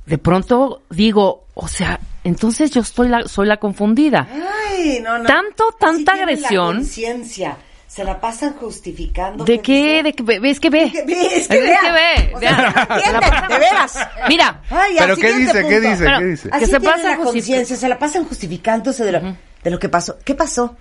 de 0.06 0.18
pronto 0.18 0.82
digo, 0.89 1.46
o 1.54 1.68
sea, 1.68 2.00
entonces 2.24 2.72
yo 2.72 2.82
estoy 2.82 3.10
la, 3.10 3.28
soy 3.28 3.48
la 3.48 3.58
confundida. 3.58 4.28
Ay, 4.32 5.00
no, 5.04 5.20
no. 5.20 5.26
Tanto, 5.26 5.66
tanta 5.80 6.14
agresión. 6.14 6.76
La 6.76 6.80
conciencia. 6.82 7.58
Se 7.92 8.06
la 8.06 8.22
pasan 8.22 8.54
justificando. 8.54 9.44
¿De 9.44 9.60
qué? 9.60 10.02
¿De 10.02 10.14
qué? 10.14 10.24
ve- 10.24 10.39
¿Ves 10.39 10.62
que 10.62 10.70
ve? 10.70 10.84
Es 10.84 10.92
que 10.94 11.04
ve, 11.04 11.36
es 11.36 11.48
que 11.50 11.58
Es 11.58 11.82
ve, 11.94 12.32
O 12.34 12.39
sea, 12.39 12.88
de 13.50 13.60
veras. 13.60 14.08
Mira, 14.30 14.62
Ay, 14.70 14.96
¿Pero 14.98 15.18
qué 15.18 15.34
dice? 15.34 15.68
¿Qué 15.68 15.82
dice? 15.82 16.04
Pero- 16.06 16.20
¿Qué 16.20 16.26
dice? 16.26 16.50
Así 16.54 16.60
Que 16.66 16.72
se 16.72 16.80
pasa 16.80 17.18
conciencia, 17.18 17.76
se 17.76 17.89
la 17.89 18.00
pasan 18.00 18.24
justificándose 18.24 19.04
de 19.04 19.12
lo, 19.12 19.20
de 19.64 19.70
lo 19.72 19.78
que 19.78 19.89
pasó. 19.89 20.18
¿Qué 20.24 20.36
pasó? 20.36 20.78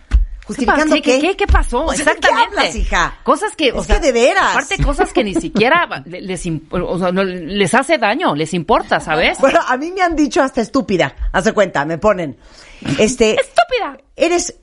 ¿Justificando 0.46 0.94
¿Qué, 0.94 1.02
qué? 1.02 1.20
qué, 1.20 1.36
qué 1.36 1.46
pasó? 1.48 1.84
O 1.86 1.92
sea, 1.92 1.98
¿de 1.98 2.04
qué 2.04 2.10
Exactamente. 2.28 2.58
hablas, 2.60 2.76
hija? 2.76 3.14
Cosas 3.24 3.56
que, 3.56 3.72
o 3.72 3.80
Es 3.80 3.86
sea, 3.88 3.96
que 4.00 4.06
de 4.06 4.12
veras. 4.12 4.50
Aparte, 4.52 4.80
cosas 4.82 5.12
que 5.12 5.24
ni 5.24 5.34
siquiera 5.34 5.88
le- 6.06 6.20
les, 6.20 6.46
imp- 6.46 6.68
o 6.72 6.96
sea, 6.98 7.10
no, 7.10 7.24
les 7.24 7.74
hace 7.74 7.98
daño, 7.98 8.36
les 8.36 8.54
importa, 8.54 9.00
¿sabes? 9.00 9.38
Bueno, 9.40 9.58
a 9.66 9.76
mí 9.76 9.90
me 9.90 10.02
han 10.02 10.14
dicho 10.14 10.42
hasta 10.42 10.60
estúpida. 10.60 11.14
Hace 11.32 11.52
cuenta, 11.52 11.84
me 11.84 11.98
ponen. 11.98 12.36
Este. 13.00 13.30
Estúpida. 13.40 13.98
Eres. 14.16 14.54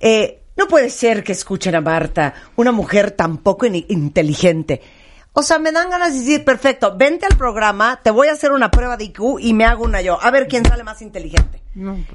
Eh, 0.00 0.41
no 0.56 0.68
puede 0.68 0.90
ser 0.90 1.24
que 1.24 1.32
escuchen 1.32 1.74
a 1.74 1.80
Marta, 1.80 2.34
una 2.56 2.72
mujer 2.72 3.10
tan 3.12 3.38
poco 3.38 3.66
in- 3.66 3.84
inteligente. 3.88 4.80
O 5.32 5.42
sea, 5.42 5.58
me 5.58 5.72
dan 5.72 5.88
ganas 5.88 6.12
de 6.12 6.18
decir, 6.20 6.44
perfecto, 6.44 6.94
vente 6.96 7.24
al 7.24 7.38
programa, 7.38 8.00
te 8.02 8.10
voy 8.10 8.28
a 8.28 8.32
hacer 8.32 8.52
una 8.52 8.70
prueba 8.70 8.96
de 8.98 9.04
IQ 9.04 9.38
y 9.40 9.54
me 9.54 9.64
hago 9.64 9.84
una 9.84 10.02
yo. 10.02 10.18
A 10.20 10.30
ver 10.30 10.46
quién 10.46 10.64
sale 10.64 10.84
más 10.84 11.00
inteligente. 11.00 11.61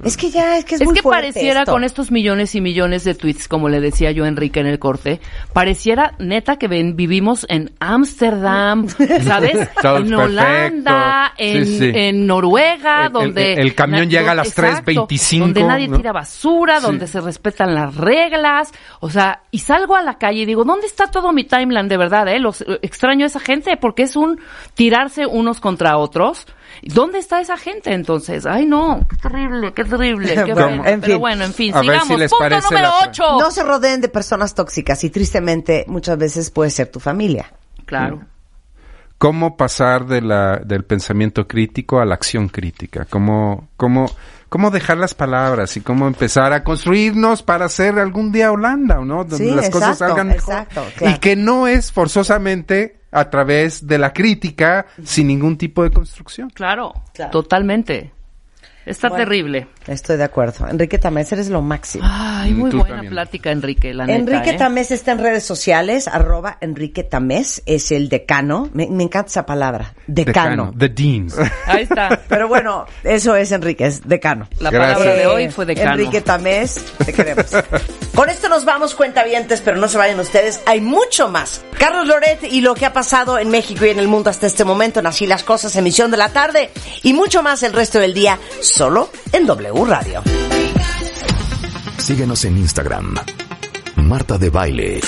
Es 0.04 0.16
que 0.16 0.30
ya, 0.30 0.56
es 0.56 0.64
que 0.64 0.76
es, 0.76 0.80
Es 0.82 0.86
muy 0.86 0.94
que 0.94 1.02
fuerte 1.02 1.28
pareciera 1.32 1.60
esto. 1.60 1.72
con 1.72 1.82
estos 1.82 2.12
millones 2.12 2.54
y 2.54 2.60
millones 2.60 3.02
de 3.04 3.14
tweets, 3.14 3.48
como 3.48 3.68
le 3.68 3.80
decía 3.80 4.12
yo 4.12 4.24
a 4.24 4.28
Enrique 4.28 4.60
en 4.60 4.66
el 4.66 4.78
corte, 4.78 5.20
pareciera 5.52 6.14
neta 6.20 6.56
que 6.56 6.68
ven, 6.68 6.94
vivimos 6.94 7.44
en 7.48 7.72
Ámsterdam, 7.80 8.88
¿sabes? 9.24 9.68
En. 9.82 10.14
Holanda, 10.14 11.32
en, 11.36 11.66
sí. 11.66 11.90
en 11.94 12.26
Noruega, 12.26 13.06
El- 13.06 13.12
donde... 13.12 13.52
el 13.54 13.74
camión 13.74 14.02
na- 14.06 14.10
llega 14.10 14.32
a 14.32 14.34
las 14.36 14.56
3:25, 14.56 15.38
Donde 15.40 15.64
nadie 15.64 15.88
¿no? 15.88 15.96
tira 15.96 16.12
basura, 16.12 16.78
Sí. 16.80 16.86
donde 16.86 17.06
se 17.06 17.20
respetan 17.20 17.74
las 17.74 17.94
reglas, 17.96 18.70
o 19.00 19.10
sea, 19.10 19.42
y 19.50 19.58
salgo 19.58 19.96
a 19.96 20.02
la 20.02 20.18
calle 20.18 20.42
y 20.42 20.46
digo, 20.46 20.64
¿dónde 20.64 20.86
está 20.86 21.06
todo 21.10 21.32
mi 21.32 21.44
timeline 21.44 21.88
de 21.88 21.96
verdad, 21.96 22.28
eh? 22.28 22.38
Los, 22.38 22.60
eh, 22.62 22.78
extraño 22.82 23.24
a 23.24 23.26
esa 23.26 23.40
gente 23.40 23.76
porque 23.76 24.02
es 24.04 24.14
un 24.16 24.38
tirarse 24.74 25.26
unos 25.26 25.60
contra 25.60 25.96
otros. 25.98 26.46
¿Dónde 26.82 27.18
está 27.18 27.40
esa 27.40 27.56
gente 27.56 27.92
entonces? 27.92 28.46
Ay, 28.46 28.66
no, 28.66 29.06
qué 29.08 29.16
terrible, 29.16 29.72
qué 29.74 29.84
terrible, 29.84 30.34
qué 30.34 30.52
Bueno, 30.54 30.84
en 30.86 31.00
Pero 31.00 31.12
fin. 31.14 31.18
bueno, 31.20 31.44
en 31.44 31.54
fin, 31.54 31.74
A 31.74 31.78
ver 31.80 31.84
sigamos. 31.86 32.08
si 32.08 32.16
les 32.16 32.30
Punto 32.30 32.42
parece 32.44 32.64
número 32.70 32.82
la 32.88 32.92
fra- 32.98 33.08
8. 33.08 33.38
No 33.40 33.50
se 33.50 33.62
rodeen 33.62 34.00
de 34.00 34.08
personas 34.08 34.54
tóxicas 34.54 35.02
y 35.04 35.10
tristemente 35.10 35.84
muchas 35.88 36.16
veces 36.18 36.50
puede 36.50 36.70
ser 36.70 36.88
tu 36.88 37.00
familia. 37.00 37.52
Claro. 37.86 38.20
cómo 39.16 39.56
pasar 39.56 40.06
de 40.06 40.20
la, 40.20 40.58
del 40.64 40.84
pensamiento 40.84 41.48
crítico 41.48 41.98
a 41.98 42.04
la 42.04 42.14
acción 42.14 42.48
crítica, 42.48 43.04
cómo, 43.10 43.68
cómo, 43.76 44.08
cómo 44.48 44.70
dejar 44.70 44.98
las 44.98 45.14
palabras 45.14 45.76
y 45.76 45.80
cómo 45.80 46.06
empezar 46.06 46.52
a 46.52 46.62
construirnos 46.62 47.42
para 47.42 47.68
ser 47.68 47.98
algún 47.98 48.30
día 48.30 48.52
Holanda, 48.52 49.00
¿no? 49.04 49.24
Donde 49.24 49.38
Sí, 49.38 49.50
las 49.50 49.70
cosas 49.70 49.94
exacto, 49.94 50.14
salgan 50.14 50.28
mejor. 50.28 50.52
exacto, 50.54 50.84
claro. 50.96 51.16
Y 51.16 51.18
que 51.18 51.34
no 51.34 51.66
es 51.66 51.90
forzosamente 51.90 52.97
a 53.10 53.30
través 53.30 53.86
de 53.86 53.98
la 53.98 54.12
crítica 54.12 54.86
sin 55.04 55.26
ningún 55.28 55.56
tipo 55.56 55.82
de 55.82 55.90
construcción. 55.90 56.50
Claro, 56.50 56.92
Claro. 57.14 57.30
totalmente. 57.30 58.12
Está 58.86 59.10
Bueno. 59.10 59.24
terrible. 59.24 59.66
Estoy 59.86 60.16
de 60.16 60.24
acuerdo. 60.24 60.66
Enrique 60.66 60.96
Tamés, 60.98 61.30
eres 61.32 61.50
lo 61.50 61.60
máximo. 61.60 62.04
Ay, 62.06 62.54
muy 62.54 62.70
tú 62.70 62.78
buena 62.78 62.94
también. 62.94 63.12
plática, 63.12 63.50
Enrique, 63.50 63.92
la 63.92 64.06
neta. 64.06 64.18
Enrique 64.18 64.50
¿eh? 64.50 64.56
Tamés 64.56 64.90
está 64.90 65.12
en 65.12 65.18
redes 65.18 65.44
sociales, 65.44 66.08
arroba 66.08 66.56
Enrique 66.62 67.02
Tamés, 67.04 67.62
es 67.66 67.92
el 67.92 68.08
decano. 68.08 68.70
Me, 68.72 68.86
me 68.88 69.02
encanta 69.02 69.28
esa 69.28 69.44
palabra, 69.44 69.92
decano. 70.06 70.72
The 70.74 70.88
Dean. 70.88 71.28
Ahí 71.66 71.82
está. 71.82 72.18
Pero 72.30 72.48
bueno, 72.48 72.86
eso 73.04 73.36
es 73.36 73.52
Enrique, 73.52 73.84
es 73.84 74.08
decano. 74.08 74.48
La 74.58 74.70
Gracias. 74.70 74.98
palabra 74.98 75.20
de 75.20 75.26
hoy 75.26 75.48
fue 75.50 75.66
decano. 75.66 75.92
Enrique 75.92 76.22
Tamés, 76.22 76.82
te 77.04 77.12
queremos. 77.12 77.44
Con 78.18 78.30
esto 78.30 78.48
nos 78.48 78.64
vamos, 78.64 78.96
cuentavientes, 78.96 79.60
pero 79.60 79.76
no 79.76 79.86
se 79.86 79.96
vayan 79.96 80.18
ustedes, 80.18 80.60
hay 80.66 80.80
mucho 80.80 81.28
más. 81.28 81.62
Carlos 81.78 82.08
Loret 82.08 82.42
y 82.50 82.62
lo 82.62 82.74
que 82.74 82.84
ha 82.84 82.92
pasado 82.92 83.38
en 83.38 83.48
México 83.48 83.86
y 83.86 83.90
en 83.90 84.00
el 84.00 84.08
mundo 84.08 84.28
hasta 84.28 84.48
este 84.48 84.64
momento 84.64 84.98
en 84.98 85.06
Así 85.06 85.24
las 85.24 85.44
Cosas, 85.44 85.76
emisión 85.76 86.10
de 86.10 86.16
la 86.16 86.32
tarde, 86.32 86.72
y 87.04 87.12
mucho 87.12 87.44
más 87.44 87.62
el 87.62 87.72
resto 87.72 88.00
del 88.00 88.14
día, 88.14 88.36
solo 88.60 89.08
en 89.30 89.46
W 89.46 89.84
Radio. 89.84 90.24
Síguenos 91.96 92.44
en 92.44 92.58
Instagram. 92.58 93.14
Marta 93.94 94.36
de 94.36 94.50
Baile. 94.50 95.00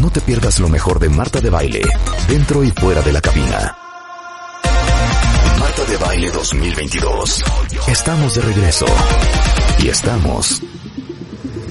No 0.00 0.10
te 0.10 0.20
pierdas 0.20 0.60
lo 0.60 0.68
mejor 0.68 1.00
de 1.00 1.08
Marta 1.08 1.40
de 1.40 1.50
Baile, 1.50 1.82
dentro 2.28 2.62
y 2.62 2.70
fuera 2.70 3.02
de 3.02 3.12
la 3.12 3.20
cabina. 3.20 3.76
Marta 5.58 5.84
de 5.90 5.96
Baile 5.96 6.30
2022. 6.30 7.42
Estamos 7.88 8.36
de 8.36 8.42
regreso. 8.42 8.86
Y 9.80 9.88
estamos 9.88 10.62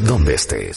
donde 0.06 0.34
estés. 0.34 0.76